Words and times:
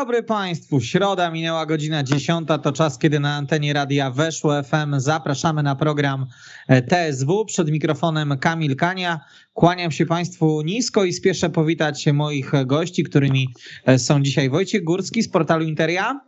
dobry 0.00 0.22
Państwu. 0.22 0.80
Środa 0.80 1.30
minęła 1.30 1.66
godzina 1.66 2.02
10. 2.02 2.48
To 2.62 2.72
czas, 2.72 2.98
kiedy 2.98 3.20
na 3.20 3.34
antenie 3.34 3.72
radia 3.72 4.10
weszło 4.10 4.62
FM. 4.62 4.94
Zapraszamy 4.96 5.62
na 5.62 5.76
program 5.76 6.26
e, 6.68 6.82
TSW. 6.82 7.44
Przed 7.44 7.70
mikrofonem 7.70 8.38
Kamil 8.38 8.76
Kania. 8.76 9.20
Kłaniam 9.52 9.90
się 9.90 10.06
Państwu 10.06 10.62
nisko 10.62 11.04
i 11.04 11.12
spieszę 11.12 11.50
powitać 11.50 12.06
moich 12.06 12.52
gości, 12.66 13.04
którymi 13.04 13.48
e, 13.86 13.98
są 13.98 14.22
dzisiaj 14.22 14.50
Wojciech 14.50 14.84
Górski 14.84 15.22
z 15.22 15.28
portalu 15.28 15.64
Interia. 15.64 16.20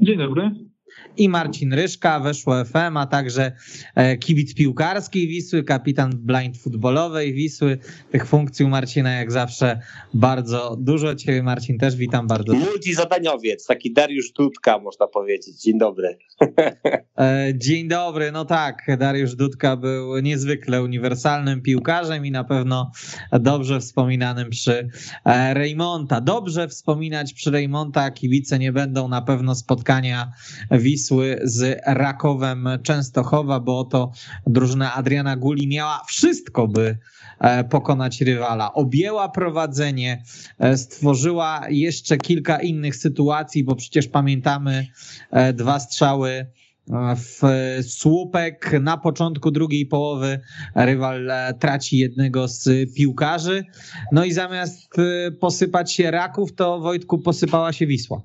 Dzień 0.00 0.18
dobry 0.18 0.50
i 1.16 1.28
Marcin 1.28 1.72
Ryszka, 1.72 2.20
weszło 2.20 2.64
FM, 2.64 2.96
a 2.96 3.06
także 3.06 3.52
e, 3.94 4.16
kibic 4.16 4.54
piłkarskiej 4.54 5.28
Wisły, 5.28 5.64
kapitan 5.64 6.10
blind 6.14 6.58
futbolowej 6.58 7.34
Wisły. 7.34 7.78
Tych 8.10 8.26
funkcji 8.26 8.64
u 8.64 8.68
Marcina 8.68 9.12
jak 9.12 9.32
zawsze 9.32 9.80
bardzo 10.14 10.76
dużo. 10.80 11.14
Ciebie 11.14 11.42
Marcin 11.42 11.78
też 11.78 11.96
witam 11.96 12.26
bardzo. 12.26 12.54
Multizadaniowiec, 12.54 13.66
taki 13.66 13.92
Dariusz 13.92 14.32
Dudka 14.32 14.78
można 14.78 15.06
powiedzieć. 15.06 15.62
Dzień 15.62 15.78
dobry. 15.78 16.18
E, 17.18 17.52
dzień 17.54 17.88
dobry, 17.88 18.32
no 18.32 18.44
tak, 18.44 18.86
Dariusz 18.98 19.34
Dudka 19.34 19.76
był 19.76 20.18
niezwykle 20.18 20.82
uniwersalnym 20.82 21.62
piłkarzem 21.62 22.26
i 22.26 22.30
na 22.30 22.44
pewno 22.44 22.90
dobrze 23.32 23.80
wspominanym 23.80 24.50
przy 24.50 24.88
e, 25.24 25.54
Reymonta. 25.54 26.20
Dobrze 26.20 26.68
wspominać 26.68 27.32
przy 27.32 27.50
Reymonta, 27.50 28.10
kibice 28.10 28.58
nie 28.58 28.72
będą 28.72 29.08
na 29.08 29.22
pewno 29.22 29.54
spotkania 29.54 30.32
Wisły 30.70 30.95
Wisły 30.96 31.40
z 31.42 31.80
Rakowem 31.86 32.68
Częstochowa, 32.82 33.60
bo 33.60 33.78
oto 33.78 34.12
drużyna 34.46 34.94
Adriana 34.94 35.36
Guli 35.36 35.68
miała 35.68 36.02
wszystko, 36.08 36.68
by 36.68 36.98
e, 37.40 37.64
pokonać 37.64 38.20
rywala. 38.20 38.72
Objęła 38.74 39.28
prowadzenie, 39.28 40.22
e, 40.58 40.76
stworzyła 40.76 41.60
jeszcze 41.68 42.16
kilka 42.16 42.60
innych 42.60 42.96
sytuacji, 42.96 43.64
bo 43.64 43.76
przecież 43.76 44.08
pamiętamy 44.08 44.86
e, 45.30 45.52
dwa 45.52 45.80
strzały 45.80 46.46
w 47.16 47.40
słupek 47.88 48.72
na 48.80 48.96
początku 48.96 49.50
drugiej 49.50 49.86
połowy 49.86 50.40
rywal 50.74 51.30
traci 51.58 51.98
jednego 51.98 52.48
z 52.48 52.94
piłkarzy. 52.94 53.64
No 54.12 54.24
i 54.24 54.32
zamiast 54.32 54.88
posypać 55.40 55.92
się 55.92 56.10
Raków, 56.10 56.54
to 56.54 56.80
Wojtku 56.80 57.18
posypała 57.18 57.72
się 57.72 57.86
Wisła. 57.86 58.22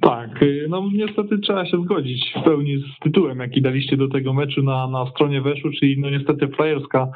Tak, 0.00 0.42
y, 0.42 0.66
no 0.68 0.90
niestety 0.92 1.38
trzeba 1.38 1.66
się 1.66 1.82
zgodzić 1.82 2.32
w 2.36 2.42
pełni 2.44 2.76
z 2.78 2.98
tytułem, 3.02 3.38
jaki 3.38 3.62
daliście 3.62 3.96
do 3.96 4.08
tego 4.08 4.32
meczu 4.32 4.62
na, 4.62 4.86
na 4.88 5.06
stronie 5.06 5.40
Weszu, 5.40 5.70
czyli 5.80 6.00
no 6.00 6.10
niestety 6.10 6.48
frajerska 6.48 7.08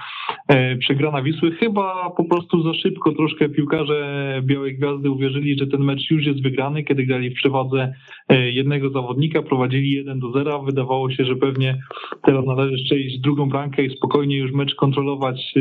e, 0.49 0.77
przegrana 0.77 1.23
Wisły. 1.23 1.51
Chyba 1.51 2.11
po 2.17 2.25
prostu 2.25 2.63
za 2.63 2.75
szybko 2.75 3.13
troszkę 3.13 3.49
piłkarze 3.49 4.41
Białej 4.43 4.79
Gwiazdy 4.79 5.11
uwierzyli, 5.11 5.59
że 5.59 5.67
ten 5.67 5.81
mecz 5.81 6.11
już 6.11 6.27
jest 6.27 6.43
wygrany, 6.43 6.85
kiedy 6.85 7.07
grali 7.07 7.31
w 7.31 7.35
przewadze 7.35 7.93
e, 8.29 8.51
jednego 8.51 8.91
zawodnika, 8.91 9.43
prowadzili 9.43 9.91
1 9.91 10.21
do 10.21 10.31
0. 10.31 10.63
Wydawało 10.63 11.11
się, 11.11 11.25
że 11.25 11.37
pewnie 11.37 11.79
teraz 12.23 12.47
należy 12.47 12.85
strzelić 12.85 13.21
drugą 13.21 13.49
bramkę 13.49 13.85
i 13.85 13.97
spokojnie 13.97 14.37
już 14.37 14.53
mecz 14.53 14.75
kontrolować 14.75 15.55
e, 15.57 15.61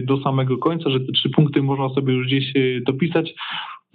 do 0.00 0.20
samego 0.20 0.58
końca, 0.58 0.90
że 0.90 1.00
te 1.00 1.12
trzy 1.12 1.30
punkty 1.30 1.62
można 1.62 1.88
sobie 1.88 2.14
już 2.14 2.26
gdzieś 2.26 2.56
e, 2.56 2.80
dopisać. 2.80 3.34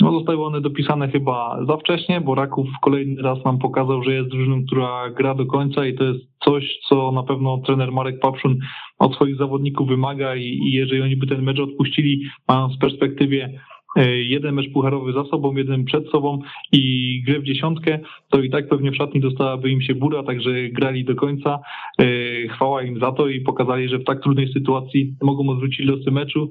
No, 0.04 0.12
zostały 0.12 0.46
one 0.46 0.62
dopisane 0.62 1.08
chyba 1.08 1.66
za 1.68 1.78
wcześnie, 1.78 2.22
bo 2.22 2.36
Raków 2.36 2.68
kolejny 2.82 3.22
raz 3.22 3.46
nam 3.46 3.60
pokazał, 3.60 4.04
że 4.04 4.14
jest 4.14 4.30
drużyną, 4.30 4.66
która 4.66 5.10
gra 5.10 5.36
do 5.36 5.46
końca 5.46 5.86
i 5.86 5.96
to 5.96 6.04
jest 6.04 6.20
coś, 6.46 6.80
co 6.90 7.12
na 7.12 7.24
pewno 7.24 7.58
trener 7.58 7.92
Marek 7.92 8.20
Papszun 8.20 8.60
od 9.00 9.16
swoich 9.16 9.38
zawodników 9.38 9.88
wymaga 9.88 10.36
i, 10.36 10.44
i 10.44 10.72
jeżeli 10.72 11.02
oni 11.02 11.16
by 11.16 11.28
ten 11.28 11.42
mecz 11.42 11.60
odpuścili, 11.60 12.22
mając 12.48 12.76
w 12.76 12.80
perspektywie 12.80 13.60
e, 13.96 14.18
jeden 14.18 14.56
mecz 14.56 14.72
pucharowy 14.74 15.14
za 15.14 15.24
sobą, 15.24 15.56
jeden 15.56 15.86
przed 15.86 16.10
sobą 16.10 16.40
i 16.72 17.24
grę 17.28 17.40
w 17.40 17.44
dziesiątkę, 17.44 18.00
to 18.30 18.42
i 18.42 18.50
tak 18.50 18.68
pewnie 18.68 18.92
w 18.92 18.96
szatni 18.96 19.22
dostałaby 19.22 19.70
im 19.70 19.82
się 19.82 19.96
bura, 19.96 20.24
także 20.24 20.70
grali 20.70 21.06
do 21.06 21.16
końca. 21.16 21.60
E, 22.00 22.06
chwała 22.48 22.84
im 22.84 23.00
za 23.00 23.12
to 23.12 23.28
i 23.28 23.42
pokazali, 23.42 23.90
że 23.90 24.00
w 24.00 24.04
tak 24.04 24.24
trudnej 24.24 24.54
sytuacji 24.54 25.16
mogą 25.22 25.50
odwrócić 25.50 25.86
losy 25.86 26.12
meczu. 26.12 26.50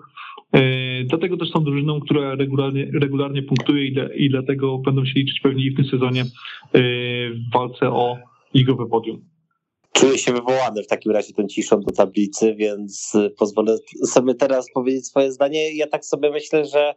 E, 1.03 1.05
dlatego 1.05 1.37
też 1.37 1.51
są 1.51 1.65
drużyną, 1.65 2.01
która 2.01 2.35
regularnie, 2.35 2.91
regularnie 3.01 3.43
punktuje 3.43 3.87
i, 3.87 3.95
i 4.25 4.31
dlatego 4.31 4.79
będą 4.79 5.05
się 5.05 5.13
liczyć 5.15 5.41
pewnie 5.41 5.71
w 5.71 5.77
tym 5.77 5.85
sezonie 5.85 6.21
e, 6.21 6.27
w 7.31 7.53
walce 7.55 7.89
o 7.89 8.17
ligowe 8.55 8.87
podium. 8.87 9.25
Czuję 9.93 10.19
się 10.19 10.33
wywołany 10.33 10.83
w 10.83 10.87
takim 10.87 11.13
razie 11.13 11.35
tą 11.35 11.47
ciszą 11.47 11.81
do 11.81 11.93
tablicy, 11.93 12.55
więc 12.55 13.13
pozwolę 13.39 13.77
sobie 14.05 14.35
teraz 14.35 14.67
powiedzieć 14.75 15.07
swoje 15.07 15.33
zdanie. 15.33 15.77
Ja 15.77 15.87
tak 15.87 16.05
sobie 16.05 16.31
myślę, 16.31 16.65
że 16.65 16.95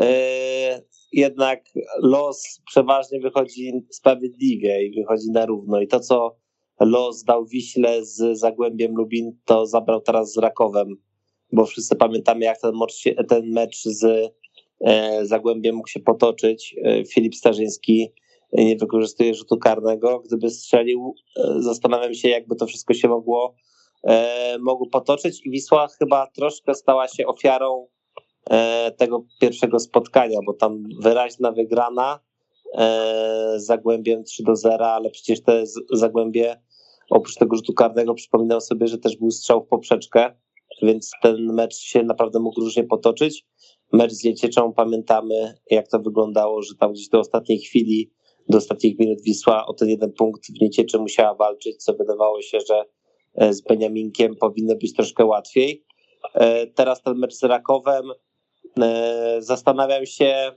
e, 0.00 0.80
jednak 1.12 1.64
los 2.02 2.60
przeważnie 2.66 3.20
wychodzi 3.20 3.72
sprawiedliwie 3.90 4.86
i 4.86 4.94
wychodzi 5.00 5.30
na 5.30 5.46
równo. 5.46 5.80
I 5.80 5.88
to, 5.88 6.00
co 6.00 6.36
los 6.80 7.24
dał 7.24 7.46
Wiśle 7.46 8.04
z 8.04 8.38
Zagłębiem 8.38 8.94
Lubin, 8.94 9.38
to 9.44 9.66
zabrał 9.66 10.00
teraz 10.00 10.32
z 10.32 10.38
Rakowem 10.38 10.96
bo 11.54 11.66
wszyscy 11.66 11.96
pamiętamy, 11.96 12.44
jak 12.44 12.60
ten 12.60 12.72
ten 13.28 13.50
mecz 13.50 13.82
z 13.84 14.32
e, 14.80 15.26
Zagłębiem 15.26 15.76
mógł 15.76 15.88
się 15.88 16.00
potoczyć. 16.00 16.76
E, 16.84 17.04
Filip 17.04 17.34
Starzyński 17.34 18.12
nie 18.52 18.76
wykorzystuje 18.76 19.34
rzutu 19.34 19.58
karnego. 19.58 20.20
Gdyby 20.20 20.50
strzelił, 20.50 21.14
e, 21.36 21.62
zastanawiam 21.62 22.14
się, 22.14 22.28
jakby 22.28 22.56
to 22.56 22.66
wszystko 22.66 22.94
się 22.94 23.08
mogło, 23.08 23.54
mogło 24.60 24.86
potoczyć. 24.86 25.46
I 25.46 25.50
Wisła 25.50 25.88
chyba 25.98 26.26
troszkę 26.26 26.74
stała 26.74 27.08
się 27.08 27.26
ofiarą 27.26 27.86
tego 28.96 29.24
pierwszego 29.40 29.78
spotkania, 29.78 30.38
bo 30.46 30.52
tam 30.52 30.82
wyraźna 31.00 31.52
wygrana 31.52 32.20
z 33.56 33.64
Zagłębiem 33.66 34.24
3 34.24 34.42
do 34.42 34.56
0, 34.56 34.86
ale 34.86 35.10
przecież 35.10 35.42
te 35.42 35.64
Zagłębie 35.92 36.60
oprócz 37.10 37.34
tego 37.34 37.56
rzutu 37.56 37.72
karnego 37.72 38.14
przypominam 38.14 38.60
sobie, 38.60 38.86
że 38.86 38.98
też 38.98 39.16
był 39.16 39.30
strzał 39.30 39.64
w 39.64 39.68
poprzeczkę 39.68 40.34
więc 40.82 41.10
ten 41.22 41.52
mecz 41.52 41.76
się 41.76 42.02
naprawdę 42.02 42.40
mógł 42.40 42.60
różnie 42.60 42.84
potoczyć. 42.84 43.46
Mecz 43.92 44.12
z 44.12 44.24
Niecieczą 44.24 44.72
pamiętamy, 44.72 45.54
jak 45.70 45.88
to 45.88 45.98
wyglądało, 45.98 46.62
że 46.62 46.74
tam 46.80 46.92
gdzieś 46.92 47.08
do 47.08 47.18
ostatniej 47.18 47.58
chwili, 47.58 48.10
do 48.48 48.58
ostatnich 48.58 48.98
minut 48.98 49.22
Wisła 49.22 49.66
o 49.66 49.74
ten 49.74 49.88
jeden 49.88 50.12
punkt 50.12 50.46
w 50.46 50.60
Niecieczy 50.60 50.98
musiała 50.98 51.34
walczyć, 51.34 51.76
co 51.76 51.94
wydawało 51.94 52.42
się, 52.42 52.58
że 52.68 52.84
e, 53.34 53.52
z 53.52 53.62
Beniaminkiem 53.62 54.36
powinno 54.36 54.76
być 54.76 54.92
troszkę 54.92 55.24
łatwiej. 55.24 55.84
E, 56.34 56.66
teraz 56.66 57.02
ten 57.02 57.18
mecz 57.18 57.34
z 57.34 57.42
Rakowem, 57.42 58.04
e, 58.80 59.36
zastanawiam 59.38 60.06
się 60.06 60.52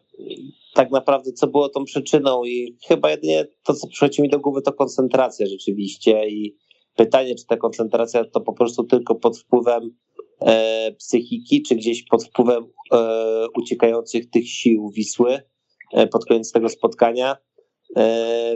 tak 0.74 0.92
naprawdę, 0.92 1.32
co 1.32 1.48
było 1.48 1.70
tą 1.70 1.84
przyczyną 1.84 2.44
i 2.44 2.78
chyba 2.88 3.12
jedynie 3.12 3.48
to, 3.64 3.74
co 3.74 3.88
przychodzi 3.88 4.22
mi 4.22 4.30
do 4.30 4.40
głowy, 4.40 4.62
to 4.62 4.74
koncentracja 4.74 5.46
rzeczywiście 5.46 6.30
i 6.30 6.58
pytanie, 6.96 7.36
czy 7.36 7.46
ta 7.46 7.58
koncentracja 7.58 8.26
to 8.26 8.42
po 8.42 8.54
prostu 8.54 8.84
tylko 8.84 9.16
pod 9.16 9.38
wpływem 9.38 9.96
psychiki, 10.98 11.62
czy 11.62 11.76
gdzieś 11.76 12.04
pod 12.04 12.24
wpływem 12.24 12.68
e, 12.94 13.46
uciekających 13.58 14.30
tych 14.30 14.50
sił 14.50 14.90
Wisły 14.90 15.42
e, 15.94 16.08
pod 16.08 16.26
koniec 16.26 16.52
tego 16.52 16.70
spotkania. 16.70 17.38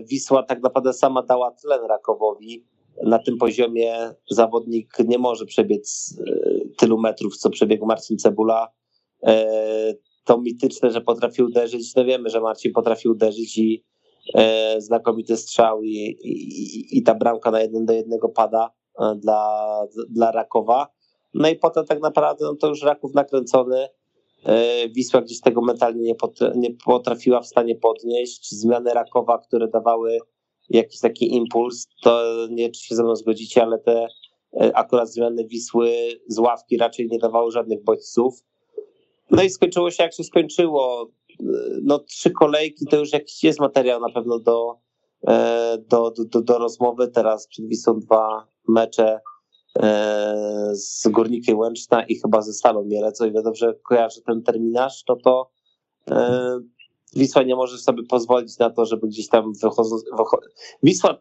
Wisła 0.03 0.43
tak 0.43 0.63
naprawdę 0.63 0.93
sama 0.93 1.23
dała 1.23 1.51
tlen 1.51 1.85
Rakowowi. 1.89 2.65
Na 3.03 3.19
tym 3.19 3.37
poziomie 3.37 4.13
zawodnik 4.29 4.97
nie 5.07 5.17
może 5.17 5.45
przebiec 5.45 6.17
tylu 6.77 7.01
metrów, 7.01 7.37
co 7.37 7.49
przebiegł 7.49 7.85
Marcin 7.85 8.17
Cebula. 8.17 8.67
To 10.25 10.41
mityczne, 10.41 10.91
że 10.91 11.01
potrafił 11.01 11.45
uderzyć. 11.45 11.95
No 11.95 12.05
wiemy, 12.05 12.29
że 12.29 12.41
Marcin 12.41 12.73
potrafił 12.73 13.11
uderzyć 13.11 13.57
i 13.57 13.83
znakomity 14.77 15.37
strzał 15.37 15.83
i, 15.83 15.95
i, 16.23 16.97
i 16.97 17.03
ta 17.03 17.15
bramka 17.15 17.51
na 17.51 17.61
jeden 17.61 17.85
do 17.85 17.93
jednego 17.93 18.29
pada 18.29 18.71
dla, 19.15 19.67
dla 20.09 20.31
Rakowa. 20.31 20.87
No 21.33 21.49
i 21.49 21.55
potem 21.55 21.85
tak 21.85 22.01
naprawdę 22.01 22.45
no 22.45 22.55
to 22.55 22.67
już 22.67 22.81
Raków 22.81 23.13
nakręcony. 23.13 23.87
E, 24.45 24.89
Wisła 24.89 25.21
gdzieś 25.21 25.41
tego 25.41 25.61
mentalnie 25.61 26.13
nie, 26.55 26.69
potrafiła 26.85 27.41
w 27.41 27.47
stanie 27.47 27.75
podnieść. 27.75 28.51
Zmiany 28.51 28.93
Rakowa, 28.93 29.37
które 29.37 29.67
dawały 29.67 30.17
jakiś 30.69 30.99
taki 30.99 31.35
impuls, 31.35 31.87
to 32.01 32.23
nie 32.49 32.69
czy 32.69 32.83
się 32.83 32.95
ze 32.95 33.03
mną 33.03 33.15
zgodzicie, 33.15 33.63
ale 33.63 33.79
te 33.79 34.07
e, 34.61 34.77
akurat 34.77 35.09
zmiany 35.09 35.47
Wisły 35.47 35.91
z 36.27 36.39
ławki 36.39 36.77
raczej 36.77 37.07
nie 37.11 37.19
dawały 37.19 37.51
żadnych 37.51 37.83
bodźców. 37.83 38.43
No 39.31 39.43
i 39.43 39.49
skończyło 39.49 39.91
się 39.91 40.03
jak 40.03 40.13
się 40.13 40.23
skończyło. 40.23 41.11
E, 41.39 41.43
no 41.83 41.99
trzy 41.99 42.31
kolejki 42.31 42.85
to 42.85 42.97
już 42.97 43.13
jakiś 43.13 43.43
jest 43.43 43.59
materiał 43.59 44.01
na 44.01 44.09
pewno 44.09 44.39
do, 44.39 44.77
do, 45.89 46.11
do, 46.11 46.41
do 46.41 46.57
rozmowy. 46.57 47.07
Teraz 47.07 47.47
przed 47.47 47.67
Wisłą 47.67 47.99
dwa 47.99 48.47
mecze 48.67 49.19
z 50.73 51.07
Górnikiem 51.07 51.57
Łęczna 51.57 52.03
i 52.03 52.15
chyba 52.15 52.41
ze 52.41 52.53
Stalą 52.53 52.83
Mielec, 52.83 53.21
o 53.21 53.25
ile 53.25 53.43
dobrze 53.43 53.73
kojarzę 53.83 54.21
ten 54.21 54.43
terminarz, 54.43 55.03
no 55.09 55.15
to 55.15 55.51
e, 56.11 56.59
Wisła 57.15 57.43
nie 57.43 57.55
może 57.55 57.77
sobie 57.77 58.03
pozwolić 58.03 58.57
na 58.57 58.69
to, 58.69 58.85
żeby 58.85 59.07
gdzieś 59.07 59.27
tam 59.27 59.53
wychodząc. 59.63 60.03
Wisła, 60.83 61.17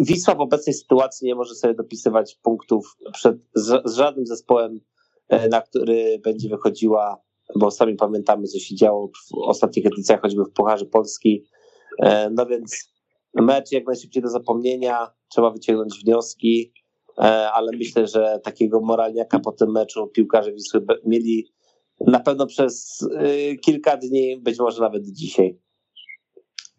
Wisła 0.00 0.34
w 0.34 0.40
obecnej 0.40 0.74
sytuacji 0.74 1.26
nie 1.26 1.34
może 1.34 1.54
sobie 1.54 1.74
dopisywać 1.74 2.38
punktów 2.42 2.96
przed, 3.12 3.36
z, 3.54 3.90
z 3.90 3.94
żadnym 3.94 4.26
zespołem, 4.26 4.80
e, 5.28 5.48
na 5.48 5.60
który 5.60 6.20
będzie 6.24 6.48
wychodziła 6.48 7.22
bo 7.56 7.70
sami 7.70 7.94
pamiętamy, 7.94 8.46
co 8.46 8.58
się 8.58 8.74
działo 8.74 9.08
w 9.08 9.34
ostatnich 9.34 9.86
edycjach, 9.86 10.20
choćby 10.20 10.44
w 10.44 10.52
Pucharze 10.52 10.86
Polski. 10.86 11.44
E, 11.98 12.30
no 12.30 12.46
więc 12.46 12.92
mecz 13.34 13.72
jak 13.72 13.86
najszybciej 13.86 14.22
do 14.22 14.28
zapomnienia, 14.28 15.10
trzeba 15.28 15.50
wyciągnąć 15.50 16.00
wnioski, 16.04 16.72
e, 16.72 16.79
ale 17.54 17.72
myślę, 17.72 18.06
że 18.06 18.40
takiego 18.44 18.80
moralniaka 18.80 19.38
po 19.38 19.52
tym 19.52 19.70
meczu 19.70 20.06
piłkarze 20.06 20.52
Wisły 20.52 20.84
mieli 21.06 21.52
na 22.06 22.20
pewno 22.20 22.46
przez 22.46 23.02
y, 23.02 23.56
kilka 23.56 23.96
dni, 23.96 24.40
być 24.40 24.58
może 24.58 24.80
nawet 24.80 25.06
dzisiaj. 25.06 25.58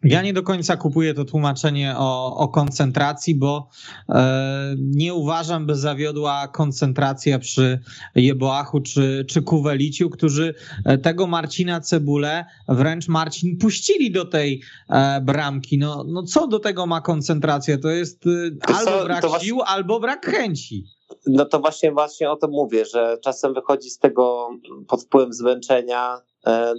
Ja 0.04 0.22
nie 0.22 0.32
do 0.32 0.42
końca 0.42 0.76
kupuję 0.76 1.14
to 1.14 1.24
tłumaczenie 1.24 1.94
o, 1.98 2.36
o 2.36 2.48
koncentracji, 2.48 3.34
bo 3.34 3.68
e, 4.08 4.74
nie 4.78 5.14
uważam, 5.14 5.66
by 5.66 5.76
zawiodła 5.76 6.48
koncentracja 6.48 7.38
przy 7.38 7.80
Jeboachu 8.14 8.80
czy, 8.80 9.24
czy 9.28 9.42
Kuweliciu, 9.42 10.10
którzy 10.10 10.54
e, 10.84 10.98
tego 10.98 11.26
Marcina 11.26 11.80
Cebulę 11.80 12.44
wręcz 12.68 13.08
Marcin 13.08 13.58
puścili 13.58 14.10
do 14.10 14.24
tej 14.24 14.62
e, 14.88 15.20
bramki. 15.20 15.78
No, 15.78 16.04
no 16.08 16.22
co 16.22 16.46
do 16.46 16.58
tego 16.58 16.86
ma 16.86 17.00
koncentracja? 17.00 17.78
To 17.78 17.88
jest 17.88 18.26
e, 18.26 18.74
albo 18.74 19.04
brak 19.04 19.24
sił, 19.40 19.62
albo 19.66 20.00
brak 20.00 20.26
chęci. 20.26 20.84
No 21.26 21.44
to 21.44 21.60
właśnie, 21.60 21.92
właśnie 21.92 22.30
o 22.30 22.36
tym 22.36 22.50
mówię, 22.50 22.84
że 22.84 23.18
czasem 23.24 23.54
wychodzi 23.54 23.90
z 23.90 23.98
tego 23.98 24.48
pod 24.88 25.02
wpływem 25.02 25.32
zmęczenia, 25.32 26.20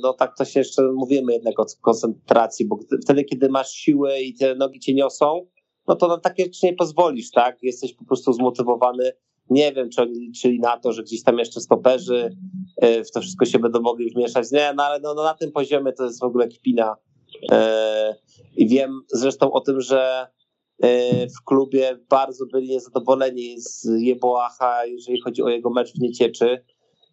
no 0.02 0.14
tak 0.14 0.38
to 0.38 0.46
się 0.46 0.60
jeszcze 0.60 0.92
mówimy 0.94 1.34
jednak 1.34 1.60
o 1.60 1.66
koncentracji, 1.82 2.66
bo 2.66 2.80
wtedy, 3.04 3.24
kiedy 3.24 3.50
masz 3.50 3.72
siłę 3.72 4.22
i 4.22 4.34
te 4.34 4.56
nogi 4.56 4.80
cię 4.80 4.94
niosą, 4.94 5.48
no 5.88 5.96
to 5.96 6.08
na 6.08 6.18
takie 6.18 6.44
rzeczy 6.44 6.66
nie 6.66 6.74
pozwolisz, 6.74 7.32
tak? 7.32 7.64
Jesteś 7.64 7.94
po 7.94 8.06
prostu 8.06 8.34
zmotywowany. 8.34 9.12
Nie 9.50 9.74
wiem, 9.74 9.90
czy 9.90 10.02
oni 10.02 10.20
liczyli 10.20 10.60
na 10.60 10.78
to, 10.78 10.94
że 10.94 11.04
gdzieś 11.04 11.24
tam 11.24 11.40
jeszcze 11.40 11.62
stoperzy 11.62 12.38
e, 12.78 13.04
w 13.04 13.12
to 13.12 13.22
wszystko 13.22 13.46
się 13.46 13.60
będą 13.60 13.82
mogli 13.82 14.10
wmieszać. 14.10 14.52
Nie, 14.52 14.74
no 14.78 14.84
ale 14.84 15.00
no, 15.00 15.14
no 15.14 15.24
na 15.24 15.34
tym 15.34 15.52
poziomie 15.52 15.94
to 15.94 16.04
jest 16.04 16.20
w 16.20 16.24
ogóle 16.24 16.48
kpina. 16.48 16.96
E, 17.52 18.16
I 18.58 18.68
wiem 18.68 19.02
zresztą 19.14 19.52
o 19.52 19.62
tym, 19.62 19.82
że 19.82 20.28
E, 20.84 21.28
w 21.28 21.44
klubie 21.46 21.98
bardzo 22.10 22.46
byli 22.46 22.70
niezadowoleni 22.70 23.62
z 23.62 23.88
Jeboacha, 23.98 24.86
jeżeli 24.86 25.22
chodzi 25.22 25.44
o 25.44 25.50
jego 25.50 25.70
mecz 25.70 25.94
w 25.94 26.00
Niecieczy. 26.00 26.66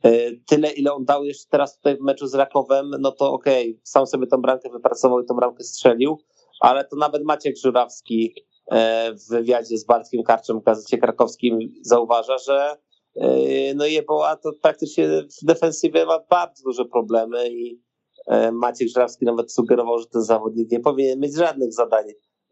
E, 0.05 0.37
tyle, 0.47 0.71
ile 0.71 0.93
on 0.93 1.05
dał 1.05 1.25
jeszcze 1.25 1.51
teraz 1.51 1.77
tutaj 1.77 1.97
w 1.97 2.01
meczu 2.01 2.27
z 2.27 2.35
Rakowem, 2.35 2.91
no 3.01 3.13
to 3.13 3.33
okej, 3.33 3.71
okay, 3.71 3.81
sam 3.85 4.07
sobie 4.07 4.27
tą 4.27 4.37
bramkę 4.37 4.71
wypracował 4.71 5.21
i 5.21 5.27
tą 5.27 5.35
bramkę 5.35 5.65
strzelił, 5.65 6.19
ale 6.61 6.85
to 6.85 6.97
nawet 6.97 7.25
Maciek 7.25 7.57
Żurawski 7.59 8.35
e, 8.71 9.13
w 9.15 9.29
wywiadzie 9.29 9.79
z 9.79 9.85
Bartkiem 9.85 10.23
Karczem 10.23 10.61
w 10.61 10.65
Gazecie 10.65 10.99
Krakowskim 10.99 11.59
zauważa, 11.83 12.39
że 12.39 12.77
no 13.75 13.87
Jeboa 13.87 14.37
to 14.37 14.51
praktycznie 14.63 15.09
w 15.43 15.47
defensywie 15.47 16.07
ma 16.07 16.19
bardzo 16.31 16.65
duże 16.65 16.85
problemy 16.85 17.51
i 17.51 17.83
Maciek 18.53 18.89
Żurawski 18.89 19.25
nawet 19.25 19.53
sugerował, 19.53 19.99
że 19.99 20.07
ten 20.07 20.23
zawodnik 20.23 20.71
nie 20.71 20.81
powinien 20.81 21.21
mieć 21.21 21.35
żadnych 21.35 21.73
zadań 21.73 22.05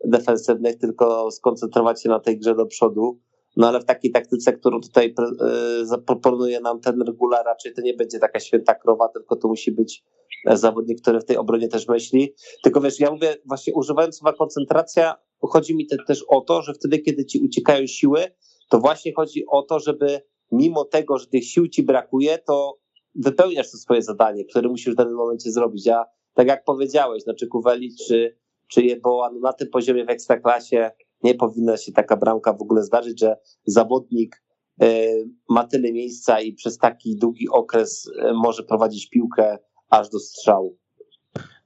defensywnych, 0.05 0.79
tylko 0.79 1.31
skoncentrować 1.31 2.03
się 2.03 2.09
na 2.09 2.21
tej 2.21 2.39
grze 2.39 2.55
do 2.55 2.67
przodu. 2.67 3.21
No 3.57 3.69
ale 3.69 3.81
w 3.81 3.85
takiej 3.85 4.11
taktyce, 4.11 4.53
którą 4.53 4.81
tutaj 4.81 5.15
e, 5.41 5.87
zaproponuje 5.87 6.61
nam 6.61 6.81
ten 6.81 7.03
regular, 7.03 7.45
raczej 7.47 7.75
to 7.75 7.83
nie 7.83 7.95
będzie 7.95 8.19
taka 8.19 8.41
święta 8.41 8.75
krowa, 8.75 9.09
tylko 9.09 9.37
to 9.37 9.49
musi 9.49 9.73
być 9.73 10.05
e, 10.47 10.57
zawodnik, 10.57 11.01
który 11.01 11.21
w 11.21 11.25
tej 11.25 11.37
obronie 11.37 11.69
też 11.69 11.89
myśli. 11.89 12.35
Tylko 12.63 12.81
wiesz, 12.81 13.01
ja 13.01 13.11
mówię 13.11 13.37
właśnie 13.45 13.75
używając 13.75 14.17
słowa 14.17 14.37
koncentracja, 14.37 15.15
chodzi 15.41 15.77
mi 15.77 15.87
też 16.07 16.25
o 16.29 16.41
to, 16.41 16.63
że 16.63 16.75
wtedy, 16.75 16.99
kiedy 16.99 17.25
ci 17.25 17.41
uciekają 17.41 17.87
siły, 17.87 18.25
to 18.71 18.79
właśnie 18.79 19.13
chodzi 19.17 19.45
o 19.47 19.63
to, 19.63 19.81
żeby 19.81 20.21
mimo 20.53 20.85
tego, 20.85 21.19
że 21.19 21.27
tych 21.27 21.45
sił 21.45 21.69
ci 21.69 21.83
brakuje, 21.83 22.39
to 22.39 22.79
wypełniasz 23.15 23.71
to 23.71 23.77
swoje 23.77 24.03
zadanie, 24.03 24.45
które 24.45 24.69
musisz 24.69 24.95
w 24.95 24.97
danym 24.97 25.15
momencie 25.15 25.51
zrobić. 25.51 25.89
A 25.89 26.05
tak 26.35 26.49
jak 26.49 26.65
powiedziałeś, 26.65 27.23
znaczy 27.23 27.47
Kuweli 27.47 27.95
czy 28.09 28.39
czy 28.69 28.83
Jeboa, 28.83 29.31
no 29.31 29.41
na 29.41 29.53
tym 29.53 29.69
poziomie 29.69 30.05
w 30.05 30.11
ekstraklasie 30.11 30.91
nie 31.23 31.35
powinna 31.35 31.77
się 31.77 31.93
taka 31.93 32.17
bramka 32.17 32.53
w 32.53 32.63
ogóle 32.63 32.83
zdarzyć, 32.83 33.21
że 33.21 33.37
zawodnik 33.67 34.43
e, 34.83 35.07
ma 35.49 35.67
tyle 35.67 35.93
miejsca 35.93 36.41
i 36.41 36.53
przez 36.53 36.79
taki 36.79 37.17
długi 37.17 37.49
okres 37.49 38.11
e, 38.19 38.33
może 38.33 38.63
prowadzić 38.63 39.09
piłkę 39.09 39.59
aż 39.91 40.09
do 40.09 40.19
strzału. 40.19 40.79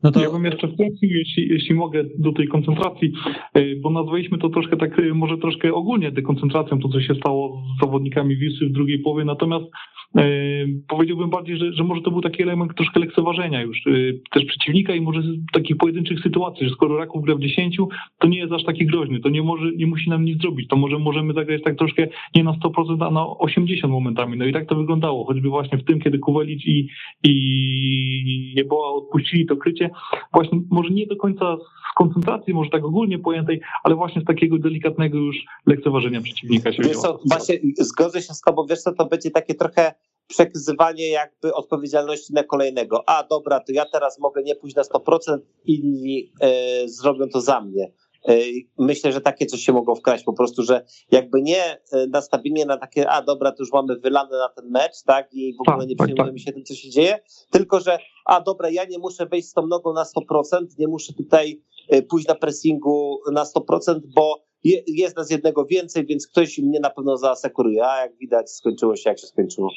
No 0.03 0.11
to... 0.11 0.23
Ja 0.23 0.31
bym 0.31 0.45
jeszcze 0.45 0.67
wrócił, 0.67 1.09
jeśli, 1.09 1.49
jeśli 1.49 1.75
mogę, 1.75 2.05
do 2.19 2.33
tej 2.33 2.49
koncentracji, 2.49 3.13
e, 3.55 3.77
bo 3.77 3.91
nazwaliśmy 3.91 4.39
to 4.39 4.49
troszkę 4.49 4.77
tak, 4.77 5.01
może 5.15 5.39
troszkę 5.39 5.75
ogólnie 5.75 6.13
dekoncentracją, 6.13 6.79
to 6.79 6.89
co 6.89 7.01
się 7.01 7.15
stało 7.15 7.63
z 7.77 7.81
zawodnikami 7.81 8.37
Wisły 8.37 8.69
w 8.69 8.73
drugiej 8.73 8.99
połowie, 8.99 9.25
natomiast 9.25 9.67
E, 10.17 10.25
powiedziałbym 10.89 11.31
bardziej, 11.31 11.57
że, 11.57 11.73
że 11.73 11.85
może 11.85 12.03
to 12.03 12.11
był 12.11 12.21
taki 12.21 12.43
element 12.43 12.75
troszkę 12.77 13.01
lekceważenia 13.01 13.63
już 13.63 13.87
e, 13.87 13.91
też 14.31 14.45
przeciwnika 14.45 14.95
i 14.95 15.01
może 15.01 15.23
takich 15.53 15.77
pojedynczych 15.77 16.21
sytuacji, 16.21 16.69
że 16.69 16.75
skoro 16.75 16.97
Raków 16.97 17.25
gra 17.25 17.35
w 17.35 17.41
10, 17.41 17.77
to 18.19 18.29
nie 18.29 18.39
jest 18.39 18.53
aż 18.53 18.65
taki 18.65 18.87
groźny, 18.87 19.21
to 19.21 19.29
nie 19.29 19.43
może, 19.43 19.73
nie 19.77 19.87
musi 19.87 20.11
nam 20.11 20.25
nic 20.25 20.43
zrobić, 20.43 20.69
to 20.69 20.77
może 20.77 20.99
możemy 20.99 21.35
zagrać 21.35 21.63
tak 21.63 21.79
troszkę 21.79 22.09
nie 22.35 22.45
na 22.45 22.53
100%, 22.53 23.07
a 23.07 23.11
na 23.11 23.21
80% 23.21 23.89
momentami. 23.89 24.39
No 24.39 24.45
i 24.45 24.53
tak 24.53 24.69
to 24.69 24.75
wyglądało, 24.75 25.25
choćby 25.25 25.49
właśnie 25.49 25.79
w 25.79 25.85
tym, 25.85 26.01
kiedy 26.01 26.19
Kuwelic 26.19 26.63
i, 26.67 26.89
i 27.25 28.53
Jeboa 28.57 28.93
odpuścili 28.93 29.47
to 29.47 29.57
krycie, 29.57 29.91
właśnie 30.33 30.61
może 30.71 30.91
nie 30.91 31.07
do 31.07 31.17
końca 31.17 31.57
z 31.57 31.95
koncentracji, 31.95 32.55
może 32.55 32.71
tak 32.71 32.85
ogólnie 32.85 33.19
pojętej, 33.19 33.61
ale 33.85 33.95
właśnie 33.95 34.23
z 34.23 34.25
takiego 34.25 34.59
delikatnego 34.59 35.19
już 35.19 35.37
lekceważenia 35.67 36.21
przeciwnika 36.21 36.73
się 36.73 36.83
Wiesz 36.83 36.97
co, 36.97 37.21
właśnie 37.31 37.59
zgodzę 37.79 38.23
się 38.23 38.35
z 38.35 38.41
tobą, 38.41 38.67
wiesz 38.67 38.83
co, 38.83 38.93
to 38.93 39.07
będzie 39.07 39.31
takie 39.31 39.55
trochę 39.55 39.95
przekazywanie 40.27 41.09
jakby 41.09 41.55
odpowiedzialności 41.55 42.33
na 42.33 42.45
kolejnego. 42.45 43.09
A 43.09 43.25
dobra, 43.31 43.61
to 43.61 43.73
ja 43.73 43.85
teraz 43.93 44.19
mogę 44.19 44.43
nie 44.43 44.55
pójść 44.55 44.77
na 44.77 44.83
100%, 44.83 45.39
inni 45.65 46.33
e, 46.41 46.89
zrobią 46.89 47.29
to 47.29 47.41
za 47.41 47.61
mnie. 47.61 47.93
E, 48.29 48.35
myślę, 48.79 49.13
że 49.13 49.21
takie 49.21 49.47
coś 49.47 49.61
się 49.61 49.73
mogą 49.73 49.95
wkraść 49.95 50.25
po 50.25 50.33
prostu, 50.33 50.63
że 50.63 50.85
jakby 51.11 51.43
nie 51.43 51.65
e, 51.93 52.07
nastawienie 52.07 52.67
na 52.67 52.77
takie, 52.77 53.11
a 53.11 53.23
dobra, 53.23 53.53
to 53.53 53.57
już 53.63 53.73
mamy 53.73 53.97
wylane 53.97 54.39
na 54.39 54.49
ten 54.49 54.71
mecz, 54.71 55.03
tak, 55.07 55.35
i 55.35 55.55
w 55.57 55.61
ogóle 55.61 55.79
tak, 55.79 55.89
nie 55.89 55.97
tak, 55.97 56.07
przejmujemy 56.07 56.39
tak. 56.39 56.47
się 56.47 56.53
tym, 56.53 56.65
co 56.65 56.75
się 56.75 56.91
dzieje, 56.91 57.19
tylko 57.51 57.81
że, 57.81 57.99
a 58.25 58.41
dobra, 58.41 58.71
ja 58.71 58.85
nie 58.85 58.99
muszę 58.99 59.27
wejść 59.27 59.49
z 59.49 59.53
tą 59.53 59.67
nogą 59.67 59.93
na 59.93 60.05
100%, 60.05 60.67
nie 60.79 60.89
muszę 60.89 61.13
tutaj 61.13 61.63
e, 61.89 62.03
pójść 62.03 62.29
na 62.29 62.35
pressingu 62.35 63.19
na 63.33 63.45
100%, 63.45 64.01
bo 64.15 64.52
jest 64.87 65.17
nas 65.17 65.31
jednego 65.31 65.65
więcej, 65.65 66.07
więc 66.07 66.27
ktoś 66.27 66.59
mnie 66.59 66.81
na 66.81 66.91
pewno 66.91 67.17
zaasekuruje, 67.17 67.87
a 67.87 68.03
jak 68.03 68.17
widać 68.19 68.51
skończyło 68.51 68.97
się 68.97 69.11
jak 69.11 69.19
się 69.19 69.27
skończyło. 69.27 69.71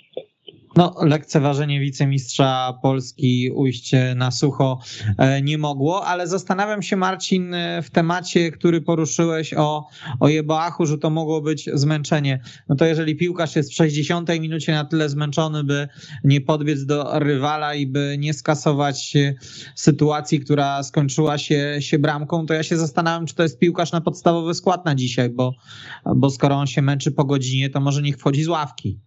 No, 0.75 0.96
lekceważenie 1.01 1.80
wicemistrza 1.80 2.80
Polski 2.82 3.51
ujść 3.51 3.92
na 4.15 4.32
sucho 4.32 4.80
e, 5.18 5.42
nie 5.42 5.58
mogło, 5.58 6.06
ale 6.06 6.27
zastanawiam 6.27 6.82
się, 6.82 6.96
Marcin, 6.96 7.54
e, 7.54 7.82
w 7.82 7.92
temacie, 7.92 8.51
który 8.51 8.82
poruszyłeś 8.82 9.54
o, 9.54 9.88
o 10.20 10.30
Jeboachu, 10.30 10.86
że 10.86 10.98
to 10.98 11.10
mogło 11.10 11.42
być 11.42 11.70
zmęczenie. 11.74 12.39
No 12.70 12.75
to 12.75 12.86
jeżeli 12.86 13.15
piłkarz 13.15 13.56
jest 13.56 13.72
w 13.72 13.75
60 13.75 14.30
minucie 14.39 14.74
na 14.74 14.86
tyle 14.86 15.10
zmęczony, 15.10 15.63
by 15.63 15.88
nie 16.24 16.42
podbiec 16.42 16.86
do 16.86 17.20
rywala 17.20 17.75
i 17.75 17.88
by 17.88 18.15
nie 18.20 18.34
skasować 18.34 19.13
sytuacji, 19.75 20.39
która 20.39 20.84
skończyła 20.84 21.38
się, 21.38 21.77
się 21.80 22.00
bramką, 22.00 22.46
to 22.46 22.54
ja 22.54 22.63
się 22.63 22.77
zastanawiam, 22.77 23.25
czy 23.25 23.36
to 23.36 23.44
jest 23.44 23.60
piłkarz 23.60 23.92
na 23.92 24.01
podstawowy 24.01 24.54
skład 24.54 24.75
na 24.86 24.96
dzisiaj, 24.96 25.29
bo, 25.29 25.53
bo 26.15 26.29
skoro 26.29 26.55
on 26.55 26.67
się 26.67 26.82
męczy 26.82 27.12
po 27.12 27.24
godzinie, 27.24 27.70
to 27.70 27.79
może 27.79 28.01
niech 28.01 28.17
wchodzi 28.17 28.44
z 28.44 28.48
ławki. 28.48 29.00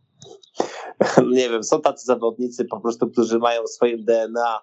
nie 1.33 1.51
wiem, 1.51 1.65
są 1.65 1.81
tacy 1.81 2.07
zawodnicy 2.07 2.65
po 2.65 2.81
prostu, 2.81 3.11
którzy 3.11 3.39
mają 3.39 3.67
swoje 3.67 3.99
DNA, 3.99 4.61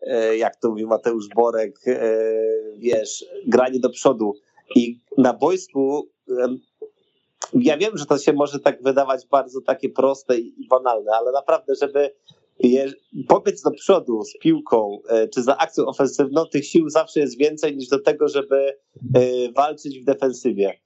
e, 0.00 0.36
jak 0.36 0.56
to 0.56 0.70
mówi 0.70 0.86
Mateusz 0.86 1.28
Borek, 1.34 1.80
e, 1.86 2.10
wiesz, 2.78 3.24
granie 3.46 3.80
do 3.80 3.90
przodu. 3.90 4.34
I 4.74 5.00
na 5.18 5.32
boisku 5.32 6.08
ja 7.52 7.76
wiem, 7.76 7.98
że 7.98 8.06
to 8.06 8.18
się 8.18 8.32
może 8.32 8.60
tak 8.60 8.82
wydawać 8.82 9.26
bardzo 9.26 9.60
takie 9.60 9.88
proste 9.88 10.38
i 10.38 10.66
banalne, 10.70 11.12
ale 11.12 11.32
naprawdę, 11.32 11.74
żeby 11.74 12.10
je, 12.58 12.92
pobiec 13.28 13.62
do 13.62 13.70
przodu 13.70 14.22
z 14.24 14.38
piłką, 14.38 14.98
e, 15.08 15.28
czy 15.28 15.42
za 15.42 15.56
akcją 15.56 15.86
ofensywną, 15.86 16.46
tych 16.46 16.66
sił 16.66 16.88
zawsze 16.88 17.20
jest 17.20 17.38
więcej 17.38 17.76
niż 17.76 17.88
do 17.88 17.98
tego, 17.98 18.28
żeby 18.28 18.78
walczyć 19.56 20.00
w 20.00 20.04
defensywie. 20.04 20.80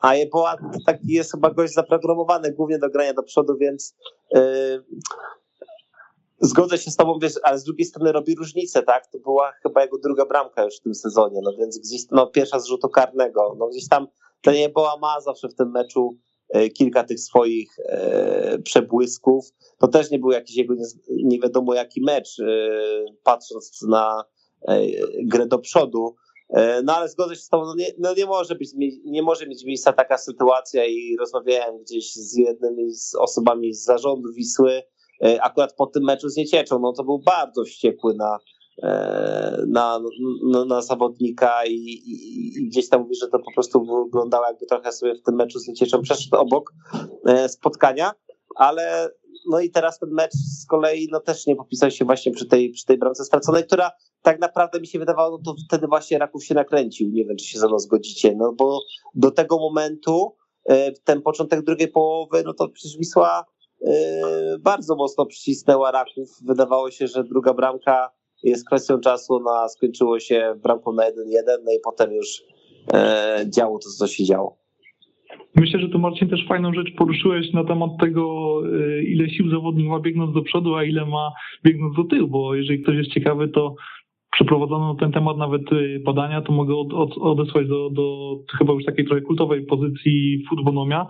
A 0.00 0.14
Jeboa 0.14 0.56
taki 0.86 1.08
jest 1.08 1.32
chyba 1.32 1.50
gość 1.50 1.74
zaprogramowany 1.74 2.52
głównie 2.52 2.78
do 2.78 2.90
grania 2.90 3.14
do 3.14 3.22
przodu, 3.22 3.56
więc 3.60 3.96
zgodzę 6.40 6.78
się 6.78 6.90
z 6.90 6.96
tobą, 6.96 7.18
wiesz, 7.22 7.32
ale 7.42 7.58
z 7.58 7.64
drugiej 7.64 7.86
strony 7.86 8.12
robi 8.12 8.34
różnicę, 8.34 8.82
tak? 8.82 9.06
To 9.06 9.18
była 9.18 9.52
chyba 9.62 9.82
jego 9.82 9.98
druga 9.98 10.26
bramka 10.26 10.64
już 10.64 10.76
w 10.76 10.82
tym 10.82 10.94
sezonie, 10.94 11.40
no 11.42 11.52
więc 11.58 11.78
gdzieś, 11.78 12.02
no 12.10 12.26
pierwsza 12.26 12.60
z 12.60 12.66
rzutu 12.66 12.88
karnego, 12.88 13.56
no 13.58 13.68
gdzieś 13.68 13.88
tam 13.88 14.06
ten 14.42 14.54
Jeboa 14.54 14.96
ma 14.96 15.20
zawsze 15.20 15.48
w 15.48 15.54
tym 15.54 15.70
meczu 15.70 16.18
kilka 16.74 17.04
tych 17.04 17.20
swoich 17.20 17.76
yy, 17.78 18.62
przebłysków. 18.62 19.46
To 19.78 19.88
też 19.88 20.10
nie 20.10 20.18
był 20.18 20.30
jakiś 20.30 20.56
jego 20.56 20.74
nie, 21.08 21.40
wiadomo 21.40 21.74
jaki 21.74 22.02
mecz, 22.02 22.38
yy, 22.38 23.04
patrząc 23.22 23.82
na 23.82 24.24
grę 25.24 25.46
do 25.46 25.58
przodu, 25.58 26.14
E, 26.48 26.82
no 26.82 26.96
ale 26.96 27.08
zgodzę 27.08 27.34
się 27.34 27.40
z 27.40 27.48
tobą, 27.48 27.66
no 27.66 27.74
nie, 27.74 27.86
no 27.98 28.14
nie, 28.14 28.26
może 28.26 28.54
być, 28.54 28.70
nie 29.04 29.22
może 29.22 29.46
mieć 29.46 29.64
miejsca 29.64 29.92
taka 29.92 30.18
sytuacja 30.18 30.84
i 30.84 31.16
rozmawiałem 31.16 31.78
gdzieś 31.78 32.12
z 32.12 32.36
jednymi 32.36 32.92
z 32.92 33.14
osobami 33.14 33.74
z 33.74 33.84
zarządu 33.84 34.32
Wisły, 34.32 34.82
akurat 35.40 35.74
po 35.76 35.86
tym 35.86 36.04
meczu 36.04 36.28
z 36.28 36.36
Niecieczą, 36.36 36.78
no 36.78 36.92
to 36.92 37.04
był 37.04 37.18
bardzo 37.18 37.64
wściekły 37.64 38.14
na, 38.14 38.38
na, 39.66 40.00
na, 40.44 40.64
na 40.64 40.82
zawodnika 40.82 41.64
i, 41.66 41.74
i, 41.74 42.58
i, 42.58 42.68
gdzieś 42.68 42.88
tam 42.88 43.00
mówi, 43.00 43.14
że 43.14 43.28
to 43.28 43.38
po 43.38 43.52
prostu 43.54 44.04
wyglądało 44.04 44.46
jakby 44.46 44.66
trochę 44.66 44.92
sobie 44.92 45.14
w 45.14 45.22
tym 45.22 45.34
meczu 45.34 45.58
z 45.58 45.68
Niecieczą 45.68 46.02
przeszedł 46.02 46.36
obok 46.36 46.72
spotkania, 47.48 48.12
ale 48.56 49.10
no 49.48 49.60
i 49.60 49.70
teraz 49.70 49.98
ten 49.98 50.10
mecz 50.10 50.32
z 50.32 50.66
kolei 50.66 51.08
no 51.10 51.20
też 51.20 51.46
nie 51.46 51.56
popisał 51.56 51.90
się 51.90 52.04
właśnie 52.04 52.32
przy 52.32 52.46
tej, 52.46 52.70
przy 52.70 52.84
tej 52.86 52.98
bramce 52.98 53.24
straconej, 53.24 53.64
która 53.64 53.90
tak 54.22 54.40
naprawdę 54.40 54.80
mi 54.80 54.86
się 54.86 54.98
wydawało, 54.98 55.30
no 55.30 55.38
to 55.44 55.54
wtedy 55.68 55.86
właśnie 55.86 56.18
Raków 56.18 56.44
się 56.44 56.54
nakręcił. 56.54 57.10
Nie 57.10 57.24
wiem, 57.24 57.36
czy 57.36 57.44
się 57.44 57.58
ze 57.58 57.68
mną 57.68 57.78
zgodzicie, 57.78 58.34
no 58.36 58.52
bo 58.52 58.80
do 59.14 59.30
tego 59.30 59.58
momentu, 59.58 60.36
e, 60.64 60.92
ten 60.92 61.22
początek 61.22 61.62
drugiej 61.62 61.88
połowy, 61.88 62.42
no 62.46 62.54
to 62.54 62.68
przecież 62.68 62.98
Wisła 62.98 63.44
e, 63.86 64.58
bardzo 64.58 64.96
mocno 64.96 65.26
przycisnęła 65.26 65.90
Raków. 65.90 66.28
Wydawało 66.44 66.90
się, 66.90 67.06
że 67.06 67.24
druga 67.24 67.54
bramka 67.54 68.10
jest 68.42 68.66
kwestią 68.66 69.00
czasu, 69.00 69.40
no 69.44 69.50
a 69.50 69.68
skończyło 69.68 70.20
się 70.20 70.54
bramką 70.62 70.92
na 70.92 71.02
1-1, 71.02 71.10
no 71.64 71.72
i 71.72 71.80
potem 71.84 72.12
już 72.12 72.42
e, 72.92 73.46
działo 73.48 73.78
to, 73.78 73.90
co 73.98 74.06
się 74.06 74.24
działo. 74.24 74.58
Myślę, 75.54 75.80
że 75.80 75.88
tu 75.88 75.98
Marcin 75.98 76.28
też 76.28 76.46
fajną 76.48 76.72
rzecz 76.72 76.94
poruszyłeś 76.96 77.52
na 77.52 77.64
temat 77.64 77.90
tego, 78.00 78.52
y, 78.66 79.02
ile 79.02 79.30
sił 79.30 79.50
zawodnik 79.50 79.88
ma 79.88 80.00
biegnąc 80.00 80.34
do 80.34 80.42
przodu, 80.42 80.74
a 80.74 80.84
ile 80.84 81.06
ma 81.06 81.30
biegnąc 81.64 81.96
do 81.96 82.04
tyłu, 82.04 82.28
bo 82.28 82.54
jeżeli 82.54 82.82
ktoś 82.82 82.96
jest 82.96 83.10
ciekawy, 83.10 83.48
to 83.48 83.74
przeprowadzono 84.38 84.94
ten 84.94 85.12
temat 85.12 85.36
nawet 85.36 85.72
y, 85.72 86.00
badania, 86.04 86.40
to 86.40 86.52
mogę 86.52 86.76
od, 86.76 86.92
od, 86.92 87.18
odesłać 87.18 87.68
do, 87.68 87.90
do 87.90 88.36
chyba 88.58 88.72
już 88.72 88.84
takiej 88.84 89.04
trochę 89.06 89.20
kultowej 89.20 89.66
pozycji 89.66 90.44
Futbonomia, 90.48 91.06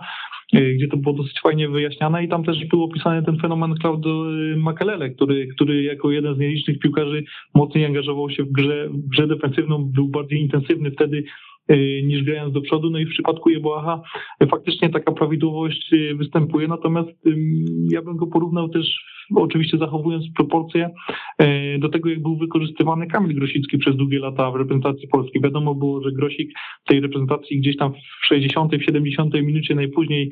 y, 0.53 0.73
gdzie 0.75 0.87
to 0.87 0.97
było 0.97 1.15
dosyć 1.15 1.41
fajnie 1.41 1.69
wyjaśniane 1.69 2.23
i 2.23 2.29
tam 2.29 2.43
też 2.43 2.65
był 2.65 2.83
opisany 2.83 3.23
ten 3.23 3.37
fenomen 3.37 3.75
Claude 3.81 4.09
Makelele, 4.57 5.09
który, 5.09 5.47
który 5.47 5.83
jako 5.83 6.11
jeden 6.11 6.35
z 6.35 6.39
nielicznych 6.39 6.79
piłkarzy 6.79 7.23
mocniej 7.55 7.85
angażował 7.85 8.29
się 8.29 8.43
w 8.43 8.51
grze, 8.51 8.89
w 8.89 9.09
grze 9.09 9.27
defensywną, 9.27 9.85
był 9.85 10.07
bardziej 10.07 10.41
intensywny 10.41 10.91
wtedy, 10.91 11.23
Y, 11.23 11.48
niż 12.03 12.23
grając 12.23 12.53
do 12.53 12.61
przodu. 12.61 12.89
No 12.89 12.99
i 12.99 13.05
w 13.05 13.09
przypadku 13.09 13.49
Jeboaha 13.49 14.01
faktycznie 14.51 14.89
taka 14.89 15.11
prawidłowość 15.11 15.93
y, 15.93 16.15
występuje, 16.15 16.67
natomiast 16.67 17.09
ja 17.91 18.01
bym 18.01 18.17
go 18.17 18.27
porównał 18.27 18.69
też 18.69 18.85
oczywiście 19.35 19.77
zachowując 19.77 20.25
proporcje 20.35 20.89
y, 21.41 21.79
do 21.79 21.89
tego, 21.89 22.09
jak 22.09 22.21
był 22.21 22.37
wykorzystywany 22.37 23.07
Kamil 23.07 23.35
Grosicki 23.35 23.77
przez 23.77 23.95
długie 23.95 24.19
lata 24.19 24.51
w 24.51 24.55
reprezentacji 24.55 25.07
polskiej. 25.07 25.41
Wiadomo 25.41 25.75
było, 25.75 26.01
że 26.01 26.11
Grosik 26.11 26.51
w 26.85 26.87
tej 26.87 26.99
reprezentacji 26.99 27.59
gdzieś 27.59 27.77
tam 27.77 27.93
w 27.93 28.25
60, 28.25 28.75
w 28.75 28.83
70 28.83 29.33
minucie 29.33 29.75
najpóźniej 29.75 30.31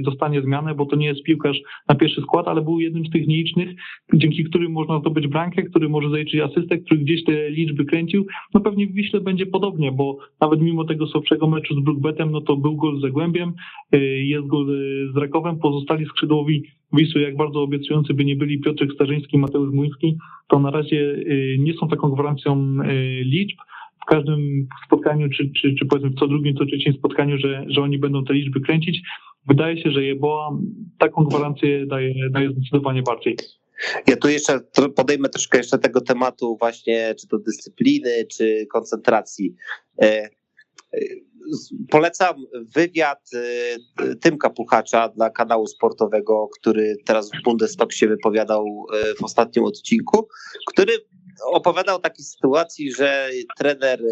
dostanie 0.00 0.42
zmianę, 0.42 0.74
bo 0.74 0.86
to 0.86 0.96
nie 0.96 1.06
jest 1.06 1.22
piłkarz 1.22 1.58
na 1.88 1.94
pierwszy 1.94 2.20
skład, 2.20 2.48
ale 2.48 2.62
był 2.62 2.80
jednym 2.80 3.06
z 3.06 3.10
tych 3.10 3.26
nielicznych, 3.26 3.68
dzięki 4.14 4.44
którym 4.44 4.72
można 4.72 5.00
zdobyć 5.00 5.26
bramkę, 5.26 5.62
który 5.62 5.88
może 5.88 6.10
zaliczyć 6.10 6.40
asystę, 6.40 6.78
który 6.78 7.00
gdzieś 7.00 7.24
te 7.24 7.50
liczby 7.50 7.84
kręcił. 7.84 8.26
No 8.54 8.60
pewnie 8.60 8.86
w 8.86 8.92
Wiśle 8.92 9.20
będzie 9.20 9.46
podobnie, 9.46 9.92
bo 9.92 10.18
nawet 10.40 10.60
mimo 10.60 10.84
tego 10.84 11.06
słabszego 11.06 11.46
meczu 11.46 11.74
z 11.74 11.84
Brookbetem, 11.84 12.30
no 12.30 12.40
to 12.40 12.56
był 12.56 12.76
gol 12.76 12.98
z 12.98 13.00
Zagłębiem, 13.00 13.52
e, 13.92 13.98
jest 14.04 14.46
gol 14.46 14.66
z 15.14 15.16
Rakowem, 15.16 15.58
pozostali 15.58 16.06
skrzydłowi 16.06 16.62
Wisły, 16.92 17.20
jak 17.20 17.36
bardzo 17.36 17.62
obiecujący 17.62 18.14
by 18.14 18.24
nie 18.24 18.36
byli 18.36 18.60
Piotr 18.60 18.94
Starzyński, 18.94 19.38
Mateusz 19.38 19.74
Młyński, 19.74 20.16
to 20.48 20.58
na 20.58 20.70
razie 20.70 21.24
e, 21.26 21.58
nie 21.58 21.74
są 21.74 21.88
taką 21.88 22.10
gwarancją 22.10 22.76
liczb, 23.24 23.58
w 24.02 24.10
każdym 24.10 24.68
spotkaniu, 24.86 25.28
czy, 25.28 25.50
czy, 25.50 25.74
czy 25.74 25.86
powiedzmy 25.86 26.10
w 26.10 26.18
co 26.18 26.26
drugim, 26.28 26.56
co 26.56 26.66
trzecim 26.66 26.92
spotkaniu, 26.92 27.38
że, 27.38 27.64
że 27.68 27.82
oni 27.82 27.98
będą 27.98 28.24
te 28.24 28.34
liczby 28.34 28.60
kręcić. 28.60 29.00
Wydaje 29.48 29.82
się, 29.82 29.90
że 29.90 30.04
Jeboa 30.04 30.58
taką 30.98 31.24
gwarancję 31.24 31.86
daje, 31.86 32.14
daje 32.30 32.50
zdecydowanie 32.50 33.02
bardziej. 33.02 33.36
Ja 34.06 34.16
tu 34.16 34.28
jeszcze 34.28 34.60
podejmę 34.96 35.28
troszkę 35.28 35.58
jeszcze 35.58 35.78
tego 35.78 36.00
tematu 36.00 36.56
właśnie, 36.60 37.14
czy 37.20 37.28
to 37.28 37.38
dyscypliny, 37.38 38.26
czy 38.26 38.66
koncentracji. 38.72 39.54
E, 40.02 40.04
e, 40.04 40.30
polecam 41.90 42.36
wywiad 42.76 43.30
e, 43.34 44.14
Tymka 44.16 44.50
Puchacza 44.50 45.08
dla 45.08 45.30
kanału 45.30 45.66
sportowego, 45.66 46.48
który 46.60 46.96
teraz 47.04 47.30
w 47.30 47.42
Bundestag 47.44 47.92
się 47.92 48.08
wypowiadał 48.08 48.86
w 49.20 49.24
ostatnim 49.24 49.64
odcinku, 49.64 50.28
który 50.66 50.92
opowiadał 51.44 51.96
o 51.96 52.00
takiej 52.00 52.24
sytuacji, 52.24 52.92
że 52.92 53.30
trener 53.58 54.02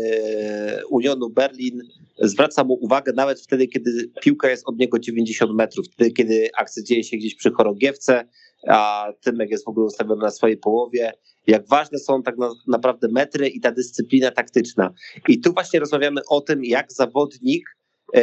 Unionu 0.90 1.30
Berlin 1.30 1.83
zwraca 2.18 2.64
mu 2.64 2.75
uwagę 2.75 3.12
nawet 3.12 3.40
wtedy, 3.40 3.66
kiedy 3.68 4.11
piłka 4.23 4.50
jest 4.50 4.68
od 4.68 4.78
niego 4.78 4.99
90 4.99 5.54
metrów, 5.54 5.87
wtedy, 5.92 6.11
kiedy 6.11 6.50
akcja 6.59 6.83
dzieje 6.83 7.04
się 7.04 7.16
gdzieś 7.16 7.35
przy 7.35 7.50
chorągiewce, 7.50 8.28
a 8.68 9.12
Tymek 9.21 9.50
jest 9.50 9.64
w 9.64 9.68
ogóle 9.68 9.87
ustawiony 9.87 10.23
na 10.23 10.30
swojej 10.30 10.56
połowie. 10.56 11.12
Jak 11.47 11.68
ważne 11.68 11.99
są 11.99 12.23
tak 12.23 12.38
na, 12.38 12.50
naprawdę 12.66 13.09
metry 13.09 13.49
i 13.49 13.61
ta 13.61 13.73
dyscyplina 13.73 14.30
taktyczna. 14.30 14.95
I 15.28 15.40
tu 15.40 15.52
właśnie 15.52 15.80
rozmawiamy 15.80 16.21
o 16.28 16.40
tym, 16.40 16.64
jak 16.64 16.92
zawodnik 16.92 17.76
e, 18.14 18.21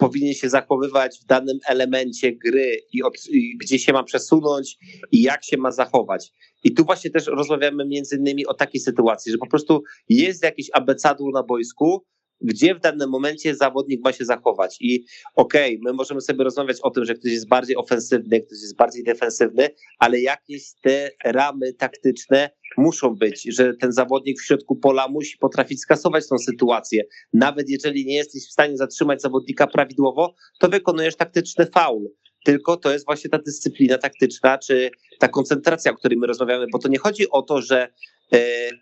powinien 0.00 0.34
się 0.34 0.48
zachowywać 0.48 1.18
w 1.18 1.26
danym 1.26 1.58
elemencie 1.68 2.32
gry 2.32 2.76
i, 2.92 3.02
od, 3.02 3.14
i, 3.28 3.56
gdzie 3.58 3.78
się 3.78 3.92
ma 3.92 4.02
przesunąć 4.02 4.78
i 5.12 5.22
jak 5.22 5.44
się 5.44 5.56
ma 5.56 5.70
zachować. 5.70 6.32
I 6.64 6.74
tu 6.74 6.84
właśnie 6.84 7.10
też 7.10 7.26
rozmawiamy 7.26 7.86
między 7.86 8.16
innymi 8.16 8.46
o 8.46 8.54
takiej 8.54 8.80
sytuacji, 8.80 9.32
że 9.32 9.38
po 9.38 9.46
prostu 9.46 9.82
jest 10.08 10.44
jakieś 10.44 10.70
abecadło 10.72 11.30
na 11.30 11.42
boisku, 11.42 12.04
gdzie 12.40 12.74
w 12.74 12.80
danym 12.80 13.10
momencie 13.10 13.54
zawodnik 13.54 14.04
ma 14.04 14.12
się 14.12 14.24
zachować. 14.24 14.76
I 14.80 15.04
okej, 15.34 15.76
okay, 15.76 15.78
my 15.84 15.92
możemy 15.92 16.20
sobie 16.20 16.44
rozmawiać 16.44 16.76
o 16.82 16.90
tym, 16.90 17.04
że 17.04 17.14
ktoś 17.14 17.32
jest 17.32 17.48
bardziej 17.48 17.76
ofensywny, 17.76 18.40
ktoś 18.40 18.58
jest 18.60 18.76
bardziej 18.76 19.04
defensywny, 19.04 19.68
ale 19.98 20.20
jakieś 20.20 20.62
te 20.82 21.10
ramy 21.24 21.72
taktyczne 21.72 22.50
muszą 22.76 23.14
być, 23.14 23.42
że 23.42 23.74
ten 23.74 23.92
zawodnik 23.92 24.40
w 24.40 24.44
środku 24.44 24.76
pola 24.76 25.08
musi 25.08 25.38
potrafić 25.38 25.80
skasować 25.80 26.28
tą 26.28 26.38
sytuację. 26.38 27.04
Nawet 27.32 27.68
jeżeli 27.68 28.06
nie 28.06 28.14
jesteś 28.14 28.48
w 28.48 28.52
stanie 28.52 28.76
zatrzymać 28.76 29.22
zawodnika 29.22 29.66
prawidłowo, 29.66 30.34
to 30.58 30.68
wykonujesz 30.68 31.16
taktyczny 31.16 31.66
faul 31.66 32.08
tylko 32.44 32.76
to 32.76 32.92
jest 32.92 33.06
właśnie 33.06 33.30
ta 33.30 33.38
dyscyplina 33.38 33.98
taktyczna, 33.98 34.58
czy 34.58 34.90
ta 35.18 35.28
koncentracja, 35.28 35.92
o 35.92 35.94
której 35.94 36.18
my 36.18 36.26
rozmawiamy, 36.26 36.66
bo 36.72 36.78
to 36.78 36.88
nie 36.88 36.98
chodzi 36.98 37.30
o 37.30 37.42
to, 37.42 37.62
że 37.62 37.88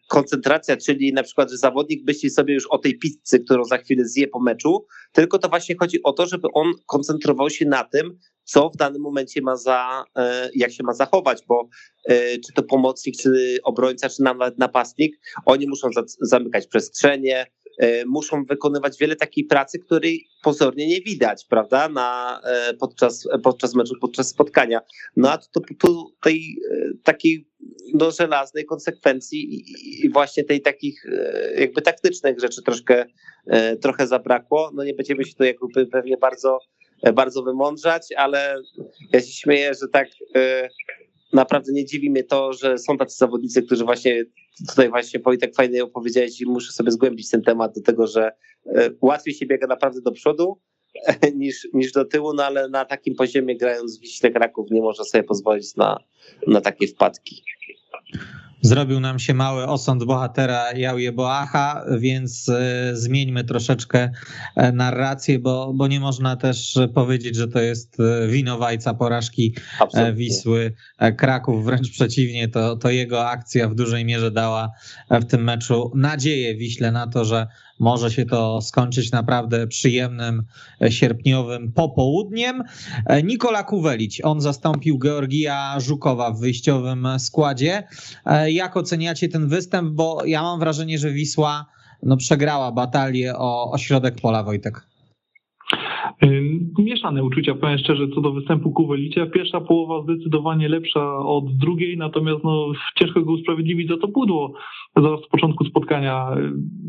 koncentracja, 0.09 0.76
czyli 0.76 1.12
na 1.12 1.23
przykład, 1.23 1.50
że 1.50 1.57
zawodnik 1.57 2.07
myśli 2.07 2.31
sobie 2.31 2.55
już 2.55 2.67
o 2.67 2.78
tej 2.78 2.99
pizzy, 2.99 3.40
którą 3.40 3.64
za 3.64 3.78
chwilę 3.78 4.05
zje 4.05 4.28
po 4.28 4.40
meczu, 4.40 4.87
tylko 5.12 5.38
to 5.38 5.49
właśnie 5.49 5.76
chodzi 5.81 6.02
o 6.02 6.12
to, 6.12 6.26
żeby 6.26 6.49
on 6.55 6.73
koncentrował 6.87 7.50
się 7.50 7.67
na 7.67 7.85
tym, 7.85 8.19
co 8.45 8.71
w 8.71 8.76
danym 8.76 9.02
momencie 9.02 9.43
ma 9.43 9.57
za, 9.57 10.05
e, 10.17 10.50
jak 10.55 10.73
się 10.73 10.85
ma 10.85 10.95
zachować, 10.95 11.43
bo 11.49 11.69
e, 12.09 12.38
czy 12.38 12.52
to 12.55 12.62
pomocnik, 12.62 13.17
czy 13.17 13.59
obrońca, 13.62 14.09
czy 14.09 14.23
nawet 14.23 14.59
napastnik, 14.59 15.17
oni 15.47 15.67
muszą 15.69 15.88
zamykać 16.21 16.67
przestrzenie, 16.67 17.47
muszą 18.06 18.44
wykonywać 18.44 18.99
wiele 18.99 19.16
takiej 19.16 19.44
pracy, 19.44 19.78
której 19.78 20.26
pozornie 20.42 20.88
nie 20.88 21.00
widać, 21.00 21.44
prawda, 21.44 21.88
na, 21.88 22.40
podczas, 22.80 23.28
podczas 23.42 23.75
meczu, 23.75 23.94
podczas 24.00 24.28
spotkania. 24.28 24.80
No 25.16 25.30
a 25.30 25.38
tu, 25.78 26.14
tej 26.20 26.56
takiej 27.04 27.49
no, 27.94 28.11
żelaznej 28.11 28.64
konsekwencji 28.64 29.54
i, 29.54 30.04
i, 30.06 30.11
właśnie 30.11 30.44
tej 30.44 30.61
takich 30.61 31.06
e, 31.06 31.61
jakby 31.61 31.82
taktycznych 31.82 32.40
rzeczy 32.40 32.62
troszkę, 32.62 33.06
e, 33.47 33.76
trochę 33.76 34.06
zabrakło. 34.06 34.70
No 34.75 34.85
nie 34.85 34.94
będziemy 34.94 35.25
się 35.25 35.35
tu 35.35 35.44
jakby 35.44 35.87
pewnie 35.87 36.16
bardzo, 36.16 36.58
e, 37.02 37.12
bardzo 37.12 37.42
wymądrzać, 37.42 38.02
ale 38.16 38.62
ja 39.12 39.20
się 39.20 39.32
śmieję, 39.32 39.73
że 39.75 39.88
tak 39.88 40.08
naprawdę 41.32 41.73
nie 41.73 41.85
dziwi 41.85 42.11
mnie 42.11 42.25
to, 42.25 42.52
że 42.52 42.78
są 42.78 42.99
tacy 42.99 43.16
zawodnicy, 43.16 43.62
którzy 43.62 43.85
właśnie 43.85 44.25
tutaj 44.68 44.88
właśnie 44.88 45.20
Wojtek 45.20 45.54
fajnie 45.54 45.85
opowiedziałeś 45.85 46.40
i 46.40 46.47
muszę 46.47 46.73
sobie 46.73 46.90
zgłębić 46.90 47.30
ten 47.30 47.42
temat 47.42 47.75
do 47.75 47.82
tego, 47.82 48.06
że 48.06 48.32
łatwiej 49.00 49.35
się 49.35 49.47
biega 49.47 49.66
naprawdę 49.66 50.00
do 50.00 50.12
przodu, 50.12 50.61
niż, 51.35 51.68
niż 51.75 51.92
do 51.92 52.04
tyłu, 52.04 52.32
no 52.35 52.44
ale 52.44 52.68
na 52.68 52.85
takim 52.85 53.14
poziomie 53.14 53.56
grając 53.56 53.99
w 53.99 54.00
Wiśle 54.00 54.30
Kraków 54.30 54.70
nie 54.70 54.80
można 54.80 55.04
sobie 55.04 55.25
pozwolić 55.25 55.76
na, 55.76 55.99
na 56.47 56.61
takie 56.61 56.87
wpadki. 56.87 57.44
Zrobił 58.62 59.00
nam 59.00 59.18
się 59.18 59.34
mały 59.34 59.66
osąd 59.66 60.04
bohatera 60.04 60.72
Jauje 60.72 61.12
Boacha, 61.12 61.84
więc 61.98 62.48
e, 62.48 62.90
zmieńmy 62.96 63.44
troszeczkę 63.44 64.10
e, 64.56 64.72
narrację, 64.72 65.38
bo, 65.38 65.72
bo 65.74 65.86
nie 65.86 66.00
można 66.00 66.36
też 66.36 66.78
powiedzieć, 66.94 67.36
że 67.36 67.48
to 67.48 67.60
jest 67.60 68.00
e, 68.00 68.28
winowajca 68.28 68.94
porażki 68.94 69.54
Absolutnie. 69.80 70.12
Wisły 70.12 70.74
Kraków. 71.16 71.64
Wręcz 71.64 71.90
przeciwnie, 71.90 72.48
to, 72.48 72.76
to 72.76 72.90
jego 72.90 73.28
akcja 73.28 73.68
w 73.68 73.74
dużej 73.74 74.04
mierze 74.04 74.30
dała 74.30 74.70
w 75.10 75.24
tym 75.24 75.44
meczu 75.44 75.92
nadzieję 75.94 76.56
Wiśle 76.56 76.92
na 76.92 77.06
to, 77.06 77.24
że 77.24 77.46
może 77.78 78.11
się 78.11 78.26
to 78.26 78.61
skończyć 78.61 79.12
naprawdę 79.12 79.66
przyjemnym 79.66 80.42
e, 80.82 80.92
sierpniowym 80.92 81.73
popołudniem. 81.73 82.64
E, 83.06 83.23
Nikola 83.23 83.62
Kuwelić, 83.62 84.20
on 84.25 84.40
zastąpił 84.40 84.99
Georgija 84.99 85.80
Żukowa 85.80 86.30
w 86.30 86.40
wyjściowym 86.40 87.08
składzie. 87.18 87.82
E, 88.26 88.52
jak 88.52 88.76
oceniacie 88.76 89.28
ten 89.28 89.49
występ? 89.49 89.90
Bo 89.90 90.25
ja 90.25 90.42
mam 90.42 90.61
wrażenie, 90.61 90.99
że 90.99 91.11
Wisła 91.11 91.66
no, 92.02 92.16
przegrała 92.16 92.73
batalię 92.73 93.37
o, 93.37 93.70
o 93.70 93.78
środek 93.78 94.20
pola, 94.20 94.42
Wojtek. 94.42 94.88
Mieszane 96.78 97.25
uczucia, 97.25 97.54
powiem 97.54 97.78
szczerze, 97.78 98.08
co 98.08 98.20
do 98.20 98.32
występu 98.32 98.70
Kuwelicia. 98.72 99.26
Pierwsza 99.26 99.60
połowa 99.60 100.02
zdecydowanie 100.02 100.68
lepsza 100.68 101.18
od 101.18 101.56
drugiej, 101.56 101.96
natomiast 101.96 102.44
no, 102.44 102.72
ciężko 102.96 103.22
go 103.22 103.32
usprawiedliwić 103.32 103.88
za 103.88 103.96
to 103.96 104.08
pudło 104.08 104.52
zaraz 104.96 105.20
z 105.20 105.28
początku 105.28 105.64
spotkania. 105.64 106.37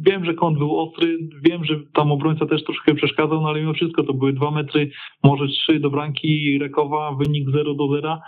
Wiem, 0.01 0.25
że 0.25 0.33
kąt 0.33 0.57
był 0.57 0.79
ostry, 0.79 1.17
wiem, 1.43 1.65
że 1.65 1.79
tam 1.93 2.11
obrońca 2.11 2.45
też 2.45 2.63
troszkę 2.63 2.95
przeszkadzał, 2.95 3.41
no 3.41 3.49
ale 3.49 3.61
mimo 3.61 3.73
wszystko 3.73 4.03
to 4.03 4.13
były 4.13 4.33
dwa 4.33 4.51
metry, 4.51 4.91
może 5.23 5.47
trzy 5.47 5.79
do 5.79 5.89
bramki 5.89 6.59
Rekowa, 6.59 7.15
wynik 7.15 7.49
0 7.49 7.73
do 7.73 7.87
0. 7.87 8.19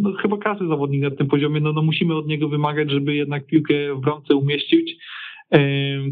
No, 0.00 0.12
chyba 0.12 0.38
każdy 0.38 0.66
zawodnik 0.66 1.02
na 1.02 1.10
tym 1.10 1.26
poziomie, 1.26 1.60
no, 1.60 1.72
no 1.72 1.82
musimy 1.82 2.14
od 2.14 2.26
niego 2.26 2.48
wymagać, 2.48 2.90
żeby 2.90 3.14
jednak 3.14 3.46
piłkę 3.46 3.94
w 3.94 4.00
bramce 4.00 4.36
umieścić. 4.36 4.96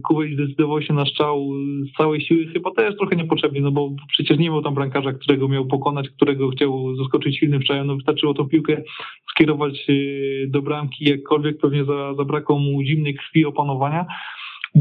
Kuwait 0.05 0.35
zdecydował 0.35 0.83
się 0.83 0.95
na 0.95 1.07
strzał 1.07 1.51
z 1.91 1.97
całej 1.97 2.21
siły, 2.21 2.47
chyba 2.47 2.71
też 2.71 2.97
trochę 2.97 3.17
niepotrzebnie, 3.17 3.61
no 3.61 3.71
bo 3.71 3.91
przecież 4.09 4.39
nie 4.39 4.51
miał 4.51 4.63
tam 4.63 4.75
bramkarza, 4.75 5.13
którego 5.13 5.49
miał 5.49 5.67
pokonać, 5.67 6.09
którego 6.09 6.49
chciał 6.49 6.97
zaskoczyć 6.97 7.39
silnym 7.39 7.63
strzałem, 7.63 7.87
no 7.87 7.97
wystarczyło 7.97 8.35
tą 8.35 8.49
piłkę 8.49 8.83
skierować 9.31 9.87
e, 9.89 9.93
do 10.47 10.63
bramki, 10.63 11.05
jakkolwiek 11.05 11.59
pewnie 11.59 11.85
zabrakło 12.17 12.59
mu 12.59 12.83
zimnej 12.83 13.15
krwi 13.15 13.45
opanowania. 13.45 14.07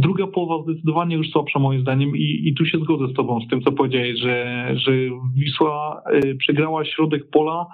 Druga 0.02 0.28
połowa 0.28 0.64
zdecydowanie 0.64 1.16
już 1.16 1.30
słabsza 1.30 1.60
moim 1.60 1.82
zdaniem 1.82 2.18
i, 2.18 2.42
i 2.46 2.54
tu 2.54 2.66
się 2.66 2.78
zgodzę 2.78 3.08
z 3.08 3.14
tobą, 3.14 3.42
z 3.42 3.48
tym 3.48 3.62
co 3.62 3.72
powiedziałeś, 3.72 4.20
że, 4.20 4.68
że 4.76 4.92
Wisła 5.36 6.02
y, 6.26 6.36
przegrała 6.36 6.86
środek 6.86 7.30
pola 7.30 7.66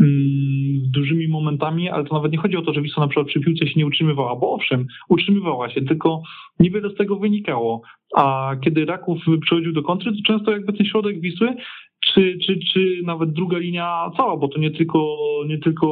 mm, 0.00 0.90
dużymi 0.90 1.28
momentami, 1.28 1.88
ale 1.88 2.04
to 2.04 2.14
nawet 2.14 2.32
nie 2.32 2.38
chodzi 2.38 2.56
o 2.56 2.62
to, 2.62 2.72
że 2.72 2.82
Wisła 2.82 3.02
na 3.02 3.08
przykład 3.08 3.26
przy 3.26 3.40
piłce 3.40 3.66
się 3.66 3.74
nie 3.76 3.86
utrzymywała, 3.86 4.36
bo 4.36 4.52
owszem, 4.52 4.86
utrzymywała 5.08 5.70
się, 5.70 5.82
tylko 5.82 6.22
niewiele 6.60 6.90
z 6.90 6.94
tego 6.94 7.16
wynikało. 7.16 7.82
A 8.16 8.56
kiedy 8.64 8.84
Raków 8.84 9.18
przychodził 9.42 9.72
do 9.72 9.82
kontry, 9.82 10.12
to 10.12 10.32
często 10.32 10.50
jakby 10.50 10.72
ten 10.72 10.86
środek 10.86 11.20
Wisły 11.20 11.54
czy, 12.00 12.38
czy, 12.46 12.58
czy 12.72 13.00
nawet 13.04 13.32
druga 13.32 13.58
linia 13.58 14.10
cała, 14.16 14.36
bo 14.36 14.48
to 14.48 14.58
nie 14.58 14.70
tylko, 14.70 15.16
nie 15.48 15.58
tylko 15.58 15.86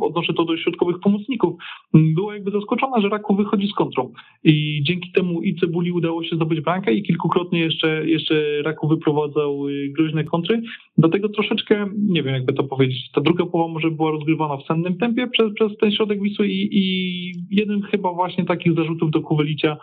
odnoszę 0.00 0.34
to 0.34 0.44
do 0.44 0.56
środkowych 0.56 1.00
pomocników, 1.00 1.54
była 1.94 2.34
jakby 2.34 2.50
zaskoczona, 2.50 3.00
że 3.00 3.08
Raków 3.08 3.36
wychodzi 3.36 3.68
z 3.68 3.74
kontrą. 3.74 4.12
I 4.44 4.82
dzięki 4.82 5.12
temu 5.12 5.42
i 5.42 5.54
Cebuli 5.54 5.92
udało 5.92 6.24
się 6.24 6.36
zdobyć 6.36 6.60
bramkę 6.60 6.92
i 6.92 7.02
kilkukrotnie 7.02 7.60
jeszcze, 7.60 8.08
jeszcze 8.08 8.62
Raków 8.62 8.90
wyprowadzał 8.90 9.68
y, 9.68 9.92
groźne 9.96 10.24
kontry. 10.24 10.62
Dlatego 10.98 11.28
troszeczkę, 11.28 11.86
nie 12.08 12.22
wiem 12.22 12.34
jakby 12.34 12.52
to 12.52 12.64
powiedzieć, 12.64 13.10
ta 13.12 13.20
druga 13.20 13.46
połowa 13.46 13.72
może 13.72 13.90
była 13.90 14.10
rozgrywana 14.10 14.56
w 14.56 14.66
sennym 14.66 14.98
tempie 14.98 15.26
przez, 15.26 15.54
przez 15.54 15.76
ten 15.76 15.92
środek 15.92 16.22
Wisły 16.22 16.48
i, 16.48 16.68
i 16.72 17.32
jednym 17.50 17.82
chyba 17.82 18.12
właśnie 18.12 18.44
takich 18.44 18.74
zarzutów 18.74 19.10
do 19.10 19.20
Kuwelicia 19.20 19.76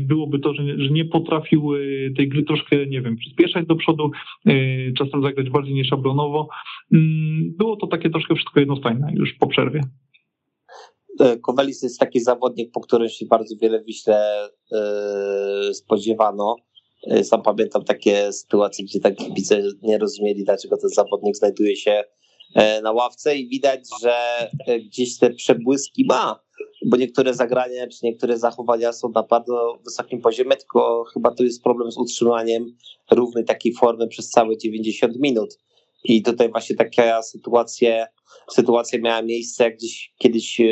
byłoby 0.00 0.38
to, 0.38 0.54
że, 0.54 0.62
nie 0.90 1.04
potrafił 1.04 1.74
e, 1.74 1.78
tej 2.16 2.28
gry 2.28 2.42
troszkę, 2.42 2.86
nie 2.86 3.02
wiem, 3.02 3.16
przyspieszać 3.16 3.66
do 3.66 3.76
przodu, 3.76 4.10
e, 4.46 4.52
czasem 4.92 5.22
zagrać 5.22 5.50
bardziej 5.50 5.74
nieszablonowo. 5.74 6.48
Mm, 6.92 7.54
było 7.56 7.76
to 7.76 7.86
takie 7.86 8.10
troszkę 8.10 8.34
wszystko 8.34 8.60
jednostajne 8.60 9.12
już 9.14 9.34
po 9.34 9.46
przerwie. 9.46 9.80
Kowelis 11.42 11.82
jest 11.82 12.00
taki 12.00 12.20
zawodnik, 12.20 12.72
po 12.72 12.80
którym 12.80 13.08
się 13.08 13.26
bardzo 13.26 13.54
wiele 13.62 13.84
Wiśle 13.84 14.48
spodziewano. 15.72 16.56
Sam 17.22 17.42
pamiętam 17.42 17.84
takie 17.84 18.32
sytuacje, 18.32 18.84
gdzie 18.84 19.00
tak 19.00 19.16
kibice 19.16 19.62
nie 19.82 19.98
rozumieli, 19.98 20.44
dlaczego 20.44 20.76
ten 20.76 20.90
zawodnik 20.90 21.36
znajduje 21.36 21.76
się 21.76 22.04
na 22.82 22.92
ławce 22.92 23.36
i 23.36 23.48
widać, 23.48 23.80
że 24.02 24.14
gdzieś 24.86 25.18
te 25.18 25.30
przebłyski 25.30 26.04
ma 26.08 26.40
bo 26.86 26.96
niektóre 26.96 27.34
zagrania 27.34 27.86
czy 27.86 27.98
niektóre 28.02 28.38
zachowania 28.38 28.92
są 28.92 29.08
na 29.08 29.22
bardzo 29.22 29.78
wysokim 29.84 30.20
poziomie, 30.20 30.56
tylko 30.56 31.04
chyba 31.14 31.34
tu 31.34 31.44
jest 31.44 31.62
problem 31.62 31.92
z 31.92 31.98
utrzymaniem 31.98 32.76
równej 33.10 33.44
takiej 33.44 33.74
formy 33.74 34.08
przez 34.08 34.30
całe 34.30 34.56
90 34.56 35.18
minut. 35.20 35.58
I 36.04 36.22
tutaj 36.22 36.50
właśnie 36.50 36.76
taka 36.76 37.22
sytuacja, 37.22 38.06
sytuacja 38.50 38.98
miała 39.00 39.22
miejsce, 39.22 39.70
gdzieś 39.70 40.14
kiedyś 40.18 40.60
e, 40.60 40.64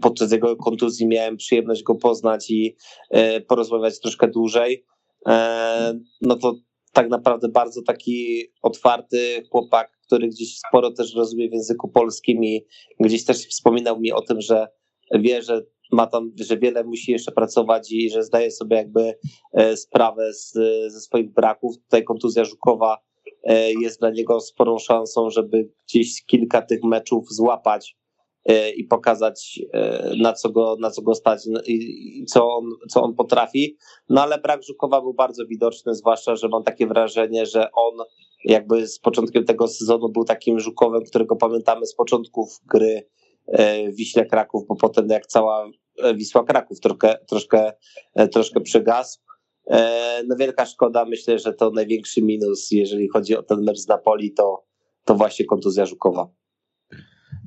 podczas 0.00 0.32
jego 0.32 0.56
kontuzji 0.56 1.06
miałem 1.06 1.36
przyjemność 1.36 1.82
go 1.82 1.94
poznać 1.94 2.50
i 2.50 2.76
e, 3.10 3.40
porozmawiać 3.40 4.00
troszkę 4.00 4.28
dłużej. 4.28 4.84
E, 5.26 5.98
no 6.20 6.36
to 6.36 6.54
tak 6.92 7.08
naprawdę 7.08 7.48
bardzo 7.48 7.82
taki 7.82 8.44
otwarty 8.62 9.42
chłopak, 9.50 9.95
który 10.06 10.28
gdzieś 10.28 10.58
sporo 10.68 10.90
też 10.90 11.14
rozumie 11.14 11.48
w 11.48 11.52
języku 11.52 11.88
polskim 11.88 12.44
i 12.44 12.66
gdzieś 13.00 13.24
też 13.24 13.36
wspominał 13.36 14.00
mi 14.00 14.12
o 14.12 14.22
tym, 14.22 14.40
że 14.40 14.68
wie, 15.14 15.42
że 15.42 15.62
ma 15.92 16.06
tam, 16.06 16.32
że 16.40 16.58
wiele 16.58 16.84
musi 16.84 17.12
jeszcze 17.12 17.32
pracować 17.32 17.92
i 17.92 18.10
że 18.10 18.22
zdaje 18.22 18.50
sobie 18.50 18.76
jakby 18.76 19.14
e, 19.52 19.76
sprawę 19.76 20.32
z, 20.32 20.52
ze 20.92 21.00
swoich 21.00 21.32
braków. 21.32 21.76
Tutaj 21.78 22.04
kontuzja 22.04 22.44
Żukowa 22.44 22.98
e, 23.44 23.72
jest 23.72 24.00
dla 24.00 24.10
niego 24.10 24.40
sporą 24.40 24.78
szansą, 24.78 25.30
żeby 25.30 25.70
gdzieś 25.88 26.24
kilka 26.24 26.62
tych 26.62 26.84
meczów 26.84 27.24
złapać 27.30 27.96
i 28.76 28.84
pokazać, 28.84 29.60
na 30.18 30.32
co 30.32 30.50
go, 30.50 30.76
na 30.80 30.90
co 30.90 31.02
go 31.02 31.14
stać 31.14 31.40
i 31.66 32.24
co 32.24 32.48
on, 32.48 32.64
co 32.90 33.02
on 33.02 33.14
potrafi. 33.14 33.76
No 34.08 34.22
ale 34.22 34.38
brak 34.38 34.62
Żukowa 34.62 35.00
był 35.00 35.14
bardzo 35.14 35.46
widoczny, 35.46 35.94
zwłaszcza, 35.94 36.36
że 36.36 36.48
mam 36.48 36.62
takie 36.62 36.86
wrażenie, 36.86 37.46
że 37.46 37.72
on 37.72 37.94
jakby 38.46 38.86
z 38.86 38.98
początkiem 38.98 39.44
tego 39.44 39.68
sezonu 39.68 40.08
był 40.08 40.24
takim 40.24 40.60
Żukowem, 40.60 41.04
którego 41.04 41.36
pamiętamy 41.36 41.86
z 41.86 41.94
początków 41.94 42.60
gry 42.66 43.08
e, 43.46 43.92
Wiśle 43.92 44.26
Kraków, 44.26 44.66
bo 44.68 44.76
potem 44.76 45.08
jak 45.08 45.26
cała 45.26 45.70
e, 46.02 46.14
Wisła 46.14 46.44
Kraków 46.44 46.80
troszkę, 46.80 47.18
troszkę, 47.28 47.72
e, 48.14 48.28
troszkę 48.28 48.60
przygasł. 48.60 49.18
No 50.28 50.36
wielka 50.36 50.66
szkoda, 50.66 51.04
myślę, 51.04 51.38
że 51.38 51.52
to 51.52 51.70
największy 51.70 52.22
minus, 52.22 52.70
jeżeli 52.70 53.08
chodzi 53.08 53.36
o 53.36 53.42
ten 53.42 53.62
mecz 53.64 53.78
z 53.78 53.88
Napoli, 53.88 54.32
to, 54.32 54.64
to 55.04 55.14
właśnie 55.14 55.44
kontuzja 55.44 55.86
Żukowa. 55.86 56.28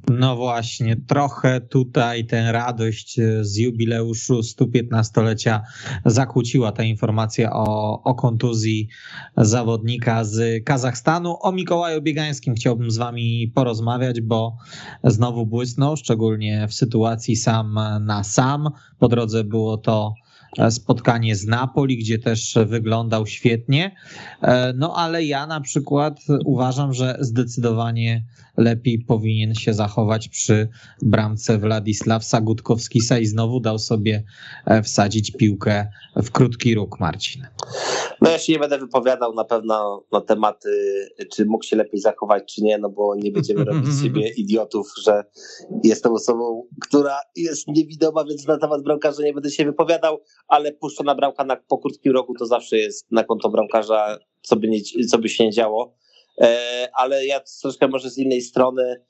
No 0.07 0.35
właśnie, 0.35 0.95
trochę 0.95 1.61
tutaj 1.61 2.25
tę 2.25 2.51
radość 2.51 3.19
z 3.41 3.57
jubileuszu 3.57 4.39
115-lecia 4.39 5.61
zakłóciła 6.05 6.71
ta 6.71 6.83
informacja 6.83 7.53
o, 7.53 8.03
o 8.03 8.15
kontuzji 8.15 8.89
zawodnika 9.37 10.23
z 10.23 10.63
Kazachstanu. 10.63 11.37
O 11.41 11.51
Mikołaju 11.51 12.01
Biegańskim 12.01 12.55
chciałbym 12.55 12.91
z 12.91 12.97
wami 12.97 13.51
porozmawiać, 13.55 14.21
bo 14.21 14.57
znowu 15.03 15.45
błysnął, 15.45 15.97
szczególnie 15.97 16.67
w 16.67 16.73
sytuacji 16.73 17.35
sam 17.35 17.79
na 18.01 18.23
sam. 18.23 18.69
Po 18.99 19.07
drodze 19.07 19.43
było 19.43 19.77
to 19.77 20.13
spotkanie 20.69 21.35
z 21.35 21.45
Napoli, 21.45 21.97
gdzie 21.97 22.19
też 22.19 22.57
wyglądał 22.65 23.27
świetnie. 23.27 23.95
No 24.75 24.93
ale 24.95 25.25
ja 25.25 25.47
na 25.47 25.61
przykład 25.61 26.19
uważam, 26.45 26.93
że 26.93 27.17
zdecydowanie 27.19 28.23
lepiej 28.59 28.99
powinien 28.99 29.55
się 29.55 29.73
zachować 29.73 30.27
przy 30.27 30.69
bramce 31.01 31.57
Władysław 31.57 32.23
Sagutkowskisa 32.23 33.19
i 33.19 33.25
znowu 33.25 33.59
dał 33.59 33.79
sobie 33.79 34.23
e, 34.65 34.83
wsadzić 34.83 35.31
piłkę 35.31 35.87
w 36.15 36.31
krótki 36.31 36.75
róg, 36.75 36.99
Marcin. 36.99 37.47
No 38.21 38.29
ja 38.29 38.39
się 38.39 38.53
nie 38.53 38.59
będę 38.59 38.77
wypowiadał 38.77 39.33
na 39.33 39.43
pewno 39.43 40.03
na 40.11 40.21
tematy, 40.21 40.69
czy 41.35 41.45
mógł 41.45 41.63
się 41.63 41.75
lepiej 41.75 41.99
zachować, 41.99 42.55
czy 42.55 42.63
nie, 42.63 42.77
no 42.77 42.89
bo 42.89 43.15
nie 43.15 43.31
będziemy 43.31 43.65
robić 43.71 43.89
z 43.89 44.03
siebie 44.03 44.29
idiotów, 44.29 44.87
że 45.03 45.23
jestem 45.83 46.13
osobą, 46.13 46.67
która 46.81 47.19
jest 47.35 47.67
niewidoma, 47.67 48.25
więc 48.25 48.47
na 48.47 48.57
temat 48.57 48.83
bramkarza 48.83 49.23
nie 49.23 49.33
będę 49.33 49.51
się 49.51 49.65
wypowiadał, 49.65 50.21
ale 50.47 50.71
puszczona 50.71 51.15
bramka 51.15 51.43
na, 51.43 51.55
po 51.55 51.77
krótkim 51.77 52.13
rogu 52.13 52.33
to 52.39 52.45
zawsze 52.45 52.77
jest 52.77 53.11
na 53.11 53.23
konto 53.23 53.49
bramkarza, 53.49 54.17
co 54.41 54.55
by, 54.55 54.67
nie, 54.67 54.79
co 55.09 55.17
by 55.17 55.29
się 55.29 55.43
nie 55.43 55.51
działo. 55.51 55.99
E, 56.41 56.89
ale 56.93 57.25
ja 57.25 57.41
troszkę 57.61 57.87
może 57.87 58.09
z 58.09 58.17
innej 58.17 58.41
strony 58.41 59.03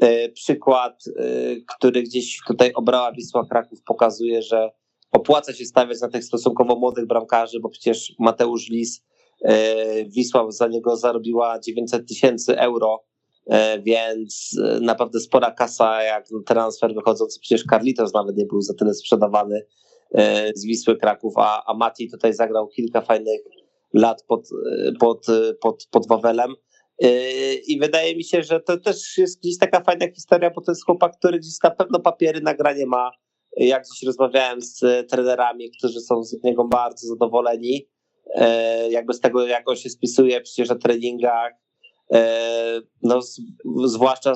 e, 0.00 0.28
przykład, 0.28 1.04
e, 1.06 1.22
który 1.76 2.02
gdzieś 2.02 2.38
tutaj 2.46 2.72
obrała 2.72 3.12
Wisła 3.12 3.46
Kraków 3.46 3.82
pokazuje, 3.82 4.42
że 4.42 4.70
opłaca 5.12 5.52
się 5.52 5.64
stawiać 5.64 6.00
na 6.00 6.08
tych 6.08 6.24
stosunkowo 6.24 6.76
młodych 6.76 7.06
bramkarzy, 7.06 7.60
bo 7.60 7.68
przecież 7.68 8.12
Mateusz 8.18 8.68
Lis, 8.68 9.04
Wisła 10.06 10.50
za 10.50 10.66
niego 10.66 10.96
zarobiła 10.96 11.60
900 11.60 12.08
tysięcy 12.08 12.58
euro, 12.58 13.04
więc 13.82 14.56
naprawdę 14.80 15.20
spora 15.20 15.50
kasa 15.50 16.02
jak 16.02 16.28
transfer 16.46 16.94
wychodzący, 16.94 17.40
przecież 17.40 17.64
Carlitos 17.70 18.14
nawet 18.14 18.36
nie 18.36 18.46
był 18.46 18.60
za 18.60 18.74
tyle 18.74 18.94
sprzedawany 18.94 19.66
z 20.54 20.64
Wisły 20.64 20.96
Kraków, 20.96 21.34
a, 21.36 21.62
a 21.66 21.74
Mati 21.74 22.10
tutaj 22.10 22.34
zagrał 22.34 22.68
kilka 22.68 23.00
fajnych 23.00 23.40
lat 23.92 24.22
pod, 24.28 24.48
pod, 25.00 25.26
pod, 25.60 25.86
pod 25.90 26.08
Wawelem. 26.08 26.54
Yy, 27.00 27.54
I 27.54 27.78
wydaje 27.78 28.16
mi 28.16 28.24
się, 28.24 28.42
że 28.42 28.60
to 28.60 28.78
też 28.78 29.18
jest 29.18 29.40
gdzieś 29.40 29.58
taka 29.58 29.80
fajna 29.80 30.06
historia, 30.14 30.50
bo 30.50 30.60
to 30.60 30.72
jest 30.72 30.84
chłopak, 30.84 31.16
który 31.18 31.38
gdzieś 31.38 31.54
na 31.64 31.70
pewno 31.70 32.00
papiery 32.00 32.40
nagranie 32.40 32.86
ma. 32.86 33.10
Jak 33.56 33.84
dziś 33.86 34.02
rozmawiałem 34.02 34.62
z 34.62 34.80
trenerami, 35.10 35.70
którzy 35.78 36.00
są 36.00 36.22
z 36.22 36.42
niego 36.42 36.64
bardzo 36.64 37.06
zadowoleni, 37.06 37.88
yy, 38.36 38.90
jakby 38.90 39.14
z 39.14 39.20
tego, 39.20 39.46
jak 39.46 39.70
on 39.70 39.76
się 39.76 39.90
spisuje 39.90 40.40
przecież 40.40 40.68
na 40.68 40.76
treningach. 40.76 41.52
Yy, 42.10 42.18
no, 43.02 43.20
zwłaszcza 43.84 44.32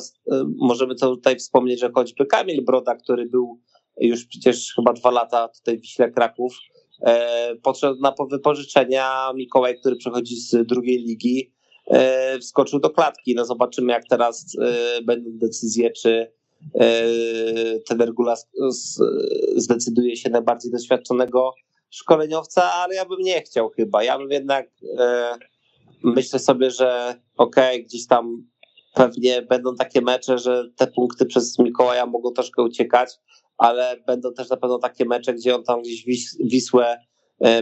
możemy 0.57 0.95
to 0.95 1.09
tutaj 1.11 1.37
wspomnieć, 1.37 1.81
że 1.81 1.91
choćby 1.95 2.27
Kamil 2.27 2.65
Broda, 2.65 2.95
który 2.95 3.27
był 3.27 3.61
już 4.01 4.27
przecież 4.27 4.73
chyba 4.77 4.93
dwa 4.93 5.11
lata 5.11 5.49
tutaj 5.49 5.79
w 5.79 5.81
Wiśle 5.81 6.11
Kraków, 6.11 6.59
potrzebna 7.63 8.13
po 8.13 8.27
wypożyczenia 8.27 9.33
Mikołaj, 9.35 9.79
który 9.79 9.97
przechodzi 9.97 10.37
z 10.37 10.67
drugiej 10.67 10.99
ligi, 10.99 11.53
wskoczył 12.41 12.81
do 12.81 12.91
klatki. 12.91 13.35
No 13.35 13.45
zobaczymy, 13.45 13.93
jak 13.93 14.05
teraz 14.05 14.57
będą 15.05 15.31
decyzje, 15.33 15.91
czy 15.91 16.33
ten 17.89 18.01
Regulas 18.01 18.49
zdecyduje 19.57 20.17
się 20.17 20.31
na 20.31 20.41
bardziej 20.43 20.73
doświadczonego 20.73 21.55
szkoleniowca, 21.91 22.73
ale 22.73 22.95
ja 22.95 23.05
bym 23.05 23.21
nie 23.21 23.43
chciał 23.43 23.71
chyba. 23.71 24.05
Ja 24.05 24.19
bym 24.19 24.31
jednak 24.31 24.71
myślę 26.03 26.39
sobie, 26.39 26.71
że 26.71 27.15
okej, 27.37 27.77
okay, 27.77 27.85
gdzieś 27.85 28.07
tam 28.07 28.49
pewnie 28.95 29.43
będą 29.43 29.75
takie 29.75 30.01
mecze, 30.01 30.39
że 30.39 30.65
te 30.77 30.87
punkty 30.87 31.27
przez 31.27 31.59
Mikołaja 31.59 32.07
mogą 32.07 32.33
troszkę 32.33 32.63
uciekać, 32.63 33.11
ale 33.59 33.97
będą 34.07 34.33
też 34.33 34.51
na 34.51 34.57
pewno 34.57 34.79
takie 34.79 35.05
mecze, 35.05 35.35
gdzie 35.35 35.55
on 35.55 35.65
tam 35.65 35.83
gdzieś 35.83 36.05
Wisłę 36.41 36.87
e, 36.87 36.99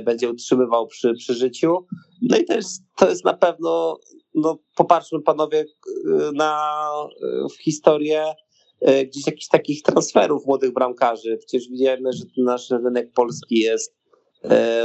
będzie 0.05 0.31
utrzymywał 0.31 0.87
przy, 0.87 1.15
przy 1.15 1.35
życiu. 1.35 1.87
No 2.23 2.39
i 2.39 2.45
jest, 2.49 2.83
to 2.97 3.09
jest 3.09 3.25
na 3.25 3.35
pewno, 3.35 3.99
no 4.35 4.59
popatrzmy 4.77 5.23
panowie 5.23 5.61
e, 5.61 6.33
na 6.35 6.81
e, 7.23 7.49
w 7.49 7.63
historię 7.63 8.25
gdzieś 9.07 9.27
jakichś 9.27 9.49
takich 9.49 9.83
transferów 9.83 10.47
młodych 10.47 10.73
bramkarzy. 10.73 11.37
Przecież 11.39 11.69
widzimy, 11.69 12.13
że 12.13 12.25
nasz 12.37 12.71
rynek 12.71 13.13
polski 13.13 13.59
jest 13.59 13.97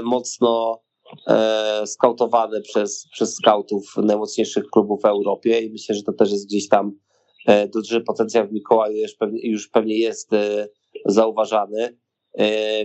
mocno 0.04 0.82
e, 1.28 1.88
skautowany 1.88 2.62
przez, 2.62 3.08
przez 3.12 3.36
skautów 3.36 3.94
najmocniejszych 3.98 4.66
klubów 4.66 5.02
w 5.02 5.06
Europie 5.06 5.62
i 5.62 5.72
myślę, 5.72 5.96
że 5.96 6.04
to 6.04 6.14
też 6.14 6.32
jest 6.32 6.48
gdzieś 6.48 6.68
tam 6.68 6.92
e, 7.48 7.68
duży 7.68 8.02
potencjał 8.02 8.48
w 8.48 8.52
Mikołaju 8.52 8.98
już 8.98 9.14
pewnie, 9.16 9.50
już 9.50 9.68
pewnie 9.68 9.98
jest 9.98 10.34
e, 10.34 10.68
zauważany, 11.06 11.84
e, 11.84 11.94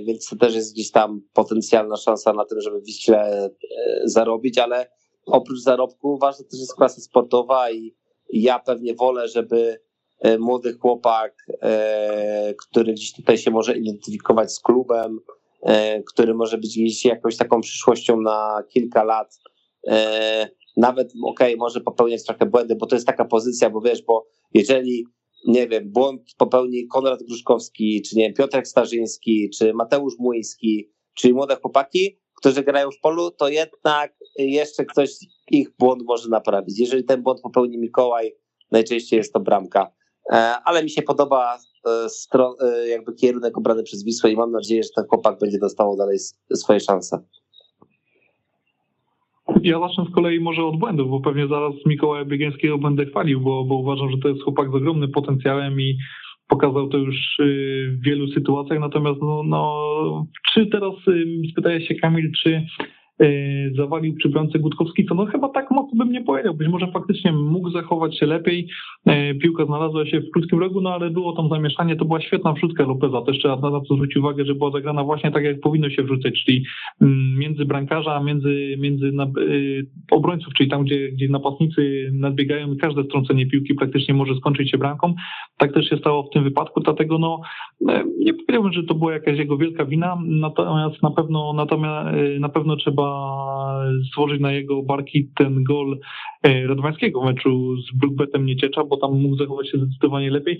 więc 0.06 0.28
to 0.28 0.36
też 0.36 0.54
jest 0.54 0.74
gdzieś 0.74 0.90
tam 0.90 1.22
potencjalna 1.32 1.96
szansa 1.96 2.32
na 2.32 2.44
tym, 2.44 2.60
żeby 2.60 2.80
Wiśle 2.80 3.44
e, 3.44 3.50
zarobić, 4.04 4.58
ale 4.58 4.90
oprócz 5.26 5.58
zarobku 5.60 6.18
ważna 6.18 6.44
też 6.50 6.60
jest 6.60 6.74
klasa 6.74 7.00
sportowa 7.00 7.70
i, 7.70 7.94
ja 8.32 8.58
pewnie 8.58 8.94
wolę, 8.94 9.28
żeby 9.28 9.80
e, 10.20 10.38
młody 10.38 10.72
chłopak, 10.72 11.46
który 12.58 12.92
gdzieś 12.92 13.12
tutaj 13.12 13.38
się 13.38 13.50
może 13.50 13.76
identyfikować 13.76 14.52
z 14.52 14.60
klubem, 14.60 15.20
E, 15.66 16.02
który 16.02 16.34
może 16.34 16.58
być 16.58 16.78
gdzieś 16.78 17.04
jakąś 17.04 17.36
taką 17.36 17.60
przyszłością 17.60 18.20
na 18.20 18.62
kilka 18.68 19.04
lat. 19.04 19.40
E, 19.88 20.48
nawet, 20.76 21.12
okej, 21.24 21.48
okay, 21.48 21.56
może 21.56 21.80
popełniać 21.80 22.24
trochę 22.24 22.46
błędy, 22.46 22.76
bo 22.76 22.86
to 22.86 22.96
jest 22.96 23.06
taka 23.06 23.24
pozycja, 23.24 23.70
bo 23.70 23.80
wiesz, 23.80 24.02
bo 24.02 24.26
jeżeli, 24.54 25.06
nie 25.46 25.68
wiem, 25.68 25.92
błąd 25.92 26.22
popełni 26.38 26.86
Konrad 26.86 27.22
Gruszkowski, 27.22 28.02
czy 28.02 28.16
nie 28.16 28.22
wiem, 28.22 28.34
Piotrek 28.34 28.68
Starzyński, 28.68 29.50
czy 29.50 29.74
Mateusz 29.74 30.14
Młyński, 30.18 30.92
czyli 31.14 31.34
młode 31.34 31.56
chłopaki, 31.56 32.18
którzy 32.34 32.62
grają 32.62 32.90
w 32.90 33.00
polu, 33.00 33.30
to 33.30 33.48
jednak 33.48 34.14
jeszcze 34.38 34.84
ktoś 34.84 35.10
ich 35.50 35.68
błąd 35.78 36.02
może 36.02 36.28
naprawić. 36.28 36.80
Jeżeli 36.80 37.04
ten 37.04 37.22
błąd 37.22 37.40
popełni 37.40 37.78
Mikołaj, 37.78 38.36
najczęściej 38.70 39.16
jest 39.16 39.32
to 39.32 39.40
bramka. 39.40 39.92
E, 40.32 40.36
ale 40.64 40.82
mi 40.82 40.90
się 40.90 41.02
podoba 41.02 41.58
e, 41.86 42.06
e, 42.60 42.88
jakby 42.88 43.14
kierunek 43.14 43.58
obrany 43.58 43.82
przez 43.82 44.04
Wisłę 44.04 44.30
i 44.30 44.36
mam 44.36 44.52
nadzieję, 44.52 44.82
że 44.82 44.88
ten 44.96 45.04
chłopak 45.08 45.38
będzie 45.38 45.58
dostawał 45.58 45.96
dalej 45.96 46.18
swoje 46.54 46.80
szanse. 46.80 47.22
Ja 49.66 49.80
zacznę 49.80 50.04
z 50.10 50.14
kolei 50.14 50.40
może 50.40 50.64
od 50.64 50.78
błędów, 50.78 51.10
bo 51.10 51.20
pewnie 51.20 51.46
zaraz 51.46 51.72
Mikołaja 51.86 52.24
Biegińskiego 52.24 52.78
będę 52.78 53.06
chwalił, 53.06 53.40
bo, 53.40 53.64
bo 53.64 53.74
uważam, 53.74 54.10
że 54.10 54.18
to 54.18 54.28
jest 54.28 54.42
chłopak 54.42 54.70
z 54.70 54.74
ogromnym 54.74 55.10
potencjałem 55.10 55.80
i 55.80 55.98
pokazał 56.48 56.88
to 56.88 56.98
już 56.98 57.36
w 57.38 58.02
wielu 58.04 58.28
sytuacjach. 58.28 58.80
Natomiast 58.80 59.20
no, 59.22 59.42
no 59.42 60.26
czy 60.52 60.66
teraz 60.66 60.94
spytaje 61.50 61.86
się 61.86 61.94
Kamil, 61.94 62.32
czy 62.42 62.66
zawalił 63.76 64.14
przy 64.14 64.28
bramce 64.28 64.58
Gutkowski, 64.58 65.04
to 65.04 65.14
no 65.14 65.26
chyba 65.26 65.48
tak 65.48 65.70
mocno 65.70 66.04
bym 66.04 66.12
nie 66.12 66.24
powiedział. 66.24 66.54
Być 66.54 66.68
może 66.68 66.86
faktycznie 66.92 67.32
mógł 67.32 67.70
zachować 67.70 68.18
się 68.18 68.26
lepiej. 68.26 68.68
E, 69.06 69.34
piłka 69.34 69.66
znalazła 69.66 70.06
się 70.06 70.20
w 70.20 70.30
krótkim 70.30 70.58
rogu, 70.58 70.80
no 70.80 70.90
ale 70.90 71.10
było 71.10 71.32
tam 71.32 71.48
zamieszanie. 71.48 71.96
To 71.96 72.04
była 72.04 72.20
świetna 72.20 72.52
wrzutka 72.52 72.84
Lopeza. 72.84 73.22
Też 73.22 73.38
trzeba 73.38 73.70
na 73.70 73.80
to 73.80 73.94
zwrócić 73.94 74.16
uwagę, 74.16 74.44
że 74.44 74.54
była 74.54 74.70
zagrana 74.70 75.04
właśnie 75.04 75.30
tak, 75.30 75.44
jak 75.44 75.60
powinno 75.60 75.90
się 75.90 76.02
wrzucać, 76.02 76.42
czyli 76.44 76.64
mm, 77.00 77.38
między 77.38 77.64
brankarza, 77.64 78.14
a 78.14 78.22
między, 78.22 78.76
między 78.78 79.06
e, 79.06 79.22
obrońców, 80.10 80.54
czyli 80.54 80.70
tam, 80.70 80.84
gdzie, 80.84 81.08
gdzie 81.08 81.28
napastnicy 81.28 82.10
nadbiegają 82.12 82.72
i 82.72 82.76
każde 82.76 83.04
strącenie 83.04 83.46
piłki 83.46 83.74
praktycznie 83.74 84.14
może 84.14 84.34
skończyć 84.34 84.70
się 84.70 84.78
bramką. 84.78 85.14
Tak 85.58 85.72
też 85.72 85.88
się 85.88 85.96
stało 85.96 86.22
w 86.22 86.30
tym 86.30 86.44
wypadku, 86.44 86.80
dlatego 86.80 87.18
no 87.18 87.40
nie 88.18 88.34
powiedziałbym, 88.34 88.72
że 88.72 88.82
to 88.82 88.94
była 88.94 89.12
jakaś 89.12 89.38
jego 89.38 89.56
wielka 89.56 89.84
wina, 89.84 90.18
natomiast 90.26 91.02
na 91.02 91.10
pewno, 91.10 91.52
natomiast 91.52 92.08
na 92.40 92.48
pewno 92.48 92.76
trzeba 92.76 93.05
stworzyć 94.08 94.40
na 94.40 94.52
jego 94.52 94.82
barki 94.82 95.28
ten 95.36 95.64
gol 95.64 95.98
e, 96.42 96.66
Radwańskiego 96.66 97.20
w 97.20 97.24
meczu 97.24 97.76
z 97.76 97.98
Brookbetem 97.98 98.46
Nieciecza, 98.46 98.84
bo 98.84 98.96
tam 98.96 99.20
mógł 99.20 99.36
zachować 99.36 99.70
się 99.70 99.78
zdecydowanie 99.78 100.30
lepiej. 100.30 100.58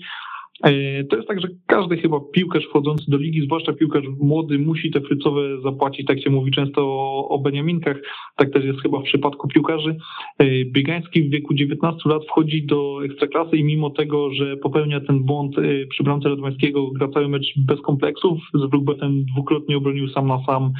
E, 0.63 1.03
to 1.03 1.15
jest 1.15 1.27
tak, 1.27 1.41
że 1.41 1.47
każdy 1.65 1.97
chyba 1.97 2.19
piłkarz 2.33 2.65
wchodzący 2.65 3.11
do 3.11 3.17
ligi, 3.17 3.41
zwłaszcza 3.45 3.73
piłkarz 3.73 4.05
młody, 4.19 4.59
musi 4.59 4.91
te 4.91 5.01
frycowe 5.01 5.61
zapłacić. 5.61 6.07
Tak 6.07 6.21
się 6.21 6.29
mówi 6.29 6.51
często 6.51 6.81
o, 6.81 7.29
o 7.29 7.39
Beniaminkach. 7.39 7.97
Tak 8.35 8.53
też 8.53 8.65
jest 8.65 8.81
chyba 8.81 8.99
w 8.99 9.03
przypadku 9.03 9.47
piłkarzy. 9.47 9.97
E, 10.37 10.65
Biegański 10.65 11.23
w 11.23 11.29
wieku 11.29 11.53
19 11.53 12.09
lat 12.09 12.25
wchodzi 12.25 12.65
do 12.65 13.05
ekstraklasy 13.05 13.57
i 13.57 13.63
mimo 13.63 13.89
tego, 13.89 14.33
że 14.33 14.57
popełnia 14.57 15.01
ten 15.01 15.23
błąd 15.23 15.55
przy 15.89 16.03
bramce 16.03 16.29
Radwańskiego, 16.29 16.91
gra 16.91 17.07
cały 17.07 17.27
mecz 17.27 17.53
bez 17.57 17.81
kompleksów. 17.81 18.39
Z 18.53 18.69
Brookbetem 18.69 19.25
dwukrotnie 19.25 19.77
obronił 19.77 20.09
sam 20.09 20.27
na 20.27 20.45
sam 20.45 20.73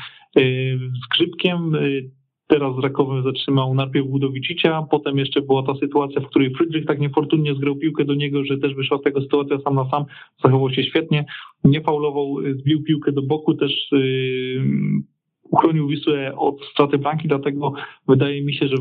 z. 1.14 2.17
Teraz 2.48 2.76
z 2.76 2.80
Rakowem 2.80 3.24
zatrzymał 3.24 3.74
najpierw 3.74 4.08
Budowicicia, 4.08 4.88
potem 4.92 5.18
jeszcze 5.18 5.42
była 5.42 5.64
ta 5.64 5.76
sytuacja, 5.76 6.22
w 6.22 6.28
której 6.28 6.54
Friedrich 6.56 6.86
tak 6.86 7.00
niefortunnie 7.00 7.56
zgrał 7.56 7.76
piłkę 7.76 8.06
do 8.06 8.14
niego, 8.14 8.46
że 8.46 8.58
też 8.58 8.74
wyszła 8.74 8.98
z 8.98 9.02
tego 9.02 9.22
sytuacja 9.22 9.58
sam 9.60 9.76
na 9.76 9.90
sam, 9.90 10.06
zachował 10.44 10.70
się 10.70 10.84
świetnie, 10.84 11.26
nie 11.64 11.82
faulował, 11.82 12.36
zbił 12.60 12.84
piłkę 12.84 13.12
do 13.12 13.22
boku, 13.22 13.54
też 13.54 13.92
yy, 13.92 14.62
uchronił 15.44 15.88
Wisłę 15.88 16.36
od 16.36 16.66
straty 16.72 16.98
bramki, 16.98 17.28
dlatego 17.28 17.74
wydaje 18.08 18.44
mi 18.44 18.54
się, 18.54 18.68
że 18.68 18.76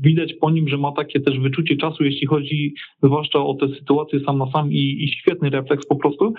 widać 0.00 0.34
po 0.34 0.50
nim, 0.50 0.68
że 0.68 0.76
ma 0.78 0.92
takie 0.92 1.20
też 1.20 1.40
wyczucie 1.40 1.76
czasu, 1.76 2.04
jeśli 2.04 2.26
chodzi 2.26 2.74
zwłaszcza 3.02 3.38
o 3.38 3.54
te 3.54 3.68
sytuacje 3.68 4.20
sam 4.20 4.38
na 4.38 4.50
sam 4.52 4.72
i, 4.72 5.04
i 5.04 5.08
świetny 5.20 5.50
refleks 5.50 5.86
po 5.86 5.96
prostu. 5.96 6.34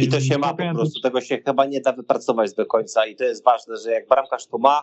I 0.00 0.08
to 0.08 0.20
się 0.20 0.38
ma 0.38 0.54
po 0.54 0.74
prostu, 0.74 1.00
tego 1.00 1.20
się 1.20 1.38
chyba 1.46 1.66
nie 1.66 1.80
da 1.80 1.92
wypracować 1.92 2.54
do 2.54 2.66
końca 2.66 3.06
i 3.06 3.16
to 3.16 3.24
jest 3.24 3.44
ważne, 3.44 3.74
że 3.84 3.90
jak 3.90 4.08
bramkarz 4.08 4.46
to 4.46 4.58
ma, 4.58 4.80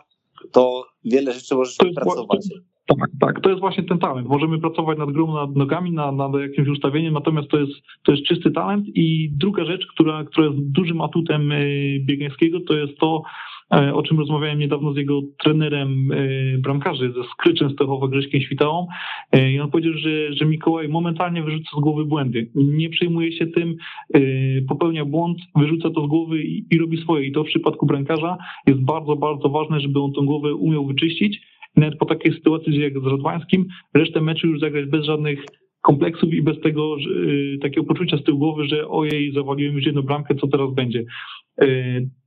to 0.52 0.84
wiele 1.04 1.32
rzeczy 1.32 1.54
możesz 1.54 1.76
wypracować. 1.82 2.48
Tak, 2.86 3.10
tak, 3.20 3.40
to 3.40 3.48
jest 3.48 3.60
właśnie 3.60 3.82
ten 3.82 3.98
talent. 3.98 4.28
Możemy 4.28 4.58
pracować 4.58 4.98
nad 4.98 5.12
grą, 5.12 5.34
nad 5.34 5.56
nogami, 5.56 5.92
nad, 5.92 6.16
nad 6.16 6.32
jakimś 6.34 6.68
ustawieniem, 6.68 7.14
natomiast 7.14 7.48
to 7.48 7.58
jest, 7.58 7.72
to 8.04 8.12
jest 8.12 8.24
czysty 8.24 8.50
talent. 8.50 8.86
I 8.94 9.30
druga 9.32 9.64
rzecz, 9.64 9.86
która, 9.94 10.24
która 10.24 10.46
jest 10.46 10.58
dużym 10.58 11.00
atutem 11.00 11.52
y, 11.52 12.00
Biegańskiego, 12.06 12.58
to 12.68 12.74
jest 12.74 12.98
to, 12.98 13.22
o 13.72 14.02
czym 14.02 14.18
rozmawiałem 14.18 14.58
niedawno 14.58 14.92
z 14.92 14.96
jego 14.96 15.20
trenerem 15.44 16.12
e, 16.12 16.58
bramkarzy, 16.58 17.12
ze 17.12 17.24
Skryczem 17.24 17.70
Stechowa 17.70 18.08
Grześkiem 18.08 18.40
Świtałą 18.40 18.86
e, 19.32 19.52
i 19.52 19.60
on 19.60 19.70
powiedział, 19.70 19.92
że, 19.92 20.32
że 20.34 20.44
Mikołaj 20.44 20.88
momentalnie 20.88 21.42
wyrzuca 21.42 21.70
z 21.76 21.80
głowy 21.80 22.04
błędy. 22.04 22.50
Nie 22.54 22.90
przejmuje 22.90 23.32
się 23.32 23.46
tym, 23.46 23.76
popełnia 24.68 25.04
błąd, 25.04 25.38
wyrzuca 25.56 25.90
to 25.90 26.04
z 26.04 26.08
głowy 26.08 26.42
i, 26.42 26.66
i 26.70 26.78
robi 26.78 27.02
swoje. 27.02 27.26
I 27.26 27.32
to 27.32 27.44
w 27.44 27.46
przypadku 27.46 27.86
bramkarza 27.86 28.38
jest 28.66 28.84
bardzo, 28.84 29.16
bardzo 29.16 29.48
ważne, 29.48 29.80
żeby 29.80 30.00
on 30.00 30.12
tą 30.12 30.26
głowę 30.26 30.54
umiał 30.54 30.86
wyczyścić. 30.86 31.40
Nawet 31.76 31.98
po 31.98 32.06
takiej 32.06 32.32
sytuacji 32.32 32.80
jak 32.80 33.00
z 33.00 33.06
Radwańskim, 33.06 33.66
resztę 33.94 34.20
meczu 34.20 34.46
już 34.46 34.60
zagrać 34.60 34.86
bez 34.86 35.04
żadnych 35.04 35.44
kompleksów 35.82 36.34
i 36.34 36.42
bez 36.42 36.60
tego 36.60 36.98
że, 36.98 37.10
takiego 37.62 37.86
poczucia 37.86 38.16
z 38.16 38.24
tyłu 38.24 38.38
głowy, 38.38 38.64
że 38.64 38.88
ojej, 38.88 39.32
zawaliłem 39.32 39.74
już 39.74 39.86
jedną 39.86 40.02
bramkę, 40.02 40.34
co 40.34 40.46
teraz 40.46 40.74
będzie. 40.74 41.04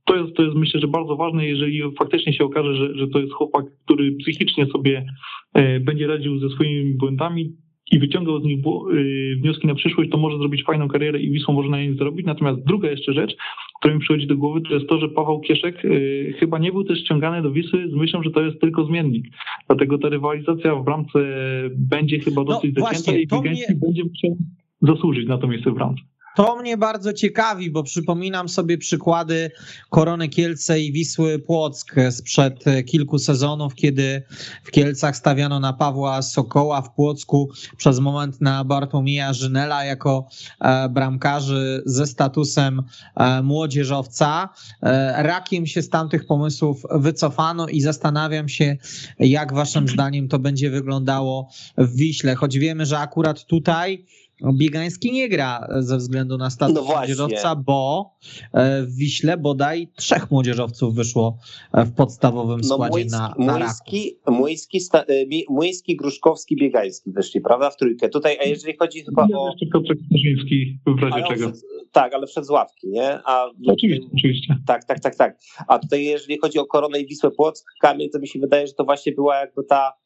To 0.04 0.16
jest, 0.16 0.36
to 0.36 0.42
jest 0.42 0.56
myślę, 0.56 0.80
że 0.80 0.88
bardzo 0.88 1.16
ważne, 1.16 1.46
jeżeli 1.46 1.82
faktycznie 1.98 2.32
się 2.32 2.44
okaże, 2.44 2.74
że, 2.74 2.94
że 2.94 3.08
to 3.08 3.18
jest 3.18 3.32
chłopak, 3.32 3.64
który 3.84 4.12
psychicznie 4.12 4.66
sobie 4.66 5.06
e, 5.54 5.80
będzie 5.80 6.06
radził 6.06 6.38
ze 6.38 6.48
swoimi 6.48 6.94
błędami 6.94 7.52
i 7.92 7.98
wyciągał 7.98 8.40
z 8.40 8.44
nich 8.44 8.58
e, 8.58 9.36
wnioski 9.36 9.66
na 9.66 9.74
przyszłość, 9.74 10.10
to 10.10 10.18
może 10.18 10.38
zrobić 10.38 10.64
fajną 10.64 10.88
karierę 10.88 11.20
i 11.20 11.30
Wisłą 11.30 11.54
może 11.54 11.68
na 11.68 11.78
niej 11.78 11.96
zarobić. 11.96 12.26
Natomiast 12.26 12.64
druga 12.64 12.90
jeszcze 12.90 13.12
rzecz, 13.12 13.36
która 13.80 13.94
mi 13.94 14.00
przychodzi 14.00 14.26
do 14.26 14.36
głowy, 14.36 14.60
to 14.60 14.74
jest 14.74 14.88
to, 14.88 14.98
że 14.98 15.08
Paweł 15.08 15.40
Kieszek 15.40 15.84
e, 15.84 15.88
chyba 16.32 16.58
nie 16.58 16.72
był 16.72 16.84
też 16.84 16.98
ściągany 16.98 17.42
do 17.42 17.50
Wisły 17.50 17.90
z 17.90 17.94
myślą, 17.94 18.22
że 18.22 18.30
to 18.30 18.40
jest 18.40 18.60
tylko 18.60 18.84
zmiennik. 18.84 19.26
Dlatego 19.66 19.98
ta 19.98 20.08
rywalizacja 20.08 20.74
w 20.74 20.84
bramce 20.84 21.18
będzie 21.76 22.18
chyba 22.18 22.40
no 22.40 22.44
dosyć 22.44 22.76
no, 22.76 22.84
zacięta 22.84 23.12
i 23.12 23.26
Wigański 23.26 23.72
mnie... 23.72 23.80
będzie 23.80 24.02
musiał 24.04 24.36
zasłużyć 24.82 25.28
na 25.28 25.38
to 25.38 25.46
miejsce 25.46 25.70
w 25.70 25.74
bramce. 25.74 26.02
To 26.36 26.56
mnie 26.56 26.76
bardzo 26.76 27.12
ciekawi, 27.12 27.70
bo 27.70 27.82
przypominam 27.82 28.48
sobie 28.48 28.78
przykłady 28.78 29.50
Korony 29.90 30.28
Kielce 30.28 30.80
i 30.80 30.92
Wisły 30.92 31.38
Płock 31.38 31.94
sprzed 32.10 32.64
kilku 32.86 33.18
sezonów, 33.18 33.74
kiedy 33.74 34.22
w 34.64 34.70
Kielcach 34.70 35.16
stawiano 35.16 35.60
na 35.60 35.72
Pawła 35.72 36.22
Sokoła, 36.22 36.82
w 36.82 36.94
Płocku 36.94 37.50
przez 37.76 37.98
moment 37.98 38.40
na 38.40 38.64
Bartłomieja 38.64 39.32
Żynela 39.32 39.84
jako 39.84 40.28
e, 40.60 40.88
bramkarzy 40.88 41.82
ze 41.86 42.06
statusem 42.06 42.82
e, 43.14 43.42
młodzieżowca. 43.42 44.48
E, 44.82 45.22
rakiem 45.22 45.66
się 45.66 45.82
z 45.82 45.88
tamtych 45.88 46.26
pomysłów 46.26 46.82
wycofano 46.90 47.68
i 47.68 47.80
zastanawiam 47.80 48.48
się, 48.48 48.76
jak 49.18 49.54
waszym 49.54 49.88
zdaniem 49.88 50.28
to 50.28 50.38
będzie 50.38 50.70
wyglądało 50.70 51.48
w 51.78 51.96
Wiśle, 51.96 52.34
choć 52.34 52.58
wiemy, 52.58 52.86
że 52.86 52.98
akurat 52.98 53.44
tutaj 53.44 54.04
Biegański 54.42 55.12
nie 55.12 55.28
gra 55.28 55.68
ze 55.78 55.96
względu 55.96 56.38
na 56.38 56.50
status 56.50 56.74
no 56.74 56.82
młodzieżowca, 56.82 57.56
bo 57.56 58.10
e, 58.52 58.82
w 58.82 58.94
Wiśle 58.94 59.36
bodaj 59.36 59.88
trzech 59.96 60.30
młodzieżowców 60.30 60.94
wyszło 60.94 61.38
e, 61.72 61.84
w 61.84 61.94
podstawowym 61.94 62.60
no, 62.60 62.74
składzie 62.74 63.06
no, 63.10 63.18
na, 63.18 63.34
na 63.38 63.58
Młyński, 63.58 64.18
Młyński, 64.26 64.78
Młyński, 65.48 65.96
Gruszkowski, 65.96 66.56
Biegański 66.56 67.12
wyszli, 67.12 67.40
prawda, 67.40 67.70
w 67.70 67.76
trójkę. 67.76 68.08
Tutaj, 68.08 68.38
a 68.40 68.44
jeżeli 68.44 68.76
chodzi 68.76 69.04
chyba 69.04 69.26
o... 69.34 69.50
Jeszcze 69.50 69.66
Piotrek 69.72 69.98
Starzyński 70.06 70.78
w 70.86 71.02
razie 71.02 71.24
czego. 71.28 71.52
Tak, 71.92 72.14
ale 72.14 72.26
przed 72.26 72.46
z 72.46 72.50
ławki, 72.50 72.88
nie? 72.88 73.18
A, 73.24 73.50
oczywiście, 73.66 74.06
oczywiście. 74.14 74.56
Tak, 74.66 74.84
tak, 74.84 75.00
tak, 75.00 75.16
tak. 75.16 75.38
A 75.68 75.78
tutaj 75.78 76.04
jeżeli 76.04 76.38
chodzi 76.38 76.58
o 76.58 76.66
Koronę 76.66 77.00
i 77.00 77.06
Wisłę 77.06 77.30
Płock, 77.30 77.64
Kamil, 77.80 78.10
to 78.10 78.18
mi 78.18 78.28
się 78.28 78.38
wydaje, 78.38 78.66
że 78.66 78.72
to 78.72 78.84
właśnie 78.84 79.12
była 79.12 79.36
jakby 79.36 79.64
ta 79.64 79.92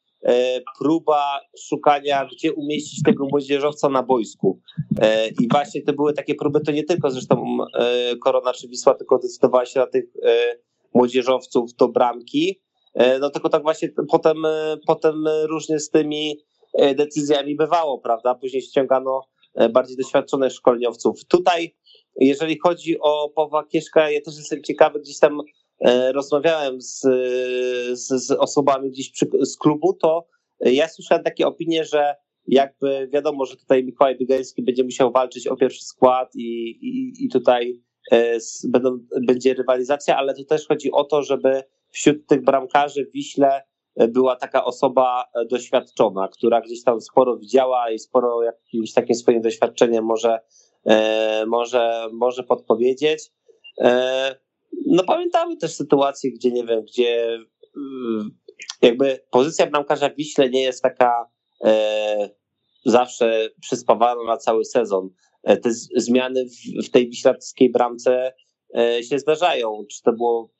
próba 0.79 1.39
szukania, 1.59 2.27
gdzie 2.31 2.53
umieścić 2.53 3.03
tego 3.03 3.27
młodzieżowca 3.31 3.89
na 3.89 4.03
boisku. 4.03 4.59
E, 5.01 5.27
I 5.27 5.47
właśnie 5.51 5.81
to 5.81 5.93
były 5.93 6.13
takie 6.13 6.35
próby, 6.35 6.61
to 6.61 6.71
nie 6.71 6.83
tylko 6.83 7.11
zresztą 7.11 7.57
e, 7.75 8.15
Korona 8.15 8.53
czy 8.53 8.67
Wisła, 8.67 8.93
tylko 8.93 9.19
decydowała 9.19 9.65
się 9.65 9.79
na 9.79 9.87
tych 9.87 10.05
młodzieżowców 10.93 11.73
do 11.73 11.87
bramki. 11.87 12.61
No 13.19 13.29
tylko 13.29 13.49
tak 13.49 13.63
właśnie 13.63 13.89
potem, 14.11 14.37
potem 14.87 15.15
różnie 15.43 15.79
z 15.79 15.89
tymi 15.89 16.39
decyzjami 16.95 17.55
bywało, 17.55 17.99
prawda? 17.99 18.35
Później 18.35 18.61
ściągano 18.61 19.21
bardziej 19.73 19.97
doświadczonych 19.97 20.53
szkoleniowców. 20.53 21.25
Tutaj, 21.25 21.75
jeżeli 22.15 22.59
chodzi 22.59 22.99
o 22.99 23.29
Pawła 23.29 23.63
Kieszka, 23.63 24.09
ja 24.09 24.21
też 24.21 24.37
jestem 24.37 24.63
ciekawy, 24.63 24.99
gdzieś 24.99 25.19
tam 25.19 25.41
E, 25.41 25.60
rozmawiałem 26.13 26.81
z, 26.81 26.99
z, 27.93 28.07
z 28.07 28.31
osobami 28.31 28.91
gdzieś 28.91 29.11
przy, 29.11 29.25
z 29.41 29.57
klubu, 29.57 29.93
to 29.93 30.27
ja 30.59 30.87
słyszałem 30.87 31.23
takie 31.23 31.47
opinie, 31.47 31.85
że 31.85 32.15
jakby 32.47 33.09
wiadomo, 33.13 33.45
że 33.45 33.57
tutaj 33.57 33.83
Mikołaj 33.83 34.17
Biegański 34.17 34.63
będzie 34.63 34.83
musiał 34.83 35.11
walczyć 35.11 35.47
o 35.47 35.55
pierwszy 35.55 35.85
skład 35.85 36.35
i, 36.35 36.69
i, 36.81 37.25
i 37.25 37.29
tutaj 37.29 37.81
e, 38.11 38.37
będą, 38.63 38.99
będzie 39.21 39.53
rywalizacja, 39.53 40.17
ale 40.17 40.33
tu 40.33 40.45
też 40.45 40.67
chodzi 40.67 40.91
o 40.91 41.03
to, 41.03 41.23
żeby 41.23 41.63
wśród 41.89 42.27
tych 42.27 42.43
bramkarzy 42.43 43.05
w 43.05 43.11
Wiśle 43.11 43.61
e, 43.95 44.07
była 44.07 44.35
taka 44.35 44.65
osoba 44.65 45.23
doświadczona, 45.49 46.27
która 46.27 46.61
gdzieś 46.61 46.83
tam 46.83 47.01
sporo 47.01 47.37
widziała 47.37 47.91
i 47.91 47.99
sporo 47.99 48.43
jakimś 48.43 48.93
takim 48.93 49.15
swoim 49.15 49.41
doświadczeniem 49.41 50.05
może, 50.05 50.39
może, 51.47 52.07
może 52.13 52.43
podpowiedzieć. 52.43 53.31
No 54.91 55.03
pamiętamy 55.03 55.57
też 55.57 55.75
sytuacje, 55.75 56.31
gdzie 56.31 56.51
nie 56.51 56.65
wiem, 56.65 56.81
gdzie 56.81 57.39
mm, 57.77 58.37
jakby 58.81 59.19
pozycja 59.31 59.67
bramkarza 59.67 60.09
w 60.09 60.15
Wiśle 60.15 60.49
nie 60.49 60.61
jest 60.61 60.81
taka 60.81 61.29
e, 61.63 62.29
zawsze 62.85 63.49
przyspawana 63.61 64.23
na 64.23 64.37
cały 64.37 64.65
sezon. 64.65 65.09
E, 65.43 65.57
te 65.57 65.69
zmiany 65.95 66.45
w, 66.45 66.85
w 66.87 66.89
tej 66.89 67.09
wiślackiej 67.09 67.71
bramce 67.71 68.33
e, 68.77 69.03
się 69.03 69.19
zdarzają. 69.19 69.85
Czy 69.91 70.01
to 70.03 70.13
było 70.13 70.51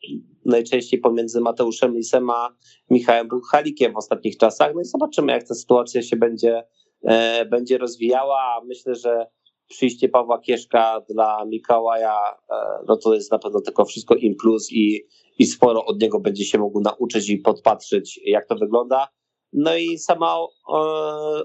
najczęściej 0.45 0.99
pomiędzy 0.99 1.41
Mateuszem 1.41 1.95
Lisem 1.95 2.29
a 2.29 2.55
Michałem 2.89 3.27
Buchalikiem 3.27 3.93
w 3.93 3.97
ostatnich 3.97 4.37
czasach. 4.37 4.71
No 4.75 4.81
i 4.81 4.85
zobaczymy, 4.85 5.31
jak 5.31 5.47
ta 5.47 5.55
sytuacja 5.55 6.01
się 6.01 6.15
będzie, 6.15 6.63
e, 7.03 7.45
będzie 7.45 7.77
rozwijała. 7.77 8.61
Myślę, 8.65 8.95
że 8.95 9.27
przyjście 9.71 10.09
Pawła 10.09 10.39
Kieszka 10.39 11.01
dla 11.09 11.45
Mikołaja, 11.45 12.15
e, 12.51 12.55
no 12.87 12.97
to 12.97 13.13
jest 13.13 13.31
na 13.31 13.39
pewno 13.39 13.61
tylko 13.61 13.85
wszystko 13.85 14.15
in 14.15 14.35
plus 14.35 14.71
i, 14.71 15.07
i 15.39 15.45
sporo 15.45 15.85
od 15.85 16.01
niego 16.01 16.19
będzie 16.19 16.45
się 16.45 16.57
mógł 16.57 16.81
nauczyć 16.81 17.29
i 17.29 17.37
podpatrzeć, 17.37 18.19
jak 18.25 18.47
to 18.47 18.55
wygląda. 18.55 19.07
No 19.53 19.75
i 19.75 19.97
sama 19.97 20.37
e, 20.37 20.75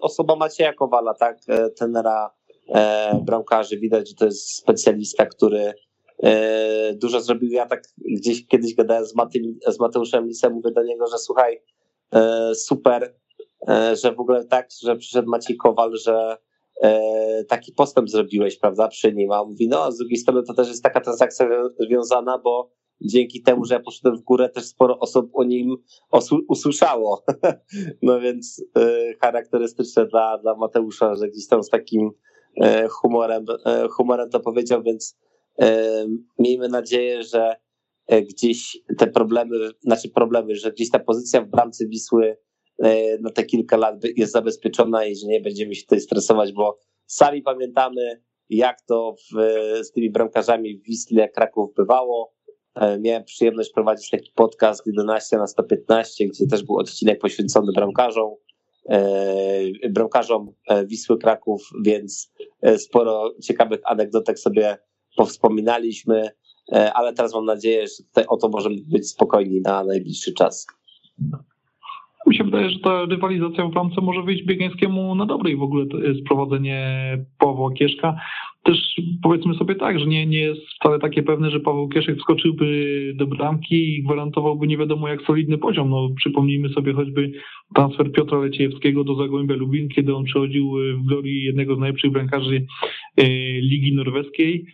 osoba 0.01 0.37
Macieja 0.37 0.73
Kowala, 0.73 1.15
tak, 1.15 1.39
e, 1.49 1.71
tenera 1.71 2.31
bramkarzy, 3.23 3.79
widać, 3.79 4.09
że 4.09 4.15
to 4.15 4.25
jest 4.25 4.57
specjalista, 4.57 5.27
który 5.27 5.73
dużo 6.95 7.21
zrobił. 7.21 7.51
Ja 7.51 7.67
tak 7.67 7.83
gdzieś 8.17 8.47
kiedyś 8.47 8.75
gadałem 8.75 9.05
z, 9.05 9.15
z 9.67 9.81
Mateuszem 9.81 10.27
Lisem, 10.27 10.53
mówię 10.53 10.71
do 10.71 10.83
niego, 10.83 11.07
że 11.07 11.19
słuchaj, 11.19 11.62
super, 12.55 13.15
że 14.03 14.12
w 14.12 14.21
ogóle 14.21 14.45
tak, 14.45 14.69
że 14.83 14.97
przyszedł 14.97 15.31
Maciej 15.31 15.57
Kowal, 15.57 15.97
że 15.97 16.37
taki 17.49 17.73
postęp 17.73 18.11
zrobiłeś, 18.11 18.59
prawda, 18.59 18.89
przy 18.89 19.12
nim, 19.12 19.33
a 19.33 19.43
on 19.43 19.49
mówi, 19.49 19.69
no, 19.69 19.85
a 19.85 19.91
z 19.91 19.99
drugiej 19.99 20.19
strony 20.19 20.43
to 20.43 20.55
też 20.55 20.69
jest 20.69 20.83
taka 20.83 21.01
transakcja 21.01 21.49
związana, 21.79 22.39
bo 22.39 22.71
dzięki 23.01 23.43
temu, 23.43 23.65
że 23.65 23.75
ja 23.75 23.81
poszedłem 23.81 24.17
w 24.17 24.23
górę, 24.23 24.49
też 24.49 24.65
sporo 24.65 24.99
osób 24.99 25.31
o 25.33 25.45
nim 25.45 25.77
usłyszało. 26.49 27.25
no 28.03 28.21
więc 28.21 28.65
e, 28.77 29.15
charakterystyczne 29.21 30.07
dla, 30.07 30.39
dla 30.39 30.55
Mateusza, 30.55 31.15
że 31.15 31.29
gdzieś 31.29 31.49
tam 31.49 31.62
z 31.62 31.69
takim 31.69 32.11
e, 32.61 32.89
humorem, 32.89 33.45
e, 33.67 33.89
humorem 33.89 34.31
to 34.31 34.41
powiedział, 34.41 34.83
więc 34.83 35.19
e, 35.61 36.07
miejmy 36.39 36.69
nadzieję, 36.69 37.23
że 37.23 37.57
e, 38.07 38.23
gdzieś 38.23 38.79
te 38.99 39.07
problemy, 39.07 39.57
znaczy 39.81 40.09
problemy, 40.09 40.55
że 40.55 40.73
gdzieś 40.73 40.91
ta 40.91 40.99
pozycja 40.99 41.43
w 41.43 41.49
bramce 41.49 41.87
Wisły 41.87 42.37
E, 42.37 42.46
na 43.21 43.31
te 43.31 43.45
kilka 43.45 43.77
lat 43.77 43.95
jest 44.17 44.33
zabezpieczona 44.33 45.05
i 45.05 45.17
że 45.17 45.27
nie 45.27 45.41
będziemy 45.41 45.75
się 45.75 45.83
tutaj 45.83 46.01
stresować, 46.01 46.53
bo 46.53 46.79
sami 47.07 47.43
pamiętamy, 47.43 48.23
jak 48.51 48.83
to 48.83 49.15
w, 49.15 49.37
z 49.83 49.93
tymi 49.93 50.11
bramkarzami 50.11 50.79
w 50.79 50.83
Wisle 50.83 51.29
Kraków 51.29 51.75
bywało. 51.77 52.35
E, 52.75 52.99
miałem 52.99 53.25
przyjemność 53.25 53.73
prowadzić 53.73 54.11
taki 54.11 54.33
podcast 54.35 54.87
11 54.87 55.37
na 55.37 55.47
115, 55.47 56.27
gdzie 56.27 56.47
też 56.47 56.62
był 56.62 56.77
odcinek 56.77 57.21
poświęcony 57.21 57.73
bramkarzom, 57.73 58.35
e, 58.89 59.89
bramkarzom 59.91 60.53
Wisły 60.87 61.19
Kraków, 61.19 61.71
więc 61.85 62.33
sporo 62.77 63.35
ciekawych 63.43 63.81
anegdotek 63.85 64.39
sobie 64.39 64.79
powspominaliśmy, 65.17 66.31
ale 66.95 67.12
teraz 67.12 67.35
mam 67.35 67.45
nadzieję, 67.45 67.87
że 67.87 68.05
tutaj 68.05 68.25
o 68.29 68.37
to 68.37 68.49
możemy 68.49 68.77
być 68.89 69.11
spokojni 69.11 69.61
na 69.61 69.85
najbliższy 69.85 70.33
czas. 70.33 70.67
Mi 72.27 72.37
się 72.37 72.45
wydaje, 72.45 72.71
że 72.71 72.79
ta 72.79 73.05
rywalizacja 73.05 73.65
w 73.65 73.71
bramce 73.71 74.01
może 74.01 74.23
wyjść 74.23 74.45
Biegańskiemu 74.45 75.15
na 75.15 75.27
dobre 75.27 75.51
i 75.51 75.57
w 75.57 75.62
ogóle 75.62 75.87
sprowadzenie 76.25 76.99
Pawła 77.39 77.73
Kieszka. 77.73 78.17
Też 78.62 79.01
powiedzmy 79.23 79.55
sobie 79.55 79.75
tak, 79.75 79.99
że 79.99 80.07
nie, 80.07 80.27
nie 80.27 80.39
jest 80.39 80.61
wcale 80.81 80.99
takie 80.99 81.23
pewne, 81.23 81.51
że 81.51 81.61
Paweł 81.61 81.89
Kieszek 81.89 82.19
wskoczyłby 82.19 83.12
do 83.17 83.27
bramki 83.27 83.95
i 83.95 84.03
gwarantowałby 84.03 84.67
nie 84.67 84.79
wiadomo 84.79 85.09
jak 85.09 85.23
solidny 85.23 85.59
poziom. 85.59 85.91
No, 85.91 86.09
przypomnijmy 86.17 86.69
sobie 86.69 86.93
choćby 86.93 87.33
transfer 87.75 88.12
Piotra 88.12 88.39
Leciejewskiego 88.39 89.05
do 89.05 89.15
Zagłębia 89.15 89.57
Lubin, 89.57 89.89
kiedy 89.89 90.15
on 90.15 90.25
przychodził 90.25 90.73
w 90.99 91.07
glorii 91.07 91.43
jednego 91.43 91.77
z 91.77 91.79
najlepszych 91.79 92.11
bramkarzy 92.11 92.67
e, 93.17 93.25
Ligi 93.61 93.95
Norweskiej 93.95 94.67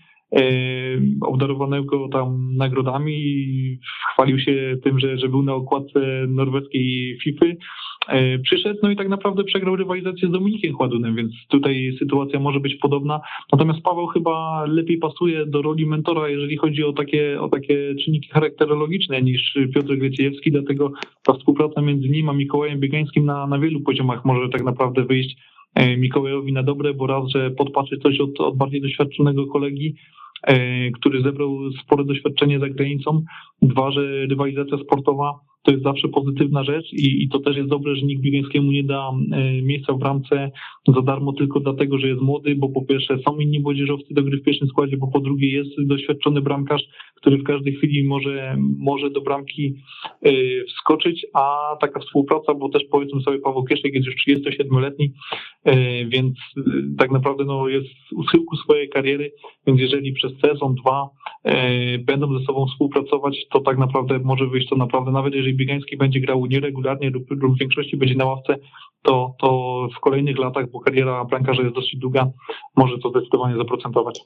obdarowanego 1.21 2.09
tam 2.09 2.57
nagrodami 2.57 3.79
chwalił 4.13 4.39
się 4.39 4.77
tym, 4.85 5.01
że, 5.01 5.19
że 5.19 5.29
był 5.29 5.43
na 5.43 5.55
okładce 5.55 6.01
norweskiej 6.29 7.19
FIFA. 7.23 7.47
E, 8.09 8.39
przyszedł, 8.39 8.79
no 8.83 8.91
i 8.91 8.97
tak 8.97 9.09
naprawdę 9.09 9.45
przegrał 9.45 9.77
rywalizację 9.77 10.29
z 10.29 10.31
Dominikiem 10.31 10.75
Chładunem, 10.75 11.17
więc 11.17 11.33
tutaj 11.49 11.97
sytuacja 11.99 12.41
może 12.41 12.61
być 12.61 12.75
podobna. 12.75 13.21
Natomiast 13.53 13.81
Paweł 13.83 14.07
chyba 14.07 14.65
lepiej 14.69 14.99
pasuje 14.99 15.47
do 15.47 15.63
roli 15.63 15.87
mentora, 15.87 16.29
jeżeli 16.29 16.57
chodzi 16.57 16.85
o 16.85 16.93
takie, 16.93 17.41
o 17.41 17.49
takie 17.49 17.95
czynniki 18.05 18.29
charakterologiczne 18.29 19.23
niż 19.23 19.59
Piotr 19.75 19.97
Greciejewski, 19.97 20.53
dlatego 20.53 20.93
ta 21.23 21.33
współpraca 21.33 21.83
między 21.83 22.09
nim 22.09 22.29
a 22.29 22.33
Mikołajem 22.33 22.81
Biegańskim 22.81 23.25
na, 23.25 23.47
na 23.47 23.59
wielu 23.59 23.81
poziomach 23.81 24.25
może 24.25 24.49
tak 24.49 24.65
naprawdę 24.65 25.05
wyjść 25.05 25.37
Mikołajowi 25.99 26.53
na 26.53 26.63
dobre, 26.63 26.95
bo 26.95 27.07
raz, 27.07 27.29
że 27.29 27.51
podpatrzy 27.51 27.99
coś 27.99 28.21
od, 28.21 28.41
od 28.41 28.57
bardziej 28.57 28.81
doświadczonego 28.81 29.47
kolegi, 29.47 29.95
E, 30.43 30.91
który 30.91 31.23
zebrał 31.23 31.59
spore 31.85 32.05
doświadczenie 32.05 32.61
za 32.61 32.69
granicą. 32.69 33.23
Dwa, 33.63 33.91
że 33.91 34.27
rywalizacja 34.27 34.79
sportowa 34.79 35.41
to 35.63 35.71
jest 35.71 35.85
zawsze 35.85 36.09
pozytywna 36.09 36.65
rzecz 36.65 36.93
i, 36.93 37.23
i 37.23 37.29
to 37.29 37.39
też 37.39 37.57
jest 37.57 37.69
dobre, 37.69 37.97
że 37.97 38.07
nikt 38.07 38.23
Biegańskiemu 38.23 38.73
nie 38.73 38.85
da 38.85 39.11
e, 39.33 39.63
miejsca 39.63 39.93
w 39.93 39.99
bramce 39.99 40.51
za 40.95 41.03
darmo 41.03 41.33
tylko 41.33 41.61
dlatego, 41.61 41.99
że 41.99 42.09
jest 42.09 42.21
młody, 42.21 42.55
bo 42.55 42.69
po 42.69 42.85
pierwsze 42.85 43.19
są 43.19 43.39
inni 43.39 43.61
młodzieżowcy 43.61 44.15
do 44.15 44.23
gry 44.23 44.37
w 44.37 44.43
pierwszym 44.43 44.69
składzie, 44.69 44.97
bo 44.97 45.09
po 45.09 45.21
drugie 45.21 45.53
jest 45.53 45.71
doświadczony 45.87 46.41
bramkarz, 46.41 46.83
który 47.15 47.39
w 47.39 47.45
każdej 47.45 47.75
chwili 47.75 48.05
może, 48.05 48.57
może 48.79 49.11
do 49.11 49.21
bramki 49.21 49.75
e, 50.23 50.33
wskoczyć, 50.65 51.27
a 51.35 51.77
taka 51.81 52.01
współpraca, 52.01 52.55
bo 52.55 52.69
też 52.69 52.83
powiedzmy 52.91 53.21
sobie 53.21 53.39
Paweł 53.39 53.65
Kieszek 53.65 53.95
jest 53.95 54.07
już 54.07 54.15
37-letni, 54.29 55.13
więc 56.07 56.39
tak 56.99 57.11
naprawdę 57.11 57.45
no, 57.45 57.69
jest 57.69 57.89
u 58.17 58.25
schyłku 58.25 58.57
swojej 58.57 58.89
kariery, 58.89 59.33
więc 59.67 59.81
jeżeli 59.81 60.13
przez 60.13 60.33
sezon, 60.41 60.75
dwa 60.75 61.09
będą 61.99 62.39
ze 62.39 62.45
sobą 62.45 62.67
współpracować, 62.67 63.47
to 63.51 63.61
tak 63.61 63.79
naprawdę 63.79 64.19
może 64.19 64.47
wyjść 64.47 64.69
to 64.69 64.77
naprawdę, 64.77 65.13
nawet 65.13 65.35
jeżeli 65.35 65.52
Biegański 65.55 65.97
będzie 65.97 66.21
grał 66.21 66.47
nieregularnie 66.47 67.11
lub, 67.11 67.31
lub 67.31 67.57
w 67.57 67.59
większości 67.59 67.97
będzie 67.97 68.15
na 68.15 68.25
ławce, 68.25 68.57
to, 69.03 69.35
to 69.41 69.89
w 69.97 70.01
kolejnych 70.01 70.39
latach, 70.39 70.71
bo 70.71 70.81
kariera 70.81 71.25
bramkarza 71.25 71.63
jest 71.63 71.75
dosyć 71.75 71.97
długa, 71.97 72.31
może 72.77 72.99
to 72.99 73.11
zdecydowanie 73.11 73.57
zaprocentować. 73.57 74.21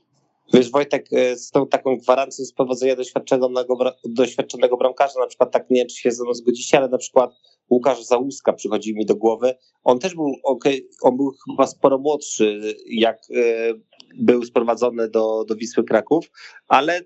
Wiesz, 0.54 0.70
Wojtek, 0.70 1.06
e, 1.12 1.36
z 1.36 1.50
tą 1.50 1.66
taką 1.66 1.96
gwarancją 1.96 2.44
z 2.44 2.52
powodzenia 2.52 2.96
doświadczonego, 2.96 3.78
doświadczonego 4.04 4.76
bramkarza, 4.76 5.20
na 5.20 5.26
przykład 5.26 5.52
tak 5.52 5.70
nie 5.70 5.80
wiem, 5.80 5.88
czy 5.88 5.96
się 5.96 6.10
ze 6.10 6.24
mną 6.24 6.34
zgodzicie, 6.34 6.78
ale 6.78 6.88
na 6.88 6.98
przykład 6.98 7.30
Łukasz 7.70 8.02
Załuska 8.02 8.52
przychodzi 8.52 8.94
mi 8.94 9.06
do 9.06 9.16
głowy. 9.16 9.54
On 9.84 9.98
też 9.98 10.14
był 10.14 10.32
ok, 10.44 10.64
on 11.02 11.16
był 11.16 11.32
chyba 11.50 11.66
sporo 11.66 11.98
młodszy, 11.98 12.74
jak 12.86 13.16
e, 13.16 13.74
był 14.18 14.44
sprowadzony 14.44 15.08
do, 15.08 15.44
do 15.44 15.56
Wisły 15.56 15.84
Kraków, 15.84 16.30
ale 16.68 17.00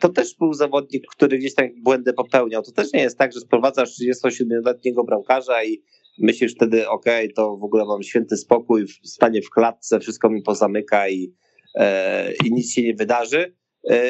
to 0.00 0.08
też 0.08 0.34
był 0.34 0.54
zawodnik, 0.54 1.04
który 1.10 1.38
gdzieś 1.38 1.54
tam 1.54 1.66
błędy 1.82 2.12
popełniał. 2.12 2.62
To 2.62 2.72
też 2.72 2.92
nie 2.92 3.00
jest 3.00 3.18
tak, 3.18 3.32
że 3.32 3.40
sprowadzasz 3.40 3.90
37-letniego 4.00 5.04
bramkarza 5.04 5.64
i 5.64 5.82
myślisz 6.18 6.54
wtedy, 6.54 6.88
ok, 6.88 7.04
to 7.36 7.56
w 7.56 7.64
ogóle 7.64 7.84
mam 7.84 8.02
święty 8.02 8.36
spokój, 8.36 8.86
stanie 9.04 9.42
w 9.42 9.50
klatce, 9.50 10.00
wszystko 10.00 10.30
mi 10.30 10.42
pozamyka 10.42 11.08
i, 11.08 11.34
e, 11.74 12.32
i 12.44 12.52
nic 12.52 12.72
się 12.72 12.82
nie 12.82 12.94
wydarzy, 12.94 13.54
e, 13.90 14.00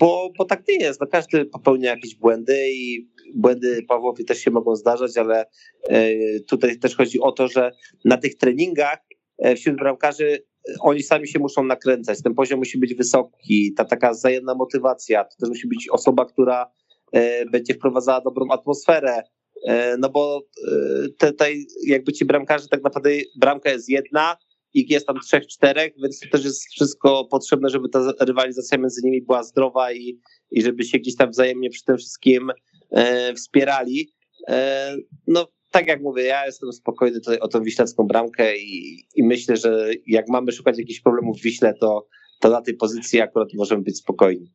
bo, 0.00 0.30
bo 0.38 0.44
tak 0.44 0.68
nie 0.68 0.76
jest. 0.76 1.00
No 1.00 1.06
każdy 1.06 1.44
popełnia 1.44 1.90
jakieś 1.90 2.14
błędy 2.14 2.70
i 2.72 3.10
błędy 3.34 3.82
Pawłowi 3.88 4.24
też 4.24 4.38
się 4.38 4.50
mogą 4.50 4.76
zdarzać, 4.76 5.16
ale 5.16 5.44
e, 5.88 6.10
tutaj 6.48 6.78
też 6.78 6.96
chodzi 6.96 7.20
o 7.20 7.32
to, 7.32 7.48
że 7.48 7.72
na 8.04 8.16
tych 8.16 8.36
treningach 8.36 8.98
e, 9.38 9.56
wśród 9.56 9.76
bramkarzy 9.76 10.49
oni 10.80 11.02
sami 11.02 11.28
się 11.28 11.38
muszą 11.38 11.64
nakręcać, 11.64 12.22
ten 12.22 12.34
poziom 12.34 12.58
musi 12.58 12.78
być 12.78 12.94
wysoki, 12.94 13.74
ta 13.76 13.84
taka 13.84 14.10
wzajemna 14.10 14.54
motywacja, 14.54 15.24
to 15.24 15.36
też 15.40 15.48
musi 15.48 15.68
być 15.68 15.88
osoba, 15.88 16.24
która 16.24 16.70
e, 17.12 17.46
będzie 17.46 17.74
wprowadzała 17.74 18.20
dobrą 18.20 18.46
atmosferę, 18.50 19.22
E, 19.62 19.96
no 19.96 20.08
bo 20.08 20.42
e, 20.68 21.28
tutaj 21.30 21.66
jakby 21.86 22.12
ci 22.12 22.24
bramkarze, 22.24 22.68
tak 22.68 22.82
naprawdę 22.82 23.10
bramka 23.36 23.70
jest 23.70 23.88
jedna, 23.88 24.36
ich 24.74 24.90
jest 24.90 25.06
tam 25.06 25.20
trzech, 25.20 25.46
czterech, 25.46 25.92
więc 26.02 26.20
to 26.20 26.28
też 26.28 26.44
jest 26.44 26.68
wszystko 26.68 27.24
potrzebne, 27.24 27.68
żeby 27.68 27.88
ta 27.88 28.12
rywalizacja 28.20 28.78
między 28.78 29.00
nimi 29.04 29.22
była 29.22 29.42
zdrowa 29.42 29.92
i, 29.92 30.20
i 30.50 30.62
żeby 30.62 30.84
się 30.84 30.98
gdzieś 30.98 31.16
tam 31.16 31.30
wzajemnie 31.30 31.70
przy 31.70 31.84
tym 31.84 31.96
wszystkim 31.96 32.50
e, 32.90 33.34
wspierali. 33.34 34.12
E, 34.48 34.96
no 35.26 35.46
tak 35.70 35.86
jak 35.86 36.02
mówię, 36.02 36.22
ja 36.22 36.46
jestem 36.46 36.72
spokojny 36.72 37.20
tutaj 37.20 37.38
o 37.38 37.48
tą 37.48 37.62
wiślecką 37.62 38.06
bramkę 38.06 38.58
i, 38.58 39.04
i 39.14 39.22
myślę, 39.22 39.56
że 39.56 39.90
jak 40.06 40.28
mamy 40.28 40.52
szukać 40.52 40.78
jakichś 40.78 41.00
problemów 41.00 41.38
w 41.38 41.42
Wiśle, 41.42 41.74
to, 41.74 42.06
to 42.40 42.50
na 42.50 42.62
tej 42.62 42.74
pozycji 42.74 43.20
akurat 43.20 43.48
możemy 43.54 43.82
być 43.82 43.98
spokojni. 43.98 44.52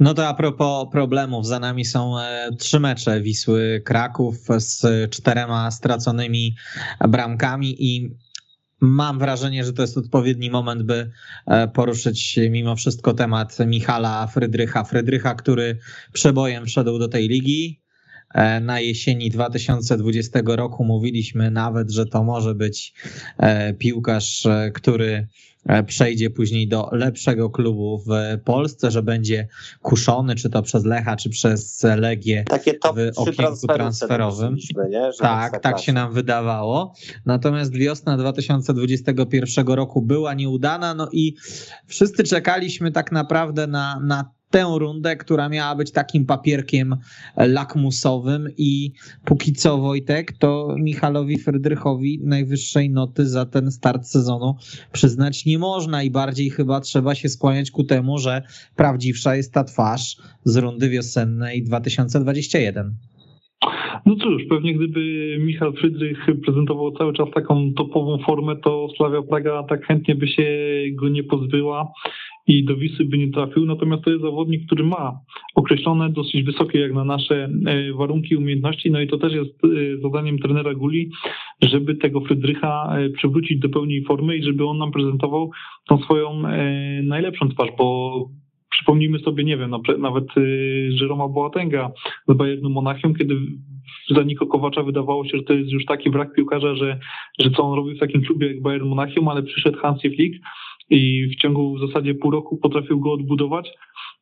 No 0.00 0.14
to 0.14 0.28
a 0.28 0.34
propos 0.34 0.86
problemów, 0.92 1.46
za 1.46 1.58
nami 1.58 1.84
są 1.84 2.18
e, 2.18 2.48
trzy 2.58 2.80
mecze 2.80 3.20
Wisły 3.20 3.82
Kraków 3.84 4.36
z 4.58 5.10
czterema 5.10 5.70
straconymi 5.70 6.54
bramkami 7.08 7.84
i 7.84 8.10
mam 8.80 9.18
wrażenie, 9.18 9.64
że 9.64 9.72
to 9.72 9.82
jest 9.82 9.98
odpowiedni 9.98 10.50
moment, 10.50 10.82
by 10.82 11.10
e, 11.46 11.68
poruszyć 11.68 12.38
mimo 12.50 12.76
wszystko 12.76 13.14
temat 13.14 13.58
Michala 13.66 14.26
Frydrycha. 14.26 14.84
Frydrycha, 14.84 15.34
który 15.34 15.78
przebojem 16.12 16.66
wszedł 16.66 16.98
do 16.98 17.08
tej 17.08 17.28
ligi. 17.28 17.83
E, 18.34 18.60
na 18.60 18.80
jesieni 18.80 19.30
2020 19.30 20.40
roku 20.46 20.84
mówiliśmy 20.84 21.50
nawet, 21.50 21.90
że 21.90 22.06
to 22.06 22.24
może 22.24 22.54
być 22.54 22.94
piłkarz, 23.78 24.46
który 24.74 25.28
E, 25.68 25.82
przejdzie 25.82 26.30
później 26.30 26.68
do 26.68 26.88
lepszego 26.92 27.50
klubu 27.50 28.02
w 28.06 28.10
Polsce, 28.44 28.90
że 28.90 29.02
będzie 29.02 29.48
kuszony, 29.82 30.34
czy 30.34 30.50
to 30.50 30.62
przez 30.62 30.84
Lecha, 30.84 31.16
czy 31.16 31.30
przez 31.30 31.82
Legię 31.96 32.44
Takie 32.44 32.74
top 32.74 32.96
w 32.96 33.18
okienku 33.18 33.66
transferowym. 33.66 34.56
Tak, 35.20 35.60
tak 35.60 35.78
się 35.78 35.92
nam 35.92 36.12
wydawało. 36.12 36.94
Natomiast 37.26 37.72
wiosna 37.72 38.16
2021 38.16 39.66
roku 39.66 40.02
była 40.02 40.34
nieudana, 40.34 40.94
no 40.94 41.08
i 41.12 41.34
wszyscy 41.86 42.24
czekaliśmy 42.24 42.92
tak 42.92 43.12
naprawdę 43.12 43.66
na, 43.66 44.00
na 44.00 44.30
tę 44.54 44.78
rundę, 44.78 45.16
która 45.16 45.48
miała 45.48 45.74
być 45.74 45.92
takim 45.92 46.26
papierkiem 46.26 46.96
lakmusowym 47.36 48.48
i 48.58 48.92
póki 49.24 49.52
co 49.52 49.78
Wojtek, 49.78 50.32
to 50.32 50.74
Michalowi 50.78 51.38
Frydrychowi 51.38 52.20
najwyższej 52.22 52.90
noty 52.90 53.26
za 53.26 53.46
ten 53.46 53.70
start 53.70 54.06
sezonu 54.06 54.54
przyznać 54.92 55.46
nie 55.46 55.58
można 55.58 56.02
i 56.02 56.10
bardziej 56.10 56.50
chyba 56.50 56.80
trzeba 56.80 57.14
się 57.14 57.28
skłaniać 57.28 57.70
ku 57.70 57.84
temu, 57.84 58.18
że 58.18 58.42
prawdziwsza 58.76 59.36
jest 59.36 59.54
ta 59.54 59.64
twarz 59.64 60.16
z 60.44 60.56
rundy 60.56 60.88
wiosennej 60.88 61.62
2021. 61.62 62.94
No 64.06 64.16
cóż, 64.16 64.42
pewnie 64.50 64.74
gdyby 64.74 65.36
Michał 65.40 65.72
Frydrych 65.72 66.18
prezentował 66.44 66.92
cały 66.92 67.12
czas 67.12 67.28
taką 67.34 67.72
topową 67.76 68.18
formę, 68.18 68.56
to 68.56 68.88
Slavia 68.96 69.22
Praga 69.22 69.62
tak 69.68 69.86
chętnie 69.86 70.14
by 70.14 70.28
się 70.28 70.46
go 70.92 71.08
nie 71.08 71.24
pozbyła 71.24 71.92
i 72.46 72.64
do 72.64 72.76
Wisy 72.76 73.04
by 73.04 73.18
nie 73.18 73.30
trafił, 73.30 73.66
natomiast 73.66 74.04
to 74.04 74.10
jest 74.10 74.22
zawodnik, 74.22 74.66
który 74.66 74.84
ma 74.84 75.20
określone 75.54 76.10
dosyć 76.10 76.42
wysokie 76.42 76.80
jak 76.80 76.92
na 76.92 77.04
nasze 77.04 77.48
e, 77.66 77.92
warunki 77.92 78.36
umiejętności, 78.36 78.90
no 78.90 79.00
i 79.00 79.08
to 79.08 79.18
też 79.18 79.32
jest 79.32 79.64
e, 79.64 79.68
zadaniem 80.02 80.38
trenera 80.38 80.74
Guli, 80.74 81.10
żeby 81.62 81.94
tego 81.94 82.20
Frydrycha 82.20 82.96
e, 82.98 83.10
przywrócić 83.10 83.58
do 83.58 83.68
pełnej 83.68 84.04
formy 84.04 84.36
i 84.36 84.44
żeby 84.44 84.66
on 84.66 84.78
nam 84.78 84.92
prezentował 84.92 85.50
tą 85.88 85.98
swoją 85.98 86.42
najlepszą 87.02 87.48
twarz, 87.48 87.70
bo 87.78 88.28
przypomnijmy 88.70 89.18
sobie, 89.18 89.44
nie 89.44 89.56
wiem, 89.56 89.74
nawet 89.98 90.24
Jeroma 91.00 91.28
Boatenga 91.28 91.90
z 92.28 92.36
Bayernu 92.36 92.70
Monachium, 92.70 93.14
kiedy 93.14 93.36
za 94.10 94.22
Niko 94.22 94.46
Kowacza 94.46 94.82
wydawało 94.82 95.24
się, 95.24 95.38
że 95.38 95.42
to 95.42 95.52
jest 95.52 95.70
już 95.70 95.84
taki 95.84 96.10
brak 96.10 96.34
piłkarza, 96.34 96.74
że, 96.74 96.98
że 97.38 97.50
co 97.50 97.62
on 97.62 97.76
robi 97.76 97.94
w 97.94 98.00
takim 98.00 98.22
klubie 98.22 98.46
jak 98.46 98.62
Bayern 98.62 98.88
Monachium, 98.88 99.28
ale 99.28 99.42
przyszedł 99.42 99.78
Hansi 99.78 100.10
Flick 100.10 100.44
i 100.90 101.28
w 101.36 101.42
ciągu 101.42 101.74
w 101.74 101.86
zasadzie 101.86 102.14
pół 102.14 102.30
roku 102.30 102.56
potrafił 102.56 103.00
go 103.00 103.12
odbudować. 103.12 103.70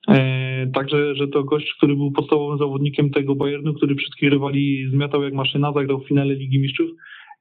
E, 0.09 0.66
także, 0.75 1.14
że 1.14 1.29
to 1.29 1.44
gość, 1.44 1.75
który 1.77 1.96
był 1.96 2.12
podstawowym 2.12 2.59
zawodnikiem 2.59 3.11
tego 3.11 3.35
Bayernu, 3.35 3.75
który 3.75 3.94
wszystkich 3.94 4.31
rywali 4.31 4.90
zmiatał 4.90 5.22
jak 5.22 5.35
maszyna, 5.35 5.72
zagrał 5.72 6.01
w 6.01 6.09
finale 6.09 6.35
Ligi 6.35 6.59
Mistrzów 6.59 6.90